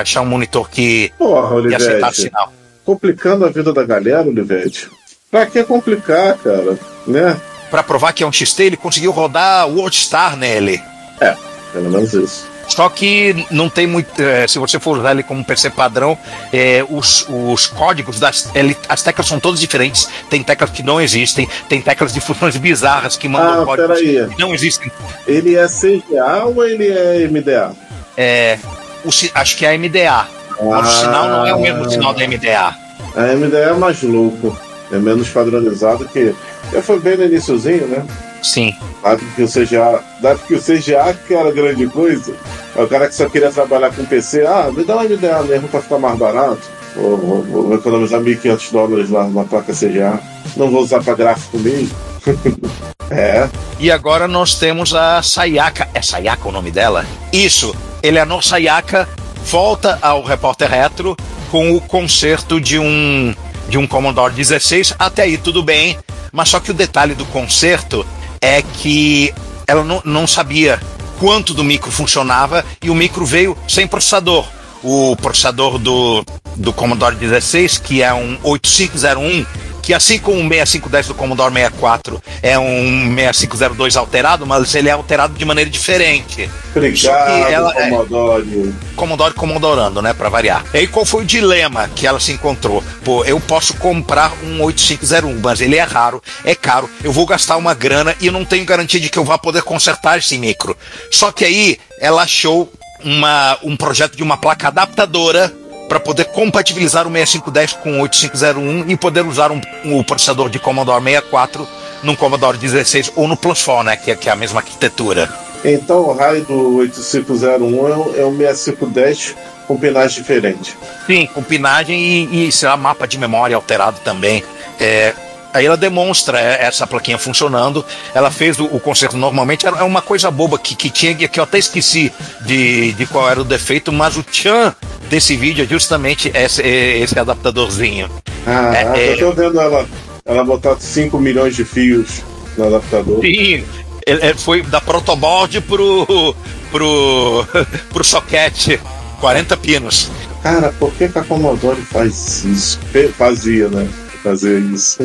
[0.02, 2.54] achar um monitor que, Porra, que aceitasse sinal.
[2.86, 4.90] Complicando a vida da galera, Olivetti.
[5.30, 6.78] Pra que complicar, cara?
[7.06, 7.40] Né?
[7.70, 10.82] Pra provar que é um XT, ele conseguiu rodar o WordStar nele.
[11.20, 11.36] É,
[11.74, 12.48] pelo menos isso.
[12.68, 14.22] Só que não tem muito.
[14.22, 16.18] É, se você for usar ele como PC padrão,
[16.52, 18.50] é, os, os códigos das.
[18.54, 20.08] Ele, as teclas são todas diferentes.
[20.30, 24.40] Tem teclas que não existem, tem teclas de funções bizarras que mandam ah, códigos que
[24.40, 24.92] não existem.
[25.26, 27.72] Ele é CGA ou ele é MDA?
[28.18, 28.60] É.
[29.06, 30.28] O, acho que é MDA.
[30.60, 32.76] Ah, o sinal não é o mesmo sinal da MDA.
[33.16, 36.34] A MDA é mais louco é menos padronizado que.
[36.72, 38.06] Já foi bem no iníciozinho, né?
[38.42, 38.74] Sim.
[39.04, 42.34] Dado que o CGA, dado que o CGA que era grande coisa,
[42.76, 45.68] é o cara que só queria trabalhar com PC, ah, me dá uma ideia mesmo
[45.68, 46.62] para ficar mais barato.
[46.96, 50.20] Vou, vou, vou economizar 1.500 dólares lá na placa CGA.
[50.56, 51.96] Não vou usar para gráfico mesmo.
[53.12, 53.48] é.
[53.80, 55.88] E agora nós temos a Sayaka.
[55.94, 57.06] É Sayaka o nome dela?
[57.32, 57.76] Isso.
[58.02, 59.08] Eleanor Sayaka
[59.46, 61.16] volta ao Repórter Retro
[61.52, 63.34] com o concerto de um
[63.68, 65.98] de um Commodore 16, até aí tudo bem,
[66.32, 68.06] mas só que o detalhe do conserto
[68.42, 69.34] é que
[69.66, 70.80] ela não, não sabia
[71.20, 74.48] quanto do micro funcionava e o micro veio sem processador.
[74.84, 76.24] O processador do,
[76.56, 79.46] do Commodore 16, que é um 8501,
[79.88, 84.92] que assim como o 6510 do Commodore 64 é um 6502 alterado, mas ele é
[84.92, 86.50] alterado de maneira diferente.
[86.76, 88.74] Obrigado, ela é- Commodore.
[88.98, 90.66] Commodore Commodorando, né, Pra variar.
[90.74, 92.84] E aí qual foi o dilema que ela se encontrou?
[93.06, 97.56] Pô, eu posso comprar um 8501, mas ele é raro, é caro, eu vou gastar
[97.56, 100.76] uma grana e eu não tenho garantia de que eu vá poder consertar esse micro.
[101.10, 102.70] Só que aí ela achou
[103.06, 105.54] uma, um projeto de uma placa adaptadora
[105.88, 110.60] para poder compatibilizar o 6510 com o 8501 e poder usar um, um processador de
[110.60, 111.68] Commodore 64
[112.04, 115.30] num Commodore 16 ou no Plus 4, né, que é, que é a mesma arquitetura.
[115.66, 119.36] Então o raio do 8501 é um- é um 6510
[119.68, 120.78] com pinagem diferente.
[121.06, 124.44] Sim, com pinagem e, e sei lá, mapa de memória alterado também.
[124.80, 125.14] É,
[125.54, 127.86] aí ela demonstra é, essa plaquinha funcionando.
[128.14, 129.66] Ela fez o, o conserto normalmente.
[129.66, 133.42] Era uma coisa boba que, que tinha, que eu até esqueci de, de qual era
[133.42, 134.76] o defeito, mas o tchan
[135.10, 138.10] desse vídeo é justamente esse, esse adaptadorzinho.
[138.46, 139.86] Ah, É, eu tô vendo ela,
[140.26, 142.22] ela botar 5 milhões de fios
[142.58, 143.22] no adaptador.
[143.22, 143.64] Sim,
[144.06, 146.36] ele- foi da protoboard pro,
[146.72, 147.46] pro,
[147.92, 148.80] pro soquete.
[149.20, 150.12] 40 pinos.
[150.44, 152.80] Cara, por que, que a Commodore faz isso?
[153.18, 153.88] Fazia, né?
[154.24, 154.98] Fazer isso.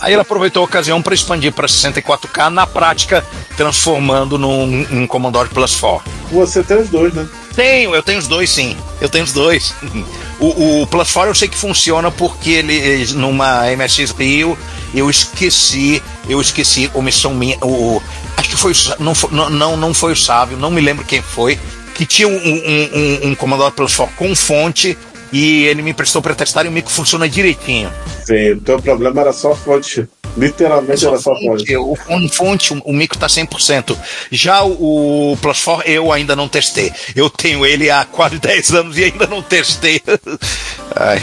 [0.00, 3.24] Aí ela aproveitou a ocasião para expandir para 64K, na prática,
[3.56, 6.10] transformando num um Commodore Plus 4.
[6.30, 7.26] Você tem os dois, né?
[7.54, 8.76] Tenho, eu tenho os dois sim.
[9.00, 9.74] Eu tenho os dois.
[10.40, 14.56] O, o Plus 4 eu sei que funciona porque ele numa MSX Rio
[14.94, 17.58] eu esqueci, eu esqueci omissão minha.
[17.60, 18.00] O,
[18.36, 21.58] acho que foi não, foi- não, não, foi o Sávio, não me lembro quem foi,
[21.92, 24.96] que tinha um, um, um, um Commodore Plus 4 com fonte
[25.32, 27.90] e ele me emprestou para testar e o micro funciona direitinho.
[28.24, 30.08] Sim, o teu problema era só a fonte.
[30.36, 31.76] Literalmente era só a fonte.
[31.76, 33.96] O com fonte, o mico tá 100%.
[34.30, 36.92] Já o, o Plus 4 eu ainda não testei.
[37.16, 40.00] Eu tenho ele há quase 10 anos e ainda não testei.
[40.94, 41.20] Ai.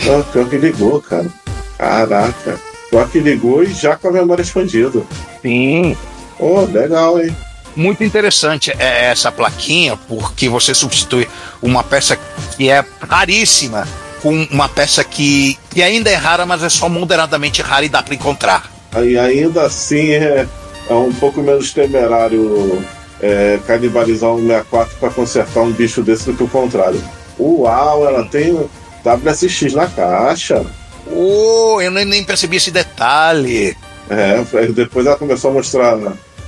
[0.00, 1.26] Ah, pior que ligou, cara.
[1.78, 2.60] Caraca.
[2.90, 5.02] Pior que ligou e já com a memória expandida.
[5.40, 5.96] Sim.
[6.38, 7.34] Oh, legal, hein?
[7.74, 11.28] Muito interessante é essa plaquinha, porque você substitui
[11.62, 12.18] uma peça
[12.56, 13.86] que é raríssima
[14.22, 18.02] com uma peça que, que ainda é rara, mas é só moderadamente rara e dá
[18.02, 18.70] para encontrar.
[18.92, 20.46] Aí ainda assim é,
[20.88, 22.84] é um pouco menos temerário
[23.20, 27.02] é, canibalizar um 64 para consertar um bicho desse do que o contrário.
[27.38, 28.54] Uau, ela tem
[29.04, 30.64] WSX na caixa.
[31.10, 33.76] Oh, eu nem, nem percebi esse detalhe.
[34.08, 35.98] É, depois ela começou a mostrar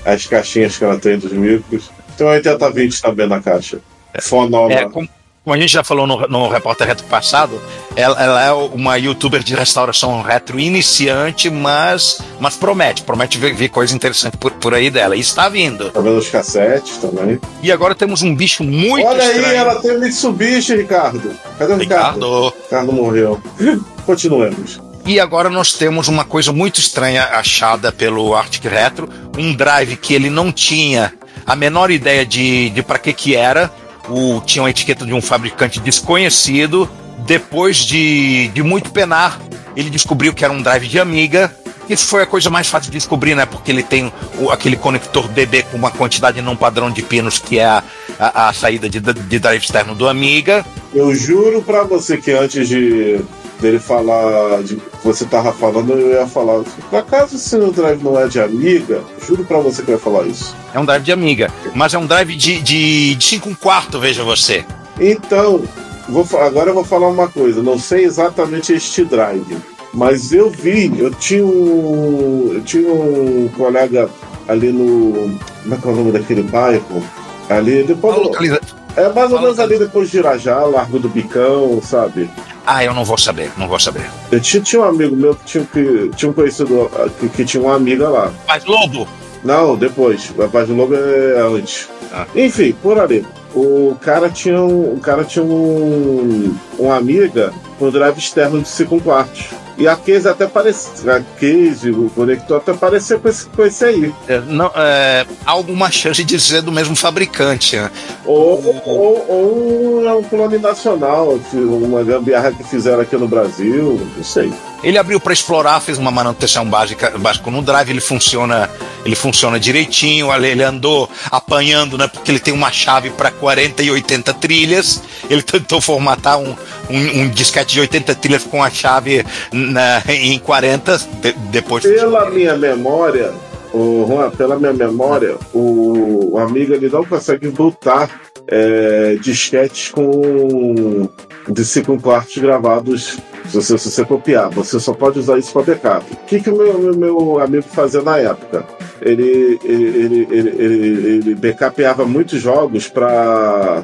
[0.05, 1.91] as caixinhas que ela tem dos micros.
[2.17, 3.81] Tem um 8020 também na caixa.
[4.21, 4.73] Fonoma.
[4.73, 5.09] É, como,
[5.45, 7.61] como a gente já falou no, no Repórter Retro passado,
[7.97, 13.69] ela, ela é uma youtuber de restauração retro iniciante, mas, mas promete, promete ver, ver
[13.69, 15.17] coisa interessante por, por aí dela.
[15.17, 15.91] E está vindo.
[15.91, 17.41] Tá vendo os cassetes também.
[17.63, 19.47] E agora temos um bicho muito Olha estranho.
[19.47, 21.35] aí, ela tem Mitsubishi, Ricardo.
[21.59, 22.15] Cadê o Ricardo?
[22.15, 22.55] Ricardo.
[22.63, 23.43] Ricardo morreu.
[24.07, 24.81] Continuemos.
[25.07, 30.15] E agora nós temos uma coisa muito estranha achada pelo Arctic Retro, um drive que
[30.15, 31.13] ele não tinha
[31.47, 33.71] a menor ideia de, de para que que era.
[34.09, 36.89] O, tinha uma etiqueta de um fabricante desconhecido.
[37.27, 39.39] Depois de, de muito penar,
[39.77, 41.55] ele descobriu que era um drive de Amiga.
[41.89, 43.45] Isso foi a coisa mais fácil de descobrir, né?
[43.45, 47.59] Porque ele tem o- aquele conector DB com uma quantidade não padrão de pinos, que
[47.59, 47.83] é a,
[48.19, 50.65] a, a saída de, de drive externo do Amiga.
[50.95, 53.21] Eu juro pra você que antes de
[53.65, 56.63] dele falar de você tava falando, eu ia falar.
[56.91, 59.03] Por acaso esse drive não é de amiga?
[59.27, 60.55] Juro pra você que eu ia falar isso.
[60.75, 63.99] É um drive de Amiga, mas é um drive de, de, de 5 um quarto,
[63.99, 64.65] veja você.
[65.01, 65.63] Então,
[66.09, 67.63] vou, agora eu vou falar uma coisa.
[67.63, 69.57] Não sei exatamente este drive,
[69.95, 74.11] mas eu vi, eu tinha um, eu tinha um colega
[74.47, 75.39] ali no.
[75.63, 77.03] Como é que é o nome daquele bairro?
[77.49, 78.15] Ali, depois.
[78.17, 78.61] Localiza-
[78.97, 82.29] É mais ou menos ali depois de Irajá, Largo do Bicão, sabe?
[82.67, 84.11] Ah, eu não vou saber, não vou saber.
[84.33, 87.45] Eu tinha, tinha um amigo meu que tinha, que, tinha um conhecido ah, que, que
[87.45, 88.33] tinha uma amiga lá.
[88.49, 89.07] Mas Lobo,
[89.45, 90.33] Não, depois.
[90.43, 91.89] A página logo é antes.
[92.13, 92.27] Ah.
[92.35, 93.27] Enfim, por ali.
[93.55, 94.95] O cara tinha um.
[94.95, 96.57] O cara tinha um.
[96.79, 99.47] Uma amiga com drive externo de 5 quartos.
[99.77, 101.17] E a case até parecia.
[101.17, 104.15] A case, o conector até parecia com esse, com esse aí.
[104.29, 107.77] é, não, é, há alguma chance de ser do mesmo fabricante.
[107.77, 107.91] né?
[108.25, 114.25] Ou, ou, ou é um clone nacional, uma gambiarra que fizeram aqui no Brasil, não
[114.25, 114.53] sei.
[114.85, 118.69] Ele abriu para explorar, fez uma manutenção básica, básica no drive, ele funciona,
[119.05, 122.07] ele funciona direitinho, ele andou apanhando, né?
[122.07, 125.03] Porque ele tem uma chave para 40 e 80 trilhas.
[125.31, 126.55] Ele tentou formatar um,
[126.91, 132.29] um, um disquete de 80 trilhas com a chave na- em 40, de- depois Pela
[132.31, 133.33] minha memória,
[133.73, 138.09] o Juan, pela minha memória, o, o amigo ele não consegue botar
[138.47, 141.09] é, disquetes com
[141.49, 145.75] de 5 quartos gravados Se você, se você copiar, você só pode usar isso para
[145.75, 146.13] backup.
[146.13, 148.65] O que, que o meu, meu, meu amigo fazia na época?
[149.03, 153.83] Ele, ele, ele, ele, ele, backupeava muitos jogos para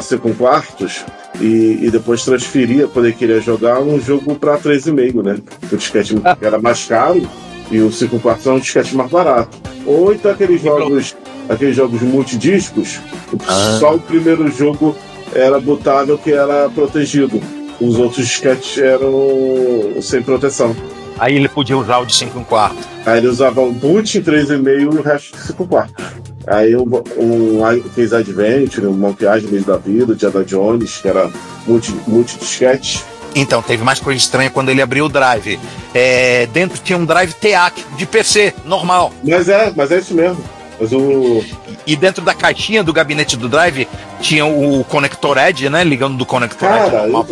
[0.00, 1.04] ser com quartos
[1.40, 5.38] e, e, depois transferia quando ele queria jogar um jogo para 3,5, né?
[5.70, 7.28] O disquete era mais caro
[7.70, 9.58] e o 5 quartos era um disquete mais barato.
[9.84, 11.14] Ou então aqueles jogos,
[11.48, 12.98] aqueles jogos multidiscos,
[13.46, 13.76] Ah.
[13.78, 14.96] só o primeiro jogo
[15.34, 17.40] era botável que era protegido.
[17.80, 20.74] Os outros disquetes eram sem proteção.
[21.18, 22.78] Aí ele podia usar o de 5 e um quarto.
[23.04, 26.04] Aí ele usava um boot em 3,5 e o resto de 5 quartos.
[26.46, 26.84] Aí um,
[27.18, 27.60] um
[27.94, 31.30] fez Adventure, um Monkey Island da vida, o Diana Jones, que era
[31.66, 33.04] multi, multi-disquete.
[33.34, 35.60] Então, teve mais coisa estranha quando ele abriu o drive.
[35.94, 39.12] É, dentro tinha um drive TEAC de PC, normal.
[39.22, 40.42] Mas é, mas é isso mesmo.
[40.80, 41.44] Mas o.
[41.88, 43.88] E dentro da caixinha do gabinete do drive
[44.20, 45.82] tinha o conector Edge, né?
[45.82, 47.26] Ligando do conector Edge Cara, eu,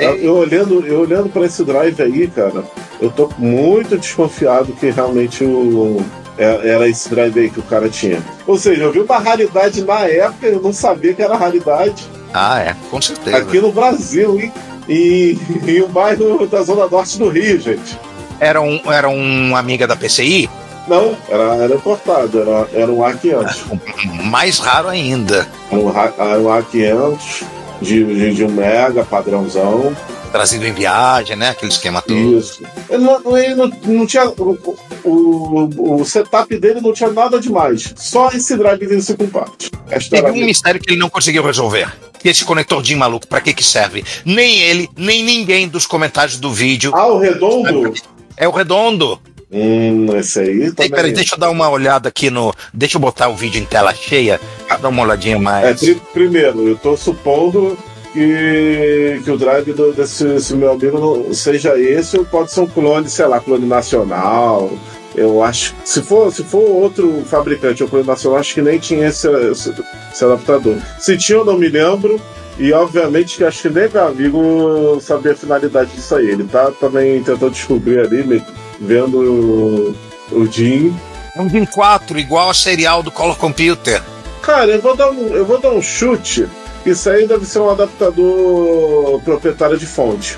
[0.00, 2.64] eu, eu olhando, eu olhando para esse drive aí, cara,
[3.00, 6.04] eu tô muito desconfiado que realmente o,
[6.36, 8.20] é- era esse drive aí que o cara tinha.
[8.44, 12.02] Ou seja, eu vi uma raridade na época, eu não sabia que era raridade.
[12.34, 13.36] Ah, é, com certeza.
[13.36, 14.52] Aqui no Brasil, hein?
[14.88, 17.96] E, e o bairro da Zona Norte do Rio, gente.
[18.40, 20.50] Era um, era um amiga da PCI,
[20.88, 24.24] Não, era, era importado, era, era um A500.
[24.24, 25.46] mais raro ainda.
[25.70, 27.44] Era um, ra- era um A500
[27.80, 29.94] de, de, de um mega padrãozão.
[30.32, 31.50] Trazido em viagem, né?
[31.50, 32.16] Aquele esquema todo.
[32.38, 32.62] Isso.
[32.88, 34.26] Ele não, ele não, não tinha.
[34.30, 37.92] O, o, o setup dele não tinha nada demais.
[37.96, 39.70] Só esse drivezinho 5 partes.
[39.90, 41.92] Esta Teve um mistério que ele não conseguiu resolver.
[42.24, 44.04] E esse conector de maluco, pra que que serve?
[44.24, 46.92] Nem ele, nem ninguém dos comentários do vídeo.
[46.94, 47.92] Ah, o redondo?
[48.36, 49.20] É o redondo.
[49.52, 50.90] Hum, esse aí Ei, também.
[50.90, 52.54] peraí, deixa eu dar uma olhada aqui no.
[52.72, 54.40] Deixa eu botar o vídeo em tela cheia.
[54.66, 55.80] pra Dar uma olhadinha É, mais.
[55.80, 57.76] pri- primeiro, eu tô supondo
[58.14, 63.08] que, que o drive do- desse, meu amigo seja esse, ou pode ser um clone,
[63.08, 64.70] sei lá, clone nacional.
[65.14, 69.08] Eu acho se for, se for outro fabricante ou clone nacional, acho que nem tinha
[69.08, 69.74] esse, esse,
[70.12, 70.76] esse adaptador.
[70.98, 72.18] Se tinha, eu não me lembro.
[72.58, 76.28] E obviamente que acho que nem meu amigo sabia a finalidade disso aí.
[76.30, 78.42] Ele tá também tentando descobrir ali, me-
[78.82, 79.96] vendo o,
[80.32, 80.94] o Jim.
[81.34, 84.02] É um DIN 4, igual a serial do Color Computer.
[84.42, 86.46] Cara, eu vou dar um, eu vou dar um chute.
[86.84, 90.36] Isso aí deve ser um adaptador proprietário de fonte.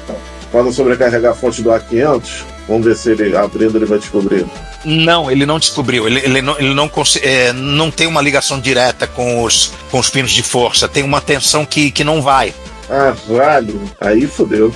[0.52, 2.44] Para não sobrecarregar a fonte do A500.
[2.68, 4.46] Vamos ver se ele abrindo ele vai descobrir.
[4.84, 6.06] Não, ele não descobriu.
[6.06, 6.90] Ele, ele não, ele não,
[7.22, 10.86] é, não tem uma ligação direta com os, com os pinos de força.
[10.86, 12.54] Tem uma tensão que, que não vai.
[12.88, 13.78] Ah, vale.
[14.00, 14.72] Aí fodeu.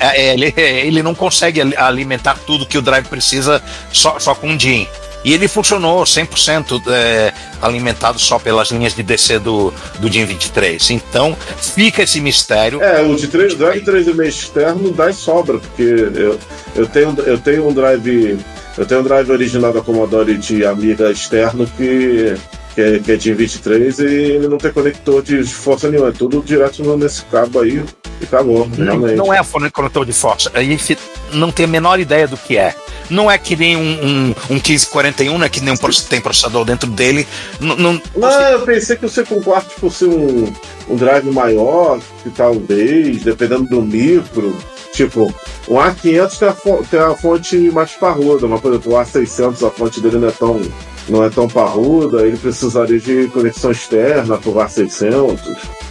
[0.00, 3.62] É, é, ele, ele não consegue ali- alimentar tudo que o drive precisa
[3.92, 4.86] só, só com o DIN.
[5.24, 7.32] E ele funcionou 100% é,
[7.62, 10.90] alimentado só pelas linhas de DC do, do DIN 23.
[10.90, 12.82] Então, fica esse mistério.
[12.82, 16.38] É, o de 3, drive 3,5 externo dá e sobra, porque eu,
[16.76, 18.38] eu, tenho, eu tenho um drive.
[18.76, 22.34] Eu tenho um drive original da Commodore de Amiga externo que,
[22.74, 26.08] que, é, que é de 23 e ele não tem conector de força nenhuma.
[26.08, 27.84] É tudo direto nesse cabo aí
[28.20, 29.40] e acabou, Não, não é
[29.70, 30.50] conector de força.
[30.54, 30.98] A gente
[31.32, 32.74] não tem a menor ideia do que é.
[33.10, 36.64] Não é que nem um, um, um 1541, não é que nem um tem processador
[36.64, 37.26] dentro dele.
[37.60, 40.52] Não, não- Não, eu pensei que o C4 quarto fosse um,
[40.88, 44.56] um drive maior, que talvez, dependendo do micro.
[44.94, 45.34] Tipo,
[45.66, 49.70] o A500 tem a, tem a fonte mais parruda, mas por exemplo, o A600 a
[49.70, 50.60] fonte dele não é tão,
[51.08, 55.38] não é tão parruda, ele precisaria de conexão externa pro A600.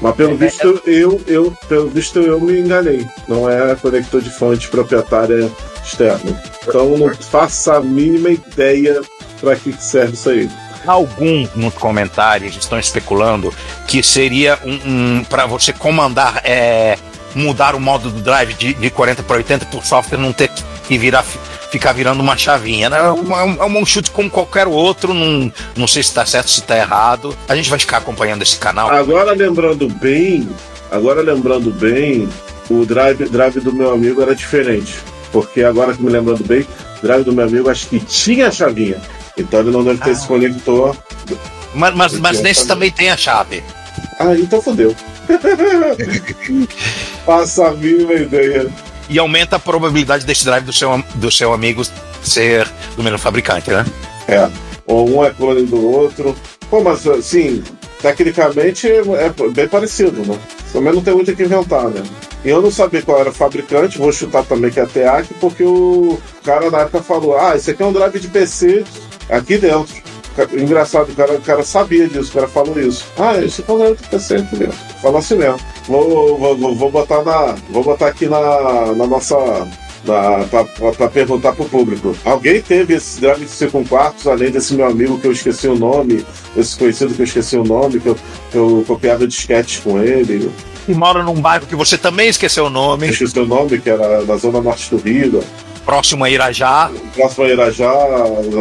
[0.02, 3.06] Mas pelo visto eu, eu, pelo visto eu me enganei.
[3.28, 5.52] Não é conector de fonte proprietária
[5.84, 6.42] externa.
[6.68, 9.02] Então não faço a mínima ideia
[9.40, 10.50] para que que serve isso aí.
[10.86, 13.54] Alguns nos comentários estão especulando
[13.88, 16.98] que seria um, um para você comandar, é,
[17.36, 20.50] mudar o modo do drive de, de 40 para 80 por software não ter
[20.88, 21.24] que virar,
[21.72, 22.90] ficar virando uma chavinha.
[22.90, 22.98] né?
[23.00, 26.60] É um, é um chute como qualquer outro, não, não sei se está certo, se
[26.62, 27.36] está errado.
[27.48, 28.90] A gente vai ficar acompanhando esse canal.
[28.90, 30.50] Agora lembrando bem,
[30.92, 32.30] agora lembrando bem,
[32.70, 34.96] o drive, drive do meu amigo era diferente.
[35.32, 36.62] Porque agora que me lembrando bem,
[37.00, 39.02] o drive do meu amigo acho que tinha chavinha.
[39.38, 40.96] Então ele não deve ter esse conector.
[41.74, 43.64] Mas, mas, mas nesse também tem a chave.
[44.20, 44.96] Ah, então fodeu.
[47.26, 48.70] Passa a mínima ideia.
[49.10, 51.84] E aumenta a probabilidade desse drive do seu, do seu amigo
[52.22, 53.86] ser do mesmo fabricante, né?
[54.28, 54.50] É.
[54.86, 56.36] Ou um é clone do outro.
[56.70, 57.64] Pô, mas assim,
[58.02, 59.04] tecnicamente é
[59.52, 60.38] bem parecido, né?
[60.72, 62.02] Também não tem muito o que inventar, né?
[62.44, 65.34] E eu não sabia qual era o fabricante, vou chutar também que é a TEAC,
[65.36, 68.84] porque o cara na época falou: ah, esse aqui é um drive de PC
[69.30, 69.96] aqui dentro.
[70.54, 73.06] Engraçado, o cara, o cara sabia disso, o cara falou isso.
[73.18, 74.74] Ah, isso é falando que tá sempre mesmo.
[75.02, 75.60] Falou assim mesmo.
[75.88, 77.56] Vou, vou, vou, botar na.
[77.70, 79.36] Vou botar aqui na, na nossa.
[80.06, 82.16] Na, pra, pra, pra perguntar pro público.
[82.26, 85.78] Alguém teve esse drive de 5 quartos, além desse meu amigo que eu esqueci o
[85.78, 86.26] nome,
[86.58, 88.18] esse conhecido que eu esqueci o nome, que eu,
[88.52, 90.52] que eu copiava disquetes com ele.
[90.90, 94.26] E mora num bairro que você também esqueceu o nome, esqueci o nome, que era
[94.26, 95.42] na zona norte do Rio,
[95.86, 96.90] próximo a Irajá.
[97.16, 97.94] próximo a Irajá,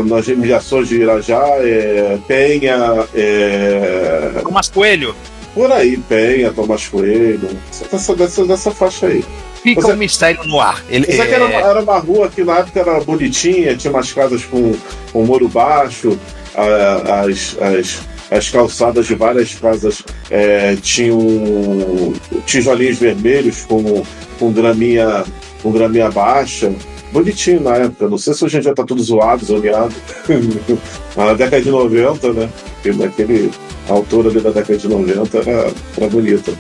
[0.07, 2.77] nas imediações de Irajá, é, Penha,
[3.15, 5.15] é, Tomás Coelho.
[5.55, 7.49] por aí, Penha, Tomás Coelho,
[7.91, 9.25] dessa, dessa, dessa faixa aí.
[9.63, 10.83] Fica Você- um mistério no ar.
[10.91, 13.93] Ele, Isso aqui era, uma- é, era uma rua que na época era bonitinha, tinha
[13.93, 14.73] umas casas com,
[15.13, 16.19] com muro baixo,
[16.55, 18.01] a- as, as,
[18.31, 22.13] as calçadas de várias casas é, tinham
[22.45, 24.03] tijolinhos vermelhos com,
[24.39, 25.23] com graminha,
[25.63, 26.73] com graminha baixa.
[27.13, 29.95] Bonitinho na época, não sei se hoje em dia tá tudo zoado, zoneado.
[31.15, 32.49] na década de 90, né?
[32.75, 33.51] Porque naquele
[33.89, 36.53] a altura ali da década de 90 era, era bonita.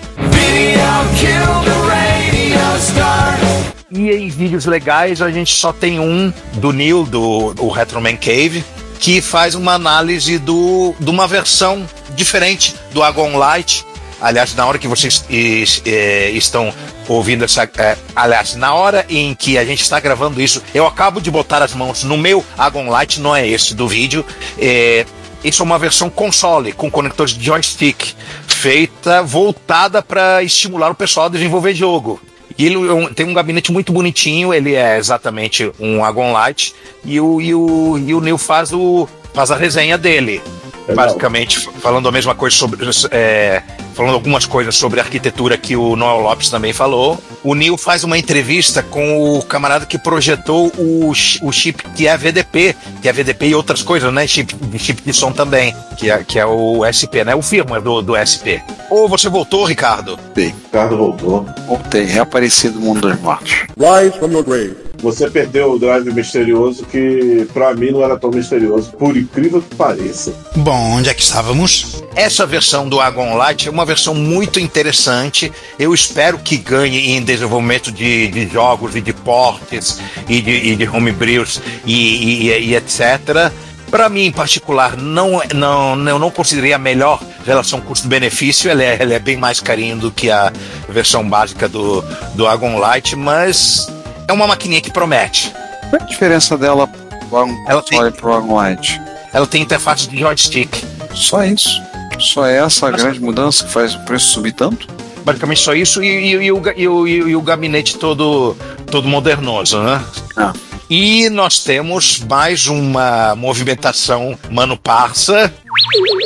[3.90, 8.16] E em vídeos legais a gente só tem um do Neil, do o Retro Man
[8.16, 8.64] Cave,
[8.98, 13.84] que faz uma análise do, de uma versão diferente do Agon Light.
[14.22, 16.72] Aliás, na hora que vocês eh, estão
[17.08, 17.64] ouvindo essa.
[17.64, 21.60] eh, aliás, na hora em que a gente está gravando isso, eu acabo de botar
[21.60, 24.24] as mãos no meu Agon Light, não é esse do vídeo.
[24.58, 25.04] eh,
[25.42, 28.14] isso é uma versão console, com conectores de joystick,
[28.46, 32.20] feita, voltada para estimular o pessoal a desenvolver jogo.
[32.56, 36.72] E ele é tem um gabinete muito bonitinho, ele é exatamente um Agon Light,
[37.04, 40.40] e o, e o, e o Neil faz, o, faz a resenha dele.
[40.88, 41.06] Legal.
[41.06, 42.78] Basicamente, falando a mesma coisa sobre.
[43.10, 43.62] é,
[43.94, 47.22] falando algumas coisas sobre arquitetura que o Noel Lopes também falou.
[47.44, 51.10] O Neil faz uma entrevista com o camarada que projetou o,
[51.42, 54.26] o chip que é VDP, que é VDP e outras coisas, né?
[54.26, 57.34] Chip, chip de som também, que é, que é o SP, né?
[57.34, 58.62] O firmware do, do SP.
[58.90, 60.18] Ou você voltou, Ricardo?
[60.36, 61.46] Ricardo voltou.
[61.66, 63.66] Voltei, reapareci do mundo dos mortos.
[63.78, 64.81] Rise from your grave.
[65.02, 69.74] Você perdeu o drive misterioso que pra mim não era tão misterioso, por incrível que
[69.74, 70.32] pareça.
[70.54, 72.04] Bom, onde é que estávamos?
[72.14, 75.50] Essa versão do Agon Light é uma versão muito interessante.
[75.76, 79.98] Eu espero que ganhe em desenvolvimento de, de jogos e de portes
[80.28, 83.50] e de, e de homebrews e, e, e etc.
[83.90, 88.70] Para mim, em particular, não, não, eu não considerei a melhor relação custo-benefício.
[88.70, 90.52] Ela é, ela é bem mais carinho do que a
[90.88, 92.02] versão básica do,
[92.34, 93.86] do Agon Light, mas
[94.28, 95.50] é uma maquininha que promete.
[95.90, 99.00] Qual é a diferença dela pro Agon Ela tem- Console pro Agon Light?
[99.32, 100.74] Ela tem interface de joystick.
[101.14, 101.80] Só isso.
[102.18, 104.86] Só essa grande mudança que faz o preço subir tanto?
[105.24, 108.56] basicamente só isso e, e- e o, e o- e o- e o gabinete todo,
[108.90, 110.02] todo modernoso, né?
[110.36, 110.52] Ah.
[110.90, 115.52] E nós temos mais uma movimentação Mano Parça.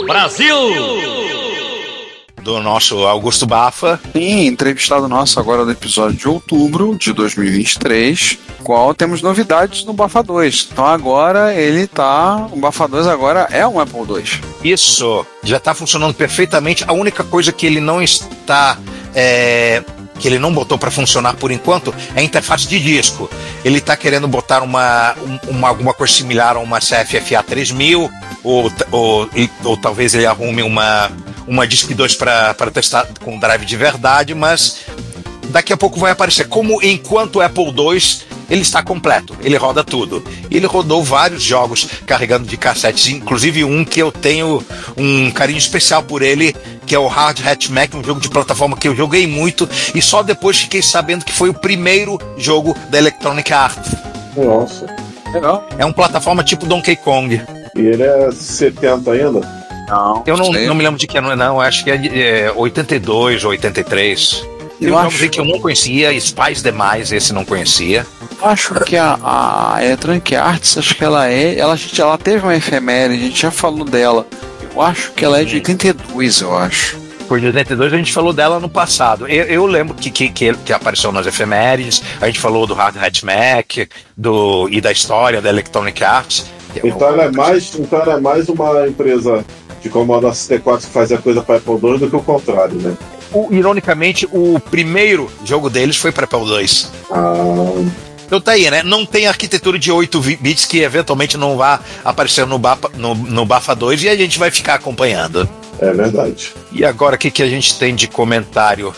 [0.07, 0.57] Brasil!
[2.47, 3.99] Do nosso Augusto Bafa.
[4.13, 10.23] Sim, entrevistado nosso agora do episódio de outubro de 2023, qual temos novidades no Bafa
[10.23, 10.69] 2.
[10.73, 12.47] Então agora ele tá.
[12.53, 14.41] O Bafa 2 agora é um Apple 2.
[14.63, 16.85] Isso já está funcionando perfeitamente.
[16.87, 18.79] A única coisa que ele não está.
[19.13, 19.83] é,
[20.21, 23.29] que ele não botou para funcionar por enquanto é a interface de disco.
[23.65, 28.09] Ele está querendo botar uma, um- uma- alguma coisa similar a uma CFFA 3000,
[28.45, 31.11] ou, ou, e- ou talvez ele arrume uma,
[31.47, 34.79] uma Disk 2 para testar com drive de verdade, mas
[35.49, 36.49] daqui a pouco vai aparecer.
[36.49, 40.23] Como enquanto o Apple II ele está completo, ele roda tudo.
[40.51, 44.65] Ele rodou vários jogos carregando de cassetes, inclusive um que eu tenho
[44.97, 46.55] um carinho especial por ele,
[46.87, 50.01] que é o Hard Hat Mac, um jogo de plataforma que eu joguei muito e
[50.01, 53.97] só depois fiquei sabendo que foi o primeiro jogo da Electronic Arts.
[54.37, 54.87] Nossa.
[55.33, 55.69] Legal.
[55.77, 57.43] É um plataforma tipo Donkey Kong.
[57.75, 59.66] E ele é 70 ainda?
[59.89, 60.23] Não.
[60.27, 61.61] Eu não, não me lembro de que ano, é, não.
[61.61, 64.45] Acho que é, de- é 82 ou 83.
[64.79, 68.07] Tem Eu acho- que eu não conhecia, Spice demais, esse não conhecia.
[68.43, 71.59] Eu acho que a, a Electronic Arts, acho que ela é.
[71.59, 74.27] Ela, gente, ela teve uma efeméride, a gente já falou dela.
[74.75, 76.99] Eu acho que ela é de 82, eu acho.
[77.27, 79.27] Por de 82 a gente falou dela no passado.
[79.27, 82.97] Eu, eu lembro que, que, que, que apareceu nas efemérides, a gente falou do Hard
[82.99, 86.47] Hat Mac do, e da história da Electronic Arts.
[86.85, 89.43] Então ela é mais, então ela é mais uma empresa
[89.87, 92.95] de Commodore 64 que fazia coisa para Apple II do que o contrário, né?
[93.33, 96.87] O- ironicamente, o primeiro jogo deles foi para Apple II.
[97.11, 97.85] Ah,
[98.27, 98.83] Então tá aí, né?
[98.83, 103.15] Não tem arquitetura de 8 vi- bits que eventualmente não vá aparecer no, Bafa, no,
[103.15, 105.49] no Bafa 2 e a gente vai ficar acompanhando.
[105.81, 106.53] é verdade.
[106.73, 108.93] E agora o que, que a gente tem de comentário?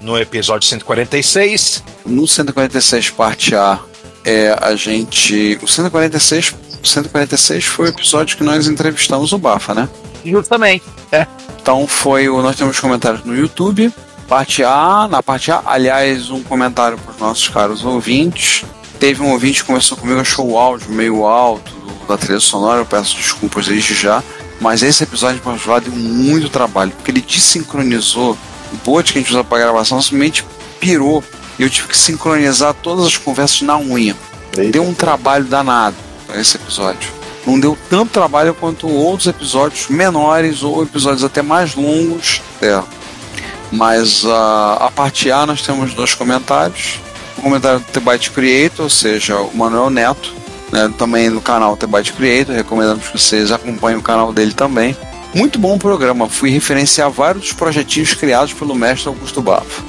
[0.00, 3.78] No episódio 146, No 146 parte A,
[4.24, 5.58] é, a gente.
[5.62, 9.88] O 146, 146 foi o episódio que nós entrevistamos o Bafa, né?
[10.24, 10.84] Justamente.
[11.10, 11.26] É.
[11.60, 12.40] Então foi o.
[12.42, 13.92] Nós temos comentários no YouTube.
[14.28, 18.64] Parte A, na parte A, aliás, um comentário para os nossos caros ouvintes.
[18.98, 22.80] Teve um ouvinte que conversou comigo, achou o áudio meio alto do- da trilha sonora,
[22.80, 24.22] eu peço desculpas desde já.
[24.60, 28.38] Mas esse episódio de Pode deu muito trabalho, porque ele desincronizou
[28.72, 30.44] o bot que a gente usa para gravação, simplesmente
[30.80, 31.22] pirou.
[31.58, 34.16] E eu tive que sincronizar todas as conversas na unha.
[34.56, 34.72] Eita.
[34.72, 35.96] Deu um trabalho danado
[36.26, 37.10] para esse episódio.
[37.46, 42.40] Não deu tanto trabalho quanto outros episódios menores ou episódios até mais longos.
[42.60, 42.80] É.
[43.70, 47.00] Mas a, a parte A nós temos dois comentários.
[47.38, 50.32] O comentário do Tebite Creator, ou seja, o Manuel Neto,
[50.70, 52.54] né, também no canal Tebite Creator.
[52.54, 54.96] Recomendamos que vocês acompanhem o canal dele também.
[55.34, 56.28] Muito bom programa.
[56.28, 59.82] Fui referenciar vários dos projetinhos criados pelo mestre Augusto Bafo.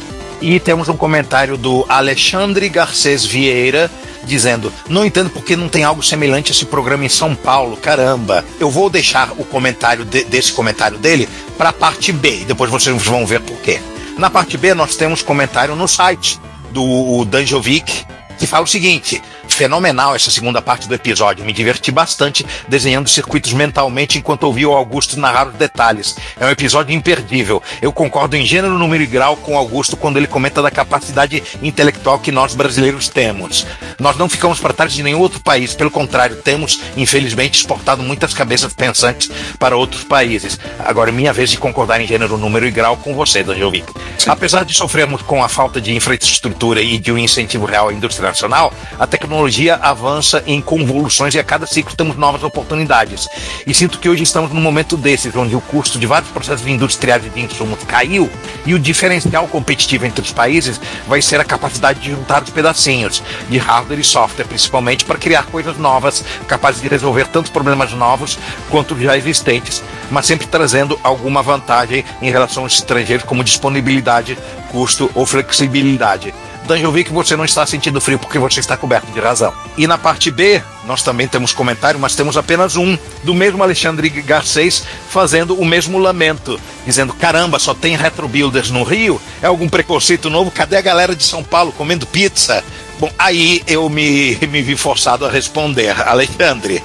[0.46, 3.90] E temos um comentário do Alexandre Garcês Vieira
[4.26, 8.44] dizendo: Não entendo porque não tem algo semelhante a esse programa em São Paulo, caramba.
[8.60, 13.02] Eu vou deixar o comentário de- desse comentário dele para a parte B depois vocês
[13.06, 13.80] vão ver por quê.
[14.18, 16.38] Na parte B, nós temos comentário no site
[16.72, 18.06] do Danjovic
[18.38, 21.46] que fala o seguinte: fenomenal essa segunda parte do episódio.
[21.46, 26.16] Me diverti bastante desenhando circuitos mentalmente enquanto ouvi o Augusto narrar os detalhes.
[26.40, 27.62] É um episódio imperdível.
[27.82, 31.44] Eu concordo em gênero, número e grau com o Augusto quando ele comenta da capacidade
[31.62, 33.66] intelectual que nós brasileiros temos.
[34.00, 38.34] Nós não ficamos para trás de nenhum outro país, pelo contrário, temos, infelizmente, exportado muitas
[38.34, 39.30] cabeças pensantes
[39.60, 40.60] para outros países.
[40.80, 43.86] Agora é minha vez de concordar em gênero, número e grau com você, Danjovic.
[44.26, 48.23] Apesar de sofrermos com a falta de infraestrutura e de um incentivo real à indústria
[48.24, 53.28] nacional, a tecnologia avança em convoluções e a cada ciclo temos novas oportunidades.
[53.66, 57.26] E sinto que hoje estamos num momento desses, onde o custo de vários processos industriais
[57.26, 58.30] e de insumos caiu
[58.66, 63.22] e o diferencial competitivo entre os países vai ser a capacidade de juntar os pedacinhos,
[63.50, 68.38] de hardware e software, principalmente para criar coisas novas, capazes de resolver tanto problemas novos
[68.70, 74.38] quanto já existentes, mas sempre trazendo alguma vantagem em relação aos estrangeiros, como disponibilidade,
[74.72, 76.34] custo ou flexibilidade.
[76.68, 79.54] Danjovic, você não está sentindo frio porque você está coberto de razão.
[79.78, 84.10] E na parte B, nós também temos comentário, mas temos apenas um, do mesmo Alexandre
[84.10, 89.22] Garcês, fazendo o mesmo lamento, dizendo: caramba, só tem retrobuilders no Rio?
[89.42, 90.52] É algum preconceito novo?
[90.52, 92.64] Cadê a galera de São Paulo comendo pizza?
[93.04, 96.82] Bom, aí eu me, me vi forçado a responder, Alexandre.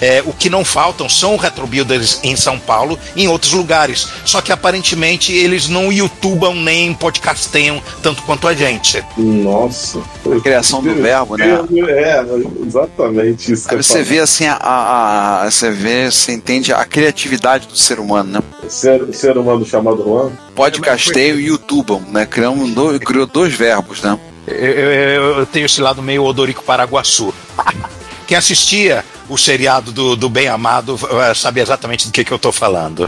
[0.00, 4.08] é, o que não faltam são retrobuilders em São Paulo e em outros lugares.
[4.24, 9.00] Só que aparentemente eles não youtubam nem podcasteiam tanto quanto a gente.
[9.16, 10.00] Nossa.
[10.36, 11.60] A criação do verbo, né?
[11.88, 12.24] É,
[12.66, 13.68] exatamente isso.
[13.70, 18.00] Aí você vê assim, a, a- a- você vê, você entende a criatividade do ser
[18.00, 18.40] humano, né?
[18.68, 20.32] Ser, ser humano chamado Juan.
[20.56, 22.26] Podcasteio e youtubam, né?
[22.26, 24.18] Criamos dois, criou dois verbos, né?
[24.50, 27.32] Eu, eu- eu tenho esse lado meio Odorico Paraguaçu.
[28.26, 30.98] Quem assistia o seriado do, do Bem Amado
[31.28, 33.06] eh, sabe exatamente do que, que eu tô falando.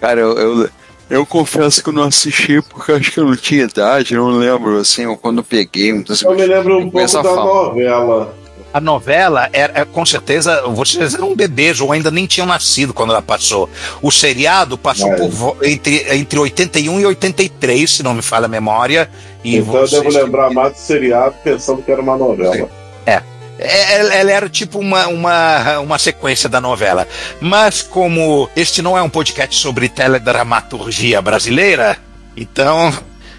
[0.00, 0.68] Cara, eu, eu,
[1.10, 4.78] eu confesso que eu não assisti porque acho que eu não tinha idade, não lembro,
[4.78, 5.90] assim, ou quando eu peguei.
[5.90, 8.34] Então, Eu me lembro um pouco da novela.
[8.72, 13.10] A novela era, é, com certeza, vocês eram bebês ou ainda nem tinham nascido quando
[13.10, 13.68] ela passou.
[14.02, 15.16] O seriado passou É.
[15.16, 19.10] por entre, entre 81 e 83, se não me falha a memória.
[19.42, 22.68] E então eu devo lembrar mais do seriado pensando que era uma novela.
[23.06, 23.22] É,
[23.58, 27.08] Ela, ela era tipo uma, uma, uma sequência da novela.
[27.40, 31.96] Mas como este não é um podcast sobre teledramaturgia brasileira,
[32.36, 32.92] então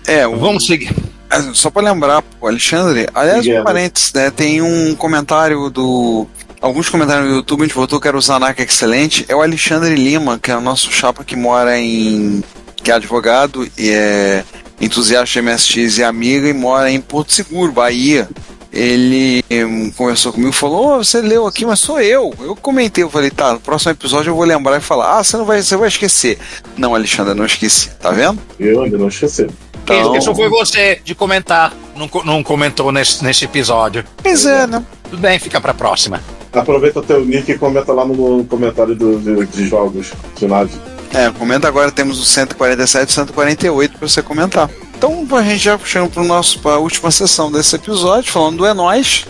[0.07, 0.91] É, o- vamos seguir.
[1.29, 4.31] É, Só pra lembrar, Alexandre, aliás, um parênteses, né?
[4.31, 6.27] Tem um comentário do.
[6.61, 9.25] Alguns comentários no YouTube, a gente votou que era o Zanak Excelente.
[9.29, 12.43] É o Alexandre Lima, que é o nosso chapa que mora em.
[12.75, 14.43] que é advogado e é
[14.81, 18.27] entusiasta de MSX e amiga e mora em Porto Seguro, Bahia.
[18.71, 22.33] Ele hum, conversou comigo e falou: Ô, você leu aqui, mas sou eu.
[22.39, 25.37] Eu comentei, eu falei, tá, no próximo episódio eu vou lembrar e falar, ah, você
[25.37, 26.37] não vai, você vai esquecer.
[26.77, 28.39] Não, Alexandre, não esqueci, tá vendo?
[28.59, 29.47] Eu ainda não esqueci.
[29.83, 34.03] Então- Isso foi você de comentar, não, não comentou nesse, nesse episódio.
[34.21, 34.83] Pois é, né?
[35.09, 36.21] Tudo bem, fica pra próxima.
[36.53, 40.71] Aproveita teu nick e comenta lá no comentário do, de, de jogos de nave.
[41.13, 44.69] É, comenta agora, temos o 147 e 148 para você comentar.
[44.95, 48.65] Então a gente já chegando para nosso para a última sessão desse episódio, falando do
[48.65, 49.25] É Nós.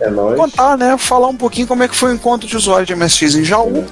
[0.00, 0.36] É nóis.
[0.36, 0.96] Contar, né?
[0.98, 3.84] Falar um pouquinho como é que foi o encontro de usuário de MSX em Jaú,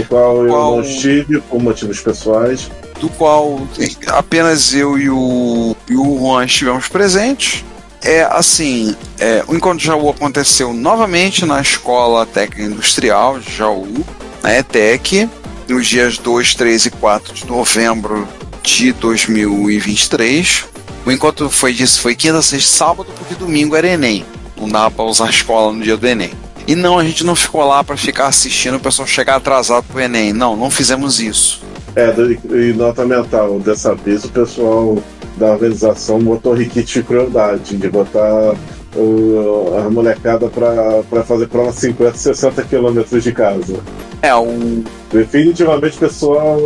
[0.00, 2.70] No qual eu Qual- não estive por motivos pessoais.
[3.00, 3.60] do qual
[4.08, 7.64] apenas eu e o, e o Juan estivemos presentes.
[8.02, 14.04] É assim, é, o encontro de Jaú aconteceu novamente na Escola Técnica Industrial de Jaú,
[14.42, 15.28] na ETEC.
[15.68, 18.28] nos dias 2, 3 e 4 de novembro
[18.62, 20.64] de 2023.
[21.04, 24.24] O encontro foi disso, foi quinta, sexta sábado, porque domingo era Enem.
[24.56, 26.30] Não dava pra usar a escola no dia do Enem.
[26.66, 30.00] E não, a gente não ficou lá para ficar assistindo o pessoal chegar atrasado pro
[30.00, 30.32] Enem.
[30.32, 31.62] Não, não fizemos isso.
[31.94, 32.12] É,
[32.54, 34.98] e nota mental, dessa vez o pessoal
[35.36, 38.54] da organização botou requinte de crueldade, de botar
[38.96, 43.76] uh, a molecada para fazer prova 50, 60 quilômetros de casa.
[44.22, 44.84] É, o.
[45.12, 46.58] Definitivamente o pessoal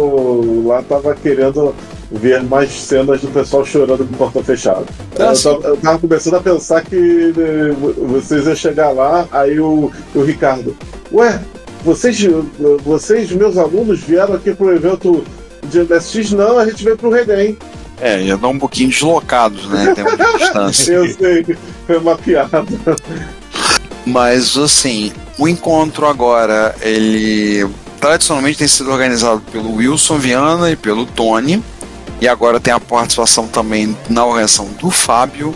[0.64, 1.74] lá tava querendo
[2.10, 4.86] ver mais cenas do pessoal chorando com o portão fechado.
[5.18, 7.74] Ah, eu, tava, eu tava começando a pensar que eh,
[8.08, 10.76] vocês iam chegar lá, aí o, o Ricardo,
[11.12, 11.40] ué,
[11.84, 12.18] vocês,
[12.84, 15.24] vocês, meus alunos, vieram aqui pro evento
[15.68, 16.32] de MSX?
[16.32, 17.56] Não, a gente veio pro Renem.
[18.00, 19.90] É, já dá um pouquinho deslocados, né?
[19.90, 20.92] Em termos de distância.
[20.92, 21.56] Eu sei,
[21.86, 22.64] foi uma piada.
[24.06, 27.68] Mas assim, o encontro agora, ele
[28.00, 31.62] tradicionalmente tem sido organizado pelo Wilson Viana e pelo Tony.
[32.20, 35.54] E agora tem a participação também na organização do Fábio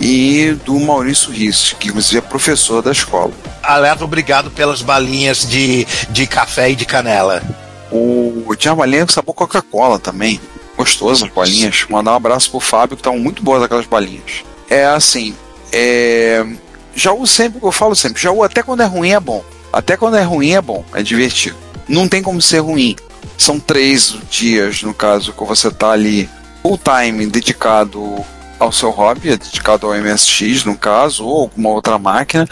[0.00, 3.32] e do Maurício Risse, que inclusive é professor da escola.
[3.62, 7.42] Alerta, obrigado pelas balinhas de, de café e de canela.
[7.90, 10.40] O tinha balinha com sabor Coca-Cola também.
[10.76, 11.86] Gostoso, bolinhas.
[11.88, 14.44] Mandar um abraço pro Fábio, que estavam muito boas aquelas balinhas.
[14.68, 15.34] É assim,
[15.72, 16.44] é...
[16.94, 19.44] Jaú sempre, eu falo sempre, Jaú até quando é ruim é bom.
[19.72, 21.56] Até quando é ruim é bom, é divertido.
[21.88, 22.96] Não tem como ser ruim.
[23.38, 26.28] São três dias, no caso, que você tá ali
[26.62, 28.24] full time dedicado
[28.58, 32.48] ao seu hobby, é dedicado ao MSX, no caso, ou alguma outra máquina.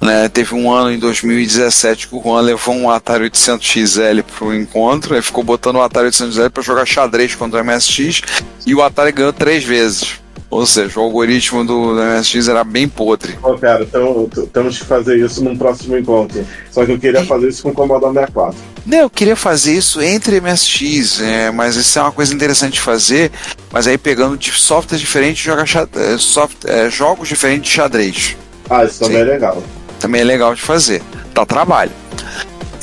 [0.00, 4.52] Né, teve um ano em 2017 que o Juan levou um Atari 800 XL pro
[4.52, 8.22] encontro, ele ficou botando o Atari 800 XL para jogar xadrez contra o MSX
[8.66, 10.21] e o Atari ganhou três vezes.
[10.52, 13.32] Ou seja, o algoritmo do, MSX era bem podre.
[13.40, 16.46] Pô, cara, então, temos que fazer isso num próximo encontro.
[16.70, 18.54] Só que eu queria fazer isso com o Commodore 64.
[18.84, 22.80] Não, eu queria fazer isso entre MSX, é, mas isso é uma coisa interessante de
[22.82, 23.32] fazer.
[23.72, 28.36] Mas aí pegando de softwares diferentes, jogar xa- é, soft- é, jogos diferentes de xadrez.
[28.68, 29.22] Ah, isso também Sim.
[29.22, 29.62] é legal.
[29.98, 31.00] Também é legal de fazer.
[31.32, 31.92] Dá trabalho.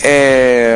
[0.01, 0.75] É,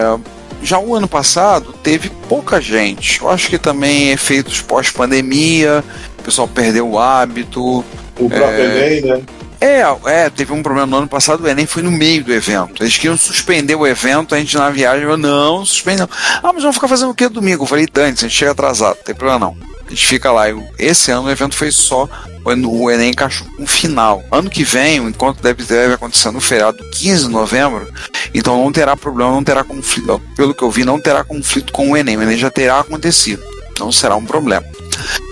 [0.63, 3.21] já o ano passado teve pouca gente.
[3.21, 5.83] Eu acho que também efeitos pós-pandemia,
[6.19, 7.83] o pessoal perdeu o hábito.
[8.19, 9.21] O próprio Enem, né?
[9.59, 12.83] É, é, teve um problema no ano passado, o Enem foi no meio do evento.
[12.83, 16.09] Eles queriam suspender o evento, a gente na viagem falou, não, suspende não.
[16.43, 17.63] Ah, mas vamos ficar fazendo o que domingo?
[17.63, 19.57] Eu falei, Dante, a gente chega atrasado, não tem problema não.
[19.87, 20.43] A gente fica lá.
[20.77, 22.09] Esse ano o evento foi só
[22.43, 24.21] o En- o Enem encaixou com o final.
[24.31, 27.87] Ano que vem, o encontro deve, deve acontecer no feriado 15 de novembro,
[28.33, 30.21] então não terá problema, não terá conflito.
[30.35, 32.17] Pelo que eu vi, não terá conflito com o Enem.
[32.17, 33.43] O Enem já terá acontecido.
[33.79, 34.65] Não será um problema.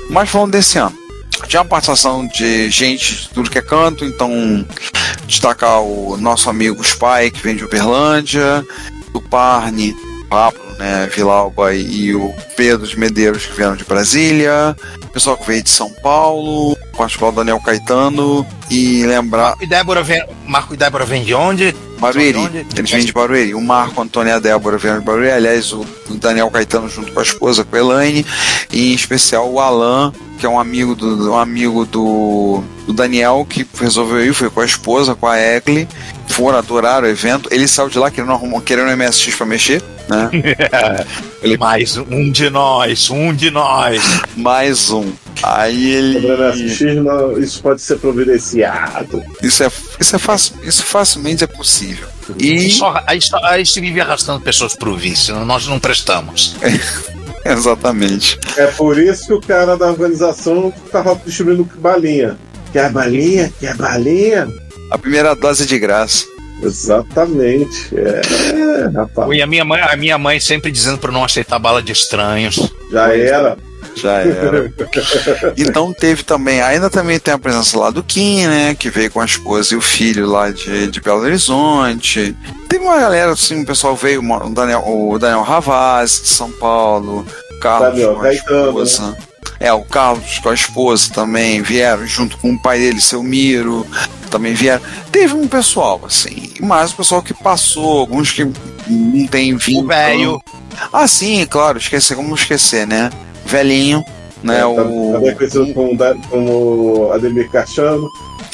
[0.09, 0.95] Mas falando desse ano,
[1.47, 4.65] tinha uma participação de gente de tudo que é canto, então
[5.25, 8.65] destacar o nosso amigo Spy, que vem de Uberlândia,
[9.11, 9.95] do Parne,
[10.29, 15.45] Pablo, né, Vilauba e o Pedro de Medeiros, que vieram de Brasília, o pessoal que
[15.45, 20.77] veio de São Paulo, o Daniel Caetano, e lembrar Marco e Débora vem, Marco e
[20.77, 21.75] Débora vem de onde?
[22.01, 22.65] Barueri, onde?
[22.75, 23.53] eles vêm de Barueri.
[23.53, 25.31] O Marco Antônio e a Débora vieram de Barueri.
[25.31, 28.25] Aliás, o Daniel Caetano junto com a esposa, com a Elaine.
[28.71, 33.45] E em especial o Alan, que é um amigo do, um amigo do, do Daniel,
[33.47, 35.87] que resolveu ir, foi com a esposa, com a Egli.
[36.27, 37.49] Foram, adoraram o evento.
[37.51, 40.29] Ele saiu de lá querendo, arrumar, querendo MSX pra mexer, né?
[41.43, 44.01] Ele- Mais um de nós, um de nós.
[44.35, 45.11] Mais um.
[45.43, 46.19] Aí ele.
[46.19, 49.23] MSX, não, isso pode ser providenciado.
[49.41, 49.71] Isso é,
[50.01, 52.07] isso é fácil, isso facilmente é possível.
[52.39, 52.71] E.
[52.71, 56.55] Só, aí, só, aí se vive arrastando pessoas pro vício, nós não prestamos.
[57.45, 58.39] Exatamente.
[58.57, 62.37] É por isso que o cara da organização tava distribuindo balinha.
[62.71, 63.51] Quer balinha?
[63.59, 64.47] Quer balinha?
[64.91, 66.25] A primeira dose é de graça.
[66.63, 67.89] Exatamente.
[67.95, 69.31] É, rapaz.
[69.31, 72.71] E a minha mãe, a minha mãe sempre dizendo para não aceitar bala de estranhos.
[72.91, 73.57] Já era.
[73.95, 74.72] Já era.
[75.57, 78.76] então teve também, ainda também tem a presença lá do Kim, né?
[78.76, 82.35] Que veio com a esposa e o filho lá de, de Belo Horizonte.
[82.69, 87.26] Teve uma galera, assim, o pessoal veio, o Daniel, o Daniel Ravaz de São Paulo,
[87.51, 88.34] o Carlos Daniel com a né?
[88.34, 89.18] esposa.
[89.59, 93.85] É, o Carlos com a esposa também vieram, junto com o pai dele, seu Miro,
[94.31, 94.81] também vieram.
[95.11, 98.43] Teve um pessoal, assim, mas o pessoal que passou, alguns que
[98.88, 99.84] não tem vindo.
[99.84, 100.41] O velho.
[100.91, 103.11] Ah, sim, claro, esquecer, como esquecer, né?
[103.51, 104.03] Velhinho,
[104.43, 104.61] né?
[104.61, 105.11] É, o...
[105.13, 108.09] Também conhecido como, Ademir Cachano.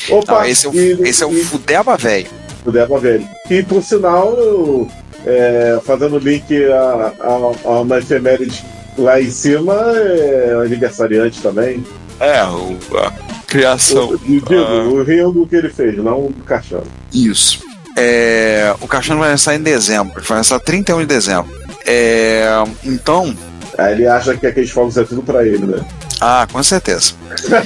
[0.09, 2.27] Opa, Não, esse é o, e- esse é o e- Fudeba velho.
[2.65, 3.27] Débora Velho.
[3.49, 4.87] E por sinal, eu,
[5.25, 7.27] é, fazendo link a, a,
[7.63, 8.61] a uma efeméride
[8.97, 11.81] lá em cima, é aniversariante também.
[12.19, 13.11] É, o, a
[13.45, 14.09] criação.
[14.09, 16.83] O, digo, Ah, o que ele fez, não o Cachano.
[17.13, 17.65] isso.
[17.99, 21.51] É, o Caixão vai lançar em dezembro, vai lançar 31 de dezembro.
[21.85, 22.45] É,
[22.83, 23.35] então,
[23.77, 25.85] Aí ele acha que aqueles fogos é tudo pra ele, né?
[26.19, 27.13] ah, com certeza.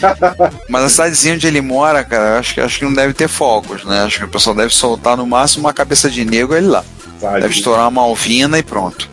[0.67, 3.85] Mas a cidadezinha onde ele mora, cara, acho que, acho que não deve ter fogos,
[3.85, 4.03] né?
[4.03, 6.83] Acho que o pessoal deve soltar no máximo uma cabeça de negro e ele lá.
[7.19, 7.41] Sabe?
[7.41, 9.09] Deve estourar uma alvina e pronto.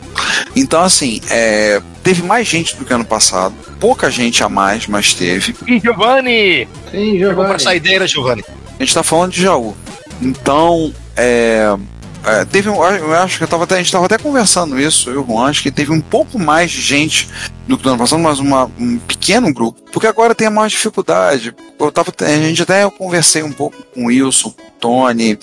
[0.56, 3.54] Então, assim, é, teve mais gente do que ano passado.
[3.78, 5.54] Pouca gente a mais, mas teve.
[5.66, 6.66] Ih, Giovanni!
[6.90, 7.60] Sim, Pegou pra Giovanni.
[7.62, 8.44] saideira, Giovanni.
[8.78, 9.76] A gente tá falando de Jaú.
[10.20, 11.76] Então, é,
[12.24, 15.10] é, teve um, eu acho que eu tava até, a gente tava até conversando isso,
[15.10, 17.28] eu Juan, acho que teve um pouco mais de gente
[17.66, 19.80] do que no ano passado, mas uma, um pequeno grupo.
[19.92, 21.54] Porque agora tem mais dificuldade.
[21.78, 25.38] Eu tava, a gente até eu conversei um pouco com o Wilson, Tony,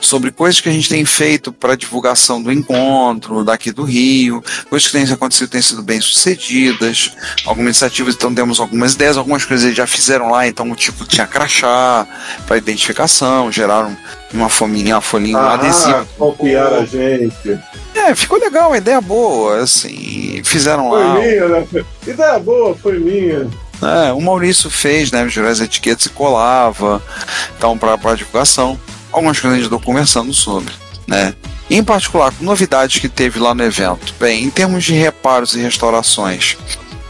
[0.00, 4.86] sobre coisas que a gente tem feito para divulgação do encontro daqui do Rio, coisas
[4.88, 7.12] que têm acontecido têm sido bem sucedidas,
[7.44, 11.04] algumas iniciativas, então temos algumas ideias, algumas coisas eles já fizeram lá, então o tipo
[11.04, 12.06] tinha crachá
[12.46, 13.96] para identificação, geraram
[14.32, 16.06] uma fominha, uma folhinha, Ah, adesivo.
[16.18, 17.58] copiaram a gente.
[17.94, 21.14] É, ficou legal, uma ideia boa, assim, fizeram Foi lá.
[21.14, 21.66] minha, né?
[22.06, 23.48] Ideia boa, foi minha.
[23.82, 25.28] É, o Maurício fez, né?
[25.28, 27.02] Gerou as etiquetas e colava,
[27.56, 28.78] então, para divulgação.
[29.12, 30.72] Algumas coisas a gente conversando sobre,
[31.06, 31.34] né?
[31.68, 34.14] Em particular, novidades que teve lá no evento.
[34.20, 36.56] Bem, em termos de reparos e restaurações,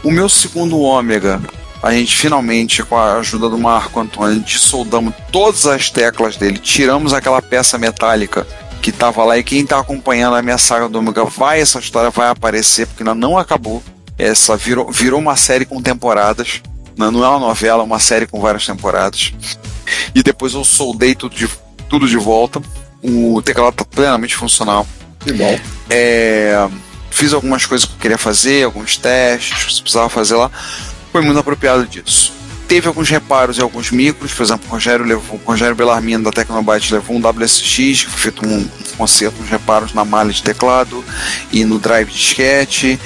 [0.03, 1.39] o meu segundo ômega,
[1.81, 7.13] a gente finalmente, com a ajuda do Marco Antônio, soldamos todas as teclas dele, tiramos
[7.13, 8.47] aquela peça metálica
[8.81, 12.09] que tava lá e quem tá acompanhando a minha saga do Ômega vai, essa história
[12.09, 13.83] vai aparecer, porque ainda não acabou.
[14.17, 16.61] Essa virou, virou uma série com temporadas.
[16.97, 19.33] Não não é uma novela, é uma série com várias temporadas.
[20.15, 21.47] E depois eu soldei tudo de,
[21.87, 22.61] tudo de volta.
[23.03, 24.87] O teclado tá plenamente funcional.
[25.19, 25.59] Que bom.
[25.89, 26.67] É,
[27.11, 30.49] fiz algumas coisas que eu queria fazer, alguns testes, se precisava fazer lá.
[31.11, 32.33] Foi muito apropriado disso.
[32.67, 36.31] Teve alguns reparos em alguns micros, por exemplo, o Rogério, levou, o Rogério Bellarmino da
[36.31, 40.43] Tecnobyte levou um WSX, que foi feito um, um conserto, uns reparos na malha de
[40.43, 41.03] teclado
[41.49, 42.99] e no drive de disquete.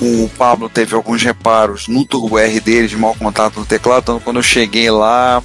[0.00, 4.20] O Pablo teve alguns reparos no Turbo R dele, de mau contato no teclado, então
[4.20, 5.42] quando eu cheguei lá,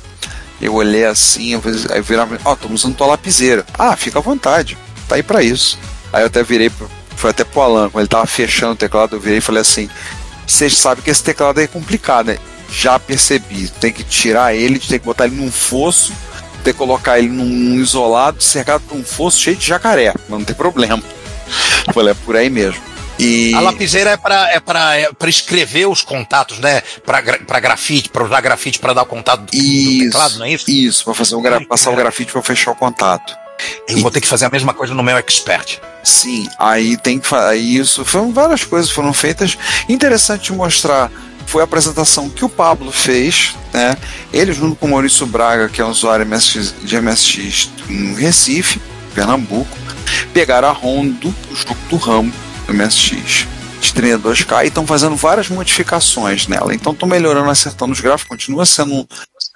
[0.61, 1.61] eu olhei assim, eu
[2.03, 3.65] virava, ó, tô usando tua lapiseira.
[3.77, 5.79] Ah, fica à vontade, tá aí pra isso.
[6.11, 6.69] Aí eu até virei,
[7.15, 9.89] foi até pro Alan, quando ele tava fechando o teclado, eu virei e falei assim,
[10.45, 12.37] você sabe que esse teclado é complicado, né?
[12.69, 16.13] Já percebi, tem que tirar ele, tem que botar ele num fosso,
[16.61, 20.39] tem que colocar ele num, num isolado, cercado por um fosso cheio de jacaré, mas
[20.39, 21.01] não tem problema.
[21.87, 22.90] Eu Falei, é por aí mesmo.
[23.19, 23.53] E...
[23.53, 26.81] A lapiseira é pra, é pra, é pra escrever os contatos, né?
[27.05, 30.45] Gra- pra grafite, pra usar grafite pra dar o contato do, do Isso, teclado, não
[30.45, 30.71] é isso?
[30.71, 33.35] Isso, pra fazer o passar o grafite pra fechar o contato.
[33.87, 35.77] Eu vou ter que fazer a mesma coisa no meu expert.
[36.03, 38.03] Sim, aí tem que fazer isso.
[38.03, 39.55] Foram várias coisas foram feitas.
[39.87, 41.11] Interessante te mostrar
[41.45, 43.95] foi a apresentação que o Pablo fez, né?
[44.31, 48.81] Ele junto com o Maurício Braga, que é um usuário MSX, de MSX em Recife,
[49.13, 49.77] Pernambuco,
[50.33, 52.33] pegaram a ROM do jogo do Rambo
[52.67, 53.47] do MSX
[53.81, 56.73] de 32K e estão fazendo várias modificações nela.
[56.73, 58.29] Então estão melhorando, acertando os gráficos.
[58.29, 59.05] Continua sendo um,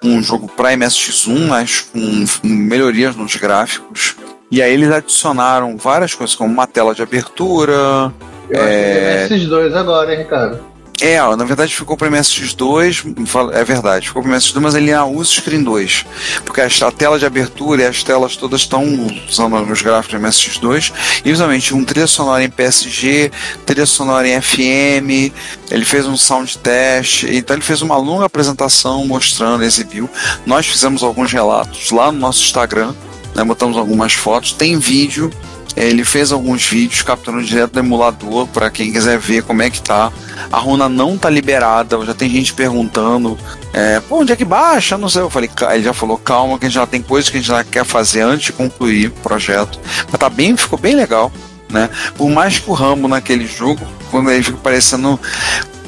[0.02, 4.16] um jogo para MSX1, mas com melhorias nos gráficos.
[4.50, 8.12] E aí eles adicionaram várias coisas, como uma tela de abertura.
[8.48, 10.60] Eu acho que é esses dois agora, hein, Ricardo?
[11.00, 15.04] É, na verdade ficou para MSX2, fala- é verdade, ficou para MSX2, mas ele ainda
[15.04, 16.06] usa o Screen 2.
[16.44, 18.82] Porque a, tela de abertura e as telas todas estão
[19.28, 20.92] usando os gráficos do MSX2.
[21.24, 23.30] E visualmente um trilha sonora em PSG,
[23.66, 25.32] trilha sonora em FM,
[25.70, 30.08] ele fez um sound test, então ele fez uma longa apresentação mostrando, exibiu.
[30.46, 32.94] Nós fizemos alguns relatos lá no nosso Instagram,
[33.34, 35.30] né, botamos algumas fotos, tem vídeo.
[35.76, 39.82] Ele fez alguns vídeos capturando direto do emulador para quem quiser ver como é que
[39.82, 40.10] tá.
[40.50, 43.38] A runa não tá liberada, já tem gente perguntando,
[43.74, 44.96] é, pô, onde é que baixa?
[44.96, 45.22] Não sei.
[45.22, 47.48] Eu falei, ele já falou, calma, que a gente já tem coisas que a gente
[47.48, 49.78] já quer fazer antes de concluir o projeto.
[50.10, 51.30] Mas tá bem, ficou bem legal,
[51.68, 51.90] né?
[52.16, 55.20] Por mais que o Rambo naquele jogo, quando ele fica parecendo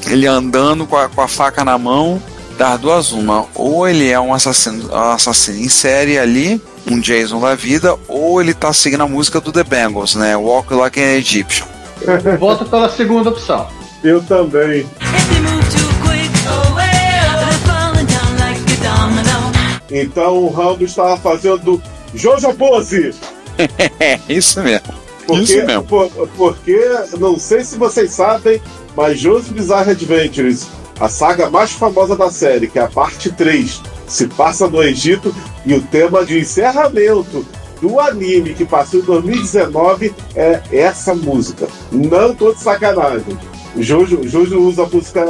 [0.06, 2.22] ele andando com a, com a faca na mão,
[2.58, 3.46] das duas uma.
[3.54, 6.60] Ou ele é um assassino, um assassino em série ali,
[6.90, 10.36] um Jason da vida, ou ele tá seguindo a música do The Bengals, né?
[10.36, 11.66] Walk Like an Egyptian.
[12.02, 13.66] Eu voto pela segunda opção.
[14.04, 14.86] Eu também.
[19.90, 21.82] Então o Rambo estava fazendo
[22.14, 23.14] Jojo Pose.
[23.98, 24.94] É, isso mesmo.
[25.26, 25.84] Porque, Isso mesmo.
[25.84, 26.08] por-
[26.38, 26.80] porque,
[27.18, 28.62] não sei se vocês sabem,
[28.96, 30.66] mas Jojo's Bizarre Adventures,
[31.00, 35.34] a saga mais famosa da série, que é a parte 3, se passa no Egito
[35.64, 37.46] e o tema de encerramento
[37.80, 41.68] do anime que passou em 2019 é essa música.
[41.92, 43.38] Não tô de sacanagem.
[43.76, 45.24] Jojo, Jojo usa a música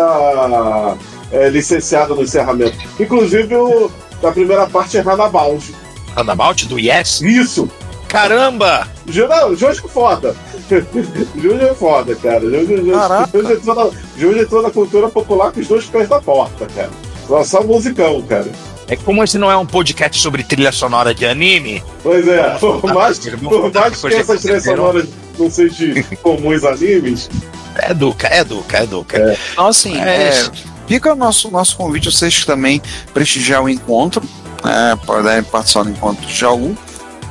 [1.31, 2.78] é, licenciada no encerramento.
[2.99, 3.90] Inclusive, o,
[4.23, 5.74] da primeira parte é Runabout.
[6.16, 7.20] Runabout do Yes?
[7.20, 7.69] Isso!
[8.09, 8.89] Caramba!
[9.06, 10.36] Não, Jojo é foda.
[11.36, 12.40] Jojo é foda, cara.
[12.40, 16.66] Jojo, Jojo, entrou na, Jojo entrou na cultura popular com os dois pés da porta,
[16.74, 16.90] cara.
[17.28, 18.51] Lançar um musicão, cara.
[18.89, 21.85] É como esse não é um podcast sobre trilha sonora de anime.
[22.02, 25.06] Pois é, por mais, Vamos por contar mais que essas trilhas sonoras
[25.39, 27.28] não sejam comuns animes,
[27.76, 29.39] É Duca, é Duca, é Duca.
[29.52, 30.51] Então, assim, É é,
[30.86, 32.80] fica o nosso, nosso convite a vocês também
[33.12, 34.22] prestigiar o encontro,
[34.64, 36.74] né, poderem participar do encontro de Jaú.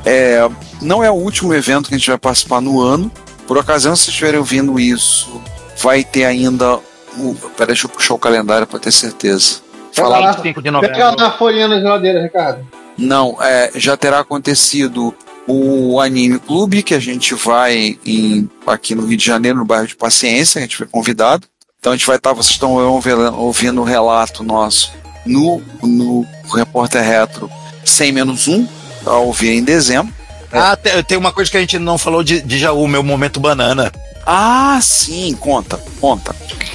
[0.06, 0.48] É,
[0.80, 3.10] não é o último evento que a gente vai participar no ano.
[3.46, 5.40] Por ocasião, se vocês estiverem ouvindo isso,
[5.78, 6.78] vai ter ainda.
[7.16, 9.60] O, peraí, deixa eu puxar o calendário para ter certeza.
[9.92, 10.32] Falar lá.
[10.32, 11.16] 25 de Pega novembro.
[11.16, 12.66] na folhinha na geladeira, Ricardo.
[12.96, 15.14] Não, é, já terá acontecido
[15.46, 19.86] o Anime Clube, que a gente vai em, aqui no Rio de Janeiro, no bairro
[19.86, 21.46] de Paciência, a gente foi convidado.
[21.80, 24.92] Então a gente vai estar, vocês estão ouvindo, ouvindo o relato nosso
[25.24, 27.50] no, no Repórter Retro
[27.84, 28.68] 100 menos 1,
[29.06, 30.12] a ouvir em dezembro.
[30.52, 33.38] Ah, te- tem uma coisa que a gente não falou de, de Jaú, meu momento
[33.40, 33.92] banana.
[34.24, 36.34] Ah, sim, conta, conta.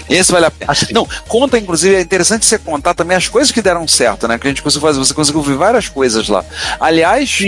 [0.10, 0.72] Esse vale a pena.
[0.72, 0.88] Assim.
[0.92, 4.38] Não, conta, inclusive, é interessante você contar também as coisas que deram certo, né?
[4.40, 6.44] Que a gente conseguiu fazer, você conseguiu ouvir várias coisas lá.
[6.80, 7.40] Aliás,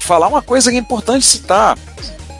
[0.00, 1.76] falar uma coisa que é importante citar.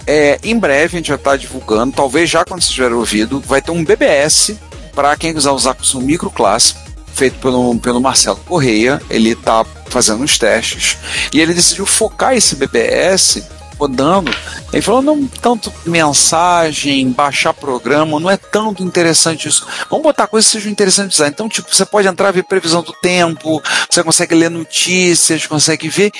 [0.07, 3.61] É, em breve a gente vai estar divulgando, talvez já quando vocês tiverem ouvido, vai
[3.61, 4.57] ter um BBS
[4.94, 6.74] para quem quiser usar com o seu microclasse,
[7.17, 9.01] feito pelo, pelo Marcelo Correia.
[9.11, 10.97] Ele está fazendo os testes
[11.33, 13.43] e ele decidiu focar esse BBS
[13.79, 14.31] rodando.
[14.73, 19.67] Ele falou: não tanto mensagem, baixar programa, não é tanto interessante isso.
[19.89, 21.19] Vamos botar coisas que sejam interessantes.
[21.19, 21.29] usar.
[21.29, 26.13] Então, tipo, você pode entrar ver previsão do tempo, você consegue ler notícias, consegue ver.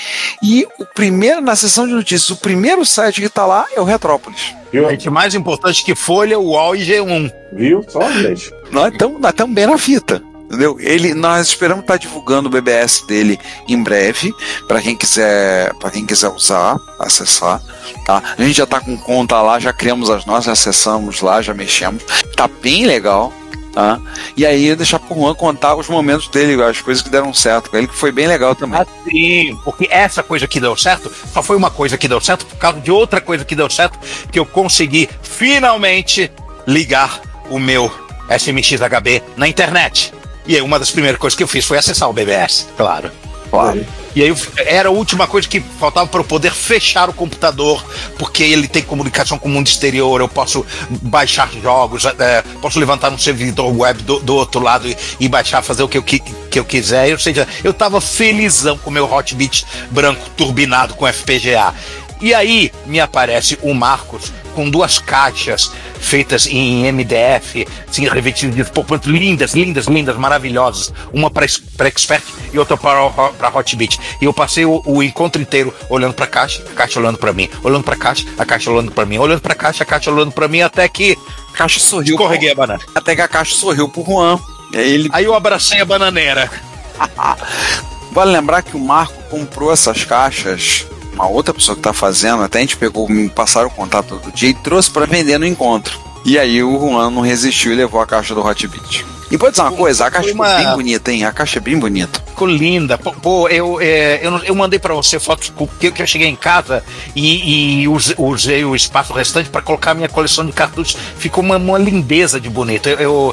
[0.43, 3.85] E o primeiro, na seção de notícias, o primeiro site que está lá é o
[3.85, 4.55] Retrópolis.
[4.73, 4.87] viu?
[4.87, 7.33] A gente mais importante que Folha, UOL e G1.
[7.53, 7.85] Viu?
[7.89, 8.53] Só, gente.
[8.71, 10.23] Nós estamos bem na fita.
[10.47, 10.77] Entendeu?
[10.79, 14.33] Ele, nós esperamos estar divulgando o BBS dele em breve,
[14.69, 17.61] para quem quiser, para quem quiser usar, acessar,
[18.05, 18.23] tá?
[18.39, 22.05] A gente já está com conta lá, já criamos as nossas, acessamos lá, já mexemos.
[22.37, 23.33] Tá bem legal,
[23.73, 24.01] tá?
[24.37, 27.77] E aí deixar pro Juan contar os momentos dele, as coisas que deram certo com
[27.77, 28.81] ele, que foi bem legal também.
[28.81, 32.57] Assim, porque essa coisa que deu certo só foi uma coisa que deu certo por
[32.57, 33.99] causa de outra coisa que deu certo,
[34.31, 36.31] que eu consegui finalmente
[36.69, 37.21] ligar
[37.51, 37.93] o meu
[38.31, 40.13] SMXHB na internet.
[40.47, 43.11] E aí uma das primeiras coisas que eu fiz foi acessar o BBS, claro.
[43.51, 43.87] Claro.
[44.15, 47.85] E aí era a última coisa que faltava para eu poder fechar o computador,
[48.19, 50.67] porque ele tem comunicação com o mundo exterior, eu posso
[51.03, 55.63] baixar jogos, eh, posso levantar um servidor web do, do outro lado e, e baixar,
[55.63, 57.13] fazer o que eu, qui- que eu quiser.
[57.13, 61.73] Ou seja, eu tava felizão com o meu Hotbit branco turbinado com FPGA.
[62.21, 65.71] E aí me aparece o Marcos com duas caixas
[66.01, 70.93] feitas em MDF, assim, revestidas de isopor, lindas, lindas, lindas, maravilhosas.
[71.13, 72.23] Uma para Expert
[72.53, 73.99] e outra para Hotbit.
[74.21, 77.33] E eu passei o, o encontro inteiro olhando para a caixa, a caixa olhando para
[77.33, 79.87] mim, olhando para a caixa, a caixa olhando para mim, olhando para a caixa, a
[79.87, 81.19] caixa olhando para mim, até que
[81.53, 82.15] A caixa sorriu.
[82.15, 82.81] escorreguei a banana.
[82.95, 84.39] Até que a caixa sorriu pro Juan.
[84.75, 86.51] Aí ele Aí eu abracei a bananeira.
[88.13, 90.87] Vale lembrar que o Marco comprou essas caixas,
[91.17, 94.31] uma outra pessoa que está fazendo, até a gente pegou, me passaram o contato outro
[94.33, 95.99] dia e trouxe para vender no encontro.
[96.25, 99.05] E aí o Juan não resistiu e levou a caixa do Hotbit.
[99.31, 101.25] E pode dizer uma coisa, a caixa ficou uma- bem bonita, hein?
[101.25, 102.21] A caixa é bem bonita.
[102.29, 102.97] Ficou linda.
[102.99, 106.37] Pô, eu, é, eu, eu mandei pra você fotos com- que, que eu cheguei em
[106.37, 106.85] casa
[107.15, 110.97] e, e use- usei o espaço restante pra colocar a minha coleção de cartuchos.
[111.19, 112.89] Ficou uma, uma lindeza de bonito.
[112.89, 113.33] Eu, eu,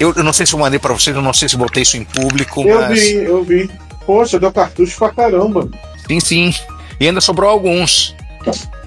[0.00, 1.96] eu, eu não sei se eu mandei pra vocês, eu não sei se botei isso
[1.98, 2.98] em público, Eu mas.
[2.98, 3.70] vi, eu vi.
[4.06, 5.68] Poxa, deu cartucho pra caramba.
[6.06, 6.54] Sim, sim.
[6.98, 8.14] E ainda sobrou alguns.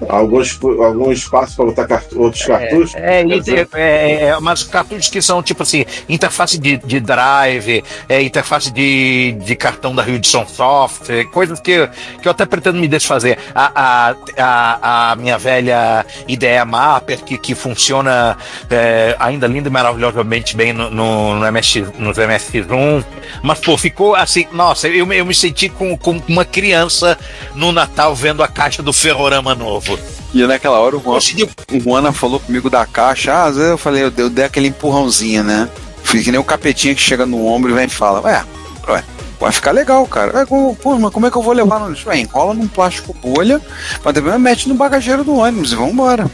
[0.08, 2.94] Alguns, algum espaço pra botar cartu- outros cartuchos.
[2.94, 6.98] É, e Quer tem- é, é, mas cartuchos que são tipo assim, interface de, de
[7.00, 11.86] drive, é, interface de, de cartão da Hudson Soft, é, coisas que,
[12.22, 13.38] que eu até pretendo me desfazer.
[13.54, 18.36] A, a, a, a minha velha ideia Mapper, que, que funciona
[18.70, 23.04] é, ainda linda e maravilhosamente bem no, no, no MSX, nos MSX1,
[23.42, 27.18] mas pô, ficou assim, nossa, eu, me- eu me senti com, com uma criança
[27.54, 29.98] no Natal vendo a caixa do Ferrorama novo.
[30.32, 33.70] E naquela hora o Juan, Consegui o Juana falou comigo da caixa, ah, às vezes
[33.70, 35.68] eu falei, eu dei, eu dei aquele empurrãozinho, né?
[36.04, 38.44] Fui que nem o capetinha que chega no ombro e vem e fala, ué,
[38.88, 39.04] ué,
[39.40, 40.36] vai ficar legal, cara.
[40.38, 41.96] Ué, como- pô, mas como é que eu vou levar no.
[42.06, 43.60] Ué, enrola num plástico bolha,
[44.04, 46.30] mas depois mete no bagageiro do ônibus e vambora.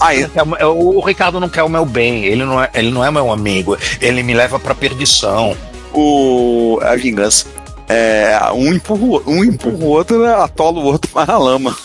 [0.00, 0.28] Aí,
[0.58, 3.10] É, O, o Ricardo não quer o meu bem, ele não é, ele não é
[3.10, 5.56] meu amigo, ele me leva pra perdição.
[5.94, 7.46] o, a vingança.
[7.88, 11.76] É, um empurra, o- um empurra o outro, né, atola o outro para a lama.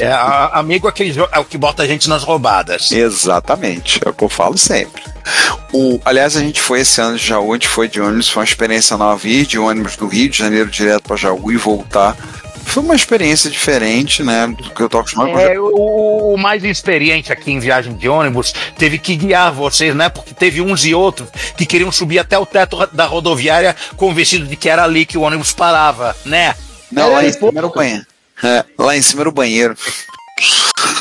[0.00, 2.90] É, a- amigo é, aquele, jo- é o que bota a gente nas roubadas.
[2.92, 5.02] Exatamente, é o que eu falo sempre.
[5.72, 8.40] O, aliás, a gente foi esse ano de Jaú, a gente foi de ônibus, foi
[8.42, 12.16] uma experiência nova ir de ônibus do Rio de Janeiro direto para Jaú e voltar.
[12.64, 14.46] Foi uma experiência diferente, né?
[14.46, 15.38] Do que eu tô acostumado com.
[15.38, 20.08] É, o, o mais experiente aqui em viagem de ônibus teve que guiar vocês, né?
[20.08, 24.54] Porque teve uns e outros que queriam subir até o teto da rodoviária convencido de
[24.56, 26.54] que era ali que o ônibus parava, né?
[26.90, 28.06] Não, lá em cima era o banheiro.
[28.42, 29.74] É, lá em cima era o banheiro.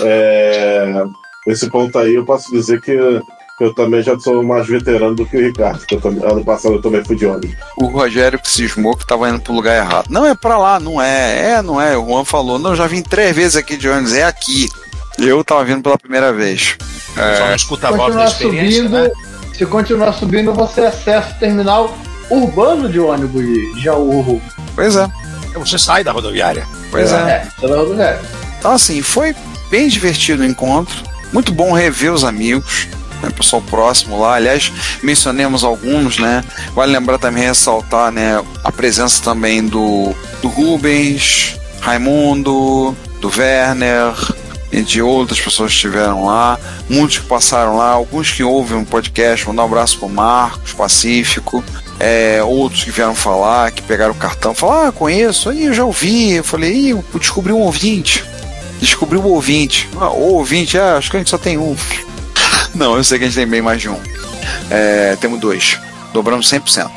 [0.01, 1.03] É,
[1.47, 2.91] nesse ponto aí, eu posso dizer que
[3.59, 6.81] eu também já sou mais veterano do que o Ricardo, que também- ano passado eu
[6.81, 7.55] também fui de ônibus.
[7.77, 10.07] O Rogério que cismou que tava indo pro lugar errado.
[10.09, 11.51] Não é pra lá, não é.
[11.53, 11.95] É, não é.
[11.97, 14.67] O Juan falou, não, já vim três vezes aqui de ônibus, é aqui.
[15.19, 16.75] Eu tava vindo pela primeira vez.
[17.13, 19.11] Só É, não escuta a voz da Continuar experiência, subindo, né?
[19.53, 21.95] se continuar subindo, você acessa o terminal
[22.31, 24.41] urbano de ônibus de Jaú.
[24.73, 25.07] pois é,
[25.55, 26.67] Você sai da rodoviária.
[26.89, 27.47] pois é.
[27.61, 28.21] É, da rodoviária.
[28.59, 29.35] Então, assim, foi
[29.69, 30.95] bem divertido o encontro.
[31.33, 32.87] Muito bom rever os amigos,
[33.21, 34.35] né, pessoal próximo lá.
[34.35, 34.71] Aliás,
[35.01, 36.43] mencionemos alguns, né?
[36.73, 44.13] Vale lembrar também ressaltar, né, a presença também do, do Rubens, Raimundo, do Werner
[44.71, 46.59] e de outras pessoas que estiveram lá.
[46.89, 49.47] Muitos que passaram lá, alguns que ouvem um podcast.
[49.47, 51.63] Mandar um abraço pro Marcos, Pacífico.
[52.03, 55.85] É, outros que vieram falar, que pegaram o cartão, falaram, ah, conheço, aí eu já
[55.85, 56.33] ouvi.
[56.33, 58.23] Eu falei, Ih, eu descobri um ouvinte
[58.81, 59.87] descobriu o ouvinte.
[59.95, 61.75] Ah, o ouvinte, ah, acho que a gente só tem um.
[62.73, 63.97] Não, eu sei que a gente tem bem mais de um.
[64.69, 65.79] É, temos dois.
[66.13, 66.89] Dobramos 100%.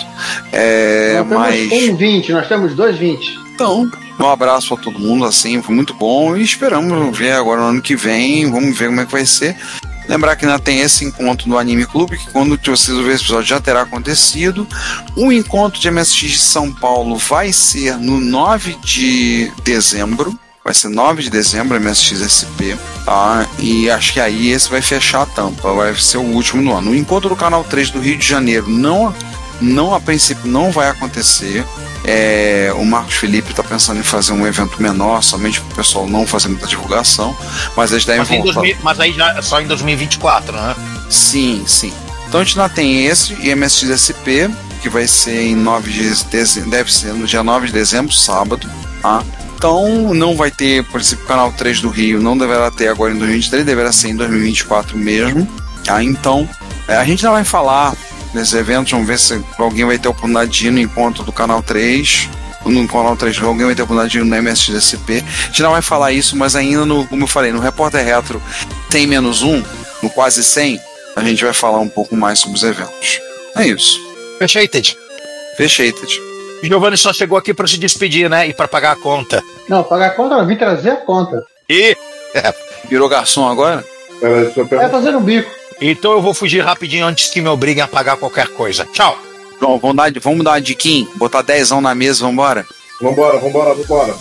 [0.53, 1.69] É, nós mas.
[1.69, 3.39] temos um 20, nós temos dois 20.
[3.55, 6.37] Então, um abraço a todo mundo, assim, foi muito bom.
[6.37, 8.51] E esperamos ver agora no ano que vem.
[8.51, 9.57] Vamos ver como é que vai ser.
[10.09, 13.49] Lembrar que ainda tem esse encontro do Anime Clube, que quando vocês ouvirem esse episódio
[13.49, 14.67] já terá acontecido.
[15.17, 20.39] O encontro de MSX de São Paulo vai ser no 9 de dezembro.
[20.63, 23.47] Vai ser 9 de dezembro, MSXSP, tá?
[23.59, 26.93] E acho que aí esse vai fechar a tampa, vai ser o último do ano.
[26.93, 29.15] O encontro do Canal 3 do Rio de Janeiro não,
[29.61, 31.67] não a princípio não vai acontecer.
[32.07, 36.07] É, o Marcos Felipe está pensando em fazer um evento menor, somente para o pessoal
[36.07, 37.37] não fazer muita divulgação,
[37.75, 38.53] mas eles devem Mas, voltar.
[38.53, 40.77] 2000 mas aí já só em 2024, né?
[41.09, 41.93] Sim, sim.
[42.29, 44.51] Então a gente ainda tem esse e MSXSP,
[44.83, 48.69] que vai ser em 9 de dezembro, deve ser no dia 9 de dezembro, sábado,
[49.01, 49.23] tá?
[49.57, 53.15] Então não vai ter, por exemplo, o canal 3 do Rio, não deverá ter agora
[53.15, 55.49] em 2023, deverá ser em 2024 mesmo.
[55.85, 56.03] Tá?
[56.03, 56.47] Então,
[56.87, 57.95] é, a gente ainda vai falar
[58.35, 61.33] nesses eventos, vamos ver se alguém vai ter a oportunidade de ir no encontro do
[61.33, 62.29] canal 3.
[62.65, 65.23] No canal 3, alguém vai ter oportunidade de ir no MSXSP.
[65.23, 68.43] A gente não vai falar isso, mas ainda no, como eu falei, no Repórter Retro
[68.91, 69.63] tem menos um,
[70.03, 70.81] no quase 100,
[71.17, 73.21] a gente vai falar um pouco mais sobre os eventos.
[73.57, 73.99] É isso.
[74.39, 74.97] Fechated.
[75.57, 76.21] Fechated.
[76.63, 78.49] Giovanni só chegou aqui para se despedir, né?
[78.49, 79.43] E para pagar a conta.
[79.69, 81.45] Não, pagar a conta, eu vim trazer a conta.
[81.69, 81.97] E.
[82.89, 83.85] Virou garçom agora?
[84.21, 85.51] Eu É fazer um bico.
[85.81, 88.87] Então eu vou fugir rapidinho antes que me obriguem a pagar qualquer coisa.
[88.93, 89.19] Tchau.
[89.61, 92.67] Bom, vamos dar, vamos dar uma diquinha, botar dezão na mesa, vambora?
[93.01, 94.15] Vambora, vambora, vambora.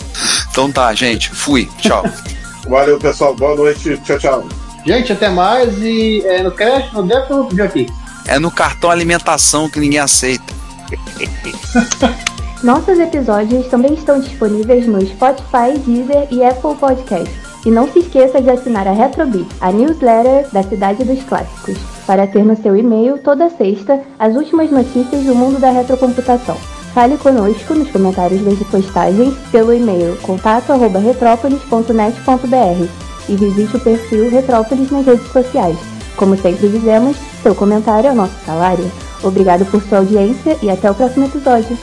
[0.50, 1.30] Então tá, gente.
[1.30, 1.68] Fui.
[1.78, 2.04] Tchau.
[2.68, 3.34] Valeu, pessoal.
[3.34, 3.96] Boa noite.
[3.98, 4.48] Tchau, tchau.
[4.86, 7.86] Gente, até mais e é, no Crash, no ou no pedir aqui?
[8.26, 10.44] É no cartão alimentação que ninguém aceita.
[12.62, 17.53] Nossos episódios também estão disponíveis no Spotify, Deezer e Apple Podcasts.
[17.64, 22.26] E não se esqueça de assinar a Retrobit, a newsletter da Cidade dos Clássicos, para
[22.26, 26.58] ter no seu e-mail toda sexta as últimas notícias do mundo da retrocomputação.
[26.92, 35.04] Fale conosco nos comentários das postagens pelo e-mail contato@retrópolis.net.br e visite o perfil Retrópolis nas
[35.06, 35.76] redes sociais.
[36.16, 38.90] Como sempre dizemos, seu comentário é o nosso salário.
[39.22, 41.76] Obrigado por sua audiência e até o próximo episódio.